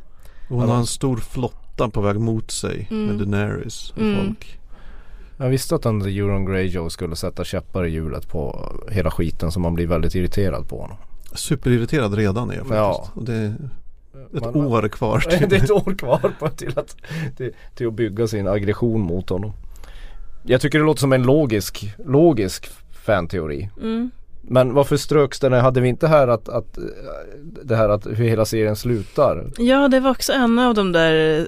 Och 0.49 0.57
hon 0.57 0.65
Ja. 0.69 0.73
har 0.73 0.81
en 0.81 0.87
stor 0.87 1.17
flotta 1.17 1.89
på 1.89 2.01
väg 2.01 2.21
mot 2.21 2.51
sig 2.51 2.87
Mm. 2.91 3.07
med 3.07 3.17
Daenerys 3.29 3.91
och 3.91 3.99
Mm. 3.99 4.17
folk. 4.27 4.59
Jag 5.37 5.49
visste 5.49 5.75
att 5.75 5.83
den 5.83 6.03
Euron 6.03 6.45
Greyjoy 6.45 6.91
skulle 6.91 7.17
sätta 7.17 7.45
käppar 7.45 7.85
i 7.87 7.91
hjulet 7.91 8.29
på 8.29 8.73
hela 8.91 9.11
skiten 9.11 9.53
så 9.53 9.61
man 9.61 9.75
blir 9.75 9.87
väldigt 9.87 10.15
irriterad 10.15 10.69
på 10.69 10.81
honom. 10.81 10.97
Superirriterad 11.35 12.15
redan 12.15 12.51
är 12.51 12.55
jag 12.55 12.67
faktiskt. 12.67 12.77
Ja. 12.77 13.09
Och 13.15 13.25
det 13.25 13.35
är 13.35 13.55
ett 14.37 14.41
Man- 14.45 14.57
år 14.57 14.89
kvar. 14.89 15.25
det 15.31 15.39
till- 15.39 15.53
är 15.59 15.65
ett 15.65 15.71
år 15.71 15.95
kvar 15.99 16.33
på 16.39 16.49
till 16.49 16.79
att, 16.79 16.97
till, 17.37 17.53
till 17.75 17.87
att 17.89 17.95
bygga 17.95 18.29
sin 18.29 18.49
aggression 18.49 19.01
mot 19.01 19.29
honom. 19.29 19.53
Jag 20.43 20.61
tycker 20.61 20.79
det 20.79 20.85
låter 20.85 21.01
som 21.01 21.13
en 21.13 21.23
logisk, 21.23 21.95
logisk 22.07 22.69
fanteori. 23.05 23.69
Mm. 23.83 24.11
Men 24.51 24.75
varför 24.75 24.97
ströks 24.97 25.41
den? 25.41 25.53
Hade 25.53 25.81
vi 25.81 25.89
inte 25.89 26.09
här 26.09 26.29
att, 26.29 26.49
att 26.49 26.79
eh, 26.79 26.85
det 27.63 27.77
här 27.77 27.89
att 27.89 28.07
hur 28.07 28.25
hela 28.25 28.45
serien 28.45 28.77
slutar? 28.77 29.47
Ja, 29.59 29.89
det 29.89 30.01
var 30.01 30.11
också 30.11 30.33
en 30.33 30.59
av 30.59 30.75
de 30.75 30.93
där 30.93 31.39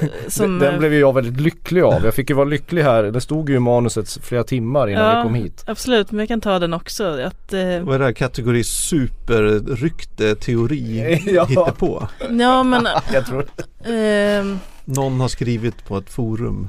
eh, 0.00 0.08
som... 0.28 0.58
Den 0.58 0.78
blev 0.78 0.92
ju 0.94 1.00
jag 1.00 1.14
väldigt 1.14 1.40
lycklig 1.40 1.82
av. 1.82 2.04
Jag 2.04 2.14
fick 2.14 2.30
ju 2.30 2.36
vara 2.36 2.48
lycklig 2.48 2.82
här. 2.82 3.02
Det 3.02 3.20
stod 3.20 3.50
ju 3.50 3.56
i 3.56 3.58
manuset 3.58 4.18
flera 4.22 4.44
timmar 4.44 4.88
innan 4.88 5.04
Ja. 5.04 5.16
vi 5.16 5.22
kom 5.22 5.34
hit. 5.34 5.64
Absolut, 5.66 6.10
men 6.10 6.18
jag 6.18 6.28
kan 6.28 6.40
ta 6.40 6.58
den 6.58 6.74
också. 6.74 7.04
Att, 7.04 7.52
eh, 7.52 7.60
Vad 7.82 7.94
är 7.94 7.98
det 7.98 8.04
här 8.04 8.12
kategori 8.12 8.64
superrykte, 8.64 10.34
teori, 10.34 11.22
Ja. 11.26 11.44
hittepå? 11.44 12.08
ja, 12.30 12.62
men... 12.62 12.86
Jag 13.12 13.26
tror 13.26 13.44
ehm, 13.84 14.58
Någon 14.90 15.20
har 15.20 15.28
skrivit 15.28 15.84
på 15.84 15.98
ett 15.98 16.10
forum. 16.10 16.68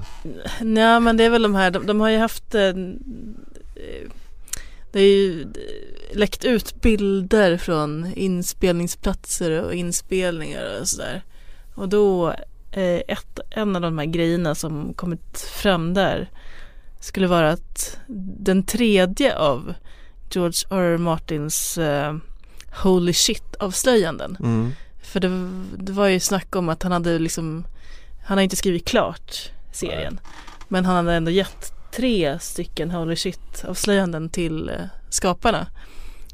Nej 0.62 1.00
men 1.00 1.18
det 1.18 1.24
är 1.24 1.30
väl 1.30 1.42
de 1.44 1.56
här, 1.56 1.72
de, 1.72 1.86
de 1.86 2.00
har 2.02 2.10
ju 2.10 2.18
haft 2.18 2.56
eh, 2.56 2.74
Det 4.92 5.00
är 5.00 5.08
ju 5.08 5.42
eh, 5.42 6.18
läckt 6.18 6.46
ut 6.46 6.82
bilder 6.82 7.58
från 7.58 8.14
inspelningsplatser 8.16 9.64
och 9.64 9.74
inspelningar 9.74 10.80
och 10.82 10.88
sådär 10.88 11.24
Och 11.76 11.90
då 11.90 12.30
eh, 12.72 13.02
ett, 13.08 13.40
en 13.50 13.76
av 13.76 13.82
de 13.82 13.98
här 13.98 14.06
grejerna 14.06 14.56
som 14.56 14.94
kommit 14.94 15.40
fram 15.40 15.94
där 15.94 16.30
Skulle 17.00 17.28
vara 17.28 17.52
att 17.52 18.00
den 18.40 18.64
tredje 18.64 19.38
av 19.38 19.74
George 20.32 20.68
R. 20.70 20.94
R. 20.94 20.98
Martins 20.98 21.78
eh, 21.78 22.16
Holy 22.84 23.14
shit 23.14 23.56
avslöjanden 23.56 24.38
Mm. 24.40 24.72
för 25.04 25.20
det, 25.20 25.50
det 25.78 25.92
var 25.92 26.08
ju 26.08 26.20
snack 26.20 26.56
om 26.56 26.70
att 26.70 26.84
han 26.84 26.92
hade 26.92 27.20
liksom 27.20 27.66
Han 28.30 28.38
har 28.38 28.44
inte 28.44 28.56
skrivit 28.56 28.86
klart 28.88 29.52
serien. 29.72 30.20
Men 30.68 30.86
han 30.86 30.96
hade 30.96 31.14
ändå 31.18 31.32
gett 31.32 31.74
tre 31.92 32.40
stycken 32.40 32.92
Holy 32.92 33.16
shit 33.16 33.66
avslöjanden 33.68 34.30
till 34.30 34.70
eh, 34.70 34.76
skaparna. 35.10 35.68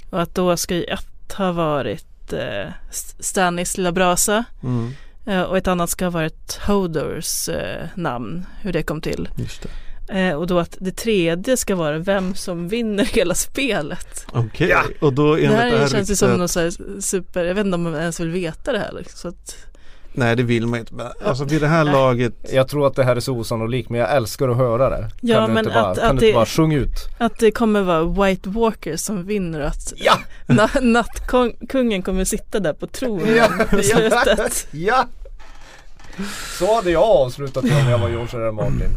Och 0.09 0.21
att 0.21 0.35
då 0.35 0.57
ska 0.57 0.75
ju 0.75 0.83
ett 0.83 1.33
ha 1.37 1.51
varit 1.51 2.33
eh, 2.33 2.67
St- 2.89 3.23
Stannis 3.23 3.77
lilla 3.77 3.91
brasa. 3.91 4.43
Mm. 4.63 4.91
eh, 5.25 5.41
Och 5.41 5.57
ett 5.57 5.67
annat 5.67 5.89
ska 5.89 6.05
ha 6.05 6.09
varit 6.09 6.59
Hodors 6.67 7.49
eh, 7.49 7.87
namn 7.95 8.45
Hur 8.61 8.73
det 8.73 8.83
kom 8.83 9.01
till. 9.01 9.29
Just 9.37 9.67
det. 10.07 10.19
eh, 10.19 10.33
Och 10.35 10.47
då 10.47 10.59
att 10.59 10.77
det 10.79 10.91
tredje 10.91 11.57
ska 11.57 11.75
vara 11.75 11.97
vem 11.97 12.35
som 12.35 12.67
vinner 12.67 13.05
hela 13.05 13.33
spelet. 13.35 14.25
Okej, 14.33 14.75
och 15.01 15.13
då 15.13 15.33
enligt 15.33 15.49
Det 15.49 15.55
det 15.55 15.61
här, 15.61 15.77
här, 15.77 15.87
känns 15.87 16.11
ju 16.11 16.15
som 16.15 16.31
något 16.33 16.51
så 16.51 16.59
här 16.59 17.01
super, 17.01 17.45
jag 17.45 17.55
vet 17.55 17.65
inte 17.65 17.75
om 17.75 17.83
man 17.83 17.95
ens 17.95 18.19
vill 18.19 18.29
veta 18.29 18.71
det 18.71 18.79
här 18.79 18.91
liksom, 18.91 19.17
så 19.17 19.27
att 19.27 19.57
Nej 20.17 20.35
det 20.35 20.43
vill 20.43 20.67
man 20.67 20.79
inte. 20.79 20.93
Men 20.93 21.07
Alltså 21.25 21.43
vid 21.43 21.61
det 21.61 21.67
här 21.67 21.83
Nej. 21.83 21.93
laget. 21.93 22.33
Jag 22.53 22.67
tror 22.67 22.87
att 22.87 22.95
det 22.95 23.03
här 23.03 23.15
är 23.15 23.19
så 23.19 23.33
osannolikt 23.37 23.89
men 23.89 23.99
jag 23.99 24.15
älskar 24.15 24.49
att 24.49 24.57
höra 24.57 24.89
det. 24.89 25.09
Ja, 25.21 25.35
kan 25.39 25.47
du 25.49 25.53
men 25.53 25.65
inte 25.65 25.73
bara, 25.75 25.85
att- 25.85 25.97
kan 25.99 26.05
att 26.09 26.15
du 26.15 26.19
det- 26.19 26.25
inte 26.27 26.35
bara 26.35 26.45
sjunga 26.45 26.77
ut? 26.77 26.95
Att 27.17 27.39
det 27.39 27.51
kommer 27.51 27.81
vara 27.81 28.03
White 28.27 28.49
Walkers 28.49 28.99
som 28.99 29.25
vinner 29.25 29.59
och 29.61 29.67
att 29.67 29.93
Ja! 29.95 30.17
na- 30.47 30.81
nattkungen 30.81 32.01
kommer 32.01 32.23
sitta 32.23 32.59
där 32.59 32.73
på 32.73 32.87
tronen 32.87 33.35
Ja, 33.35 33.47
på 33.69 33.81
slutet. 33.81 34.67
Ja! 34.71 35.05
Så 36.59 36.75
hade 36.75 36.91
jag 36.91 37.03
avslutat 37.03 37.63
det 37.63 37.81
om 37.81 37.89
jag 37.89 37.97
var 37.97 38.09
George 38.09 38.29
R. 38.33 38.39
R. 38.47 38.51
Martin. 38.51 38.89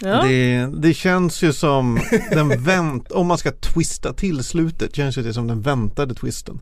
Ja. 0.00 0.22
Det, 0.22 0.66
det 0.82 0.94
känns 0.94 1.42
ju 1.42 1.52
som 1.52 2.00
den 2.30 2.62
vänt, 2.62 3.10
om 3.10 3.26
man 3.26 3.38
ska 3.38 3.50
twista 3.52 4.12
till 4.12 4.44
slutet 4.44 4.96
känns 4.96 5.18
ju 5.18 5.22
det 5.22 5.34
som 5.34 5.46
den 5.46 5.60
väntade 5.62 6.14
twisten. 6.14 6.58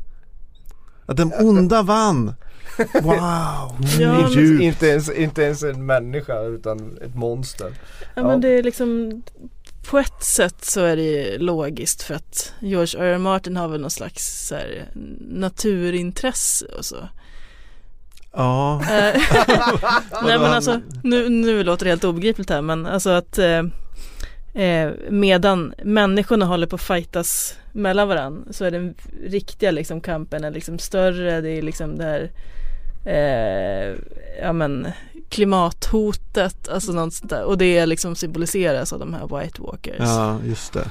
Att 1.07 1.17
den 1.17 1.33
onda 1.41 1.83
vann. 1.83 2.35
Wow, 3.03 3.13
Ja, 3.13 3.77
det 3.99 4.05
är 4.05 4.53
men-. 4.53 4.63
Inte 4.63 4.87
ens, 4.87 5.11
inte 5.11 5.43
ens 5.43 5.63
en 5.63 5.87
människa 5.87 6.41
utan 6.43 6.99
ett 7.03 7.15
monster. 7.15 7.73
ja 8.15 8.23
men 8.23 8.41
det 8.41 8.49
är 8.49 8.63
liksom 8.63 9.23
på 9.91 9.99
ett 9.99 10.25
sätt 10.25 10.65
så 10.65 10.81
är 10.81 10.97
det 10.97 11.03
ju 11.03 11.39
logiskt 11.39 12.03
för 12.03 12.15
att 12.15 12.53
George 12.61 13.01
R. 13.01 13.05
R. 13.15 13.19
Martin 13.19 13.57
har 13.57 13.69
väl 13.69 13.81
någon 13.81 13.91
slags 13.91 14.49
så 14.49 14.55
här, 14.55 14.89
naturintresse 15.31 16.67
och 16.79 16.85
så. 16.85 17.09
Ja, 18.33 18.83
Eh, 18.83 18.89
Nej 20.25 20.39
men 20.39 20.45
alltså 20.53 20.81
nu, 21.03 21.29
nu 21.29 21.63
låter 21.65 21.85
det 21.85 21.91
helt 21.91 22.05
obegripligt 22.05 22.51
här 22.51 22.63
men 22.63 22.87
alltså 22.87 23.11
att 23.11 23.39
eh, 23.39 23.63
eh, 24.55 24.91
medan 25.11 25.75
människorna 25.85 26.45
håller 26.47 26.67
på 26.67 26.77
att 26.77 26.83
fightas 26.83 27.57
mellan 27.73 28.09
varandra 28.09 28.53
så 28.53 28.65
är 28.65 28.71
den 28.71 28.95
riktiga 29.27 29.71
liksom 29.71 30.01
kampen 30.01 30.45
är 30.45 30.51
liksom 30.51 30.79
större, 30.79 31.41
det 31.41 31.51
är 31.51 31.63
liksom 31.63 31.99
det 31.99 32.05
här 32.05 32.31
eh, 33.05 33.97
ja 34.43 34.53
men 34.53 34.87
klimathotet, 35.29 36.69
alltså 36.69 36.93
något 36.93 37.15
sånt 37.15 37.31
där 37.31 37.45
och 37.45 37.59
det 37.59 37.87
liksom 37.87 38.15
symboliseras 38.17 38.93
av 38.93 38.99
de 38.99 39.15
här 39.15 39.39
White 39.41 39.63
Walkers 39.63 39.95
ja 39.99 40.39
just 40.47 40.73
det. 40.73 40.91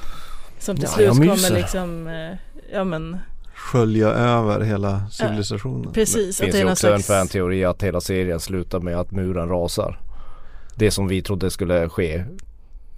som 0.59 0.75
till 0.75 0.83
Ja, 0.85 0.89
slut 0.89 1.09
kommer 1.17 1.55
liksom 1.55 2.07
eh, 2.07 2.37
ja 2.73 2.83
men 2.83 3.17
Skölja 3.55 4.07
över 4.07 4.61
hela 4.61 5.01
civilisationen. 5.11 5.93
precis 5.93 6.37
Det 6.37 6.43
att 6.45 6.51
finns 6.51 6.63
ju 6.65 6.71
också 6.71 6.87
en 6.87 7.01
slags 7.03 7.07
fan-teori 7.07 7.65
att 7.65 7.83
hela 7.83 8.01
serien 8.01 8.39
slutar 8.39 8.79
med 8.79 8.99
att 8.99 9.11
muren 9.11 9.49
rasar. 9.49 9.99
Det 10.75 10.91
som 10.91 11.07
vi 11.07 11.21
trodde 11.21 11.49
skulle 11.51 11.89
ske 11.89 12.23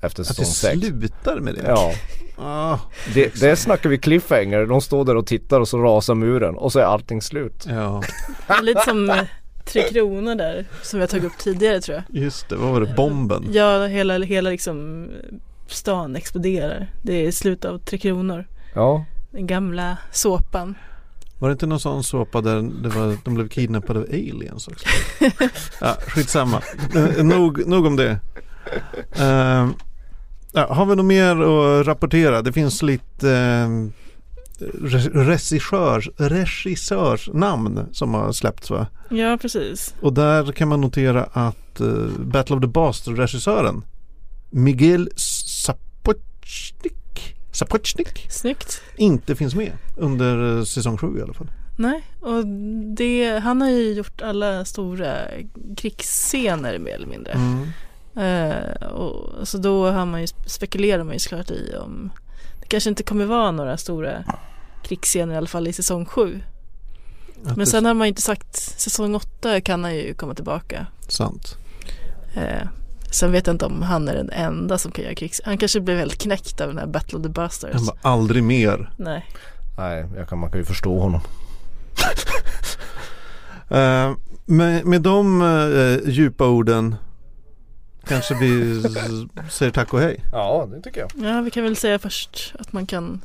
efter 0.02 0.22
Att 0.24 0.28
det 0.28 0.34
säsong 0.34 0.46
6. 0.46 0.80
slutar 0.80 1.40
med 1.40 1.56
det? 1.56 1.64
Ja, 1.68 1.94
Ah, 2.44 2.78
det, 3.14 3.40
det 3.40 3.56
snackar 3.56 3.90
vi 3.90 3.98
cliffhanger. 3.98 4.66
De 4.66 4.82
står 4.82 5.06
där 5.06 5.16
och 5.16 5.28
tittar 5.28 5.60
och 5.60 5.68
så 5.68 5.78
rasar 5.78 6.16
muren 6.16 6.56
och 6.56 6.72
så 6.72 6.80
är 6.80 6.84
allting 6.84 7.22
slut. 7.22 7.66
ja, 7.70 8.04
lite 8.62 8.82
som 8.86 9.10
eh, 9.10 9.24
Tre 9.66 9.84
Kronor 9.90 10.36
där 10.36 10.66
som 10.84 11.00
jag 11.00 11.10
tagit 11.10 11.26
upp 11.26 11.38
tidigare 11.38 11.82
tror 11.82 12.04
jag 12.08 12.24
just 12.24 12.50
det. 12.50 12.56
Vad 12.56 12.72
var 12.72 12.82
det? 12.82 12.94
Bomben? 12.96 13.48
Ja, 13.52 13.86
hela, 13.86 14.20
hela 14.20 14.50
liksom 14.50 15.08
stan 15.68 16.16
exploderar. 16.16 16.88
Det 17.02 17.26
är 17.26 17.32
slutet 17.32 17.72
av 17.72 17.78
Tre 17.78 17.98
Kronor. 17.98 18.48
Ja, 18.76 19.06
Den 19.32 19.48
gamla 19.48 19.98
såpan. 20.12 20.76
Var 21.40 21.50
det 21.50 21.54
inte 21.54 21.68
någon 21.68 21.80
sån 21.80 22.04
såpa 22.04 22.42
där 22.42 22.62
det 22.84 22.90
var, 22.90 23.18
de 23.24 23.34
blev 23.34 23.48
kidnappade 23.48 24.00
av 24.00 24.06
aliens 24.10 24.68
också? 24.68 24.86
ja, 25.82 25.98
skitsamma. 26.08 26.62
Eh, 26.96 27.24
nog, 27.24 27.68
nog 27.68 27.86
om 27.86 27.96
det. 27.96 28.20
Eh, 29.20 29.70
ja, 30.52 30.74
har 30.74 30.86
vi 30.86 30.96
något 30.96 31.06
mer 31.06 31.42
att 31.42 31.88
rapportera? 31.88 32.42
Det 32.42 32.54
finns 32.54 32.82
lite 32.82 33.28
uh, 33.70 33.90
regissörs, 35.14 36.10
regissörsnamn 36.18 37.86
som 37.92 38.14
har 38.14 38.32
släppts 38.32 38.70
va? 38.70 38.88
Ja, 39.10 39.38
precis. 39.42 39.96
Och 40.02 40.14
där 40.14 40.52
kan 40.52 40.68
man 40.68 40.82
notera 40.82 41.24
att 41.24 41.82
uh, 41.82 42.08
Battle 42.20 42.56
of 42.56 42.62
the 42.62 42.68
Bastards-regissören 42.68 43.84
Miguel 44.50 45.10
Sapochnik, 45.64 47.36
Sapochnik 47.52 48.26
Snyggt. 48.30 48.82
inte 48.98 49.36
finns 49.36 49.56
med 49.56 49.72
under 49.98 50.38
uh, 50.38 50.64
säsong 50.64 50.98
7 50.98 51.20
i 51.20 51.22
alla 51.22 51.34
fall. 51.34 51.52
Nej, 51.78 52.04
och 52.20 52.46
det, 52.96 53.40
han 53.44 53.62
har 53.62 53.70
ju 53.70 53.94
gjort 53.94 54.22
alla 54.22 54.66
stora 54.66 55.18
krigsscener 55.78 56.80
mer 56.80 56.94
eller 56.94 57.08
mindre. 57.08 57.34
Mm. 57.34 57.68
Eh, 58.16 58.88
och, 58.88 59.48
så 59.48 59.58
då 59.58 59.92
har 59.92 60.06
man 60.06 60.22
ju, 60.22 60.28
spekulerar 60.46 61.04
man 61.04 61.14
ju 61.14 61.20
såklart 61.20 61.52
i 61.52 61.76
om 61.82 62.12
det 62.60 62.68
kanske 62.68 62.90
inte 62.90 63.04
kommer 63.04 63.26
vara 63.26 63.52
några 63.52 63.78
stora 63.78 64.24
krigsscener 64.84 65.34
i 65.34 65.38
alla 65.38 65.48
fall 65.48 65.68
i 65.68 65.74
säsong 65.74 66.06
7. 66.06 66.42
Att 67.46 67.46
Men 67.46 67.60
det 67.60 67.66
sen 67.66 67.86
har 67.86 67.94
man 67.94 68.08
ju 68.08 68.10
inte 68.10 68.22
sagt, 68.22 68.56
säsong 68.56 69.16
8 69.16 69.62
kan 69.62 69.84
han 69.84 69.96
ju 69.96 70.14
komma 70.14 70.34
tillbaka. 70.34 70.88
sant. 71.08 71.56
Eh, 72.36 72.68
sen 73.12 73.32
vet 73.32 73.48
jag 73.48 73.54
inte 73.54 73.66
om 73.66 73.82
han 73.82 74.08
är 74.08 74.14
den 74.14 74.30
enda 74.30 74.78
som 74.78 74.92
kan 74.92 75.04
göra 75.04 75.16
krigs... 75.16 75.42
Han 75.46 75.58
kanske 75.58 75.80
blev 75.80 75.98
helt 75.98 76.18
knäckt 76.18 76.62
av 76.62 76.68
den 76.68 76.78
här 76.78 76.88
Battle 76.88 77.18
of 77.18 77.24
the 77.24 77.30
Bastards. 77.30 77.74
Han 77.76 77.86
var 77.86 77.98
aldrig 78.02 78.44
mer. 78.44 78.94
Nej. 78.98 79.26
nej, 79.78 80.06
jag 80.16 80.30
kan, 80.30 80.40
man 80.40 80.52
kan 80.52 80.60
ju 80.60 80.66
förstå 80.66 81.00
honom. 81.00 81.22
Eh, 83.72 84.12
med, 84.46 84.86
med 84.86 85.02
de 85.02 85.42
eh, 85.42 86.10
djupa 86.10 86.48
orden 86.48 86.96
kanske 88.08 88.36
vi 88.36 88.82
säger 89.50 89.72
tack 89.72 89.94
och 89.94 90.00
hej. 90.00 90.24
Ja, 90.32 90.68
det 90.72 90.82
tycker 90.82 91.02
jag. 91.02 91.12
Ja, 91.30 91.42
vi 91.42 91.52
kan 91.52 91.64
väl 91.64 91.76
säga 91.76 92.00
först 92.00 92.54
att 92.60 92.74
man 92.74 92.86
kan 92.86 93.22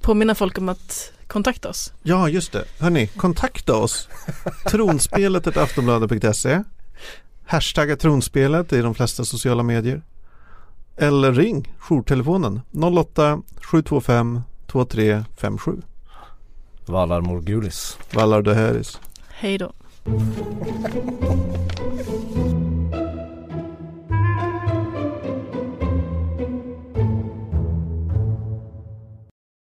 påminna 0.00 0.34
folk 0.34 0.58
om 0.58 0.68
att 0.68 1.12
kontakta 1.26 1.68
oss. 1.68 1.92
Ja, 2.02 2.28
just 2.28 2.52
det. 2.52 2.64
Hörni, 2.80 3.06
kontakta 3.06 3.76
oss. 3.76 4.08
Tronspelet 4.70 5.56
aftonbladet.se 5.56 6.62
Hashtagga 7.46 7.96
tronspelet 7.96 8.72
i 8.72 8.80
de 8.80 8.94
flesta 8.94 9.24
sociala 9.24 9.62
medier. 9.62 10.02
Eller 10.96 11.32
ring 11.32 11.74
jourtelefonen 11.78 12.60
08 12.72 13.42
725 13.60 14.40
2357. 14.66 15.82
Valar 16.86 17.20
Morgulis. 17.20 17.98
Vallar 18.12 18.42
de 18.42 18.54
Heris. 18.54 19.00
Hej 19.28 19.58
då. 19.58 19.72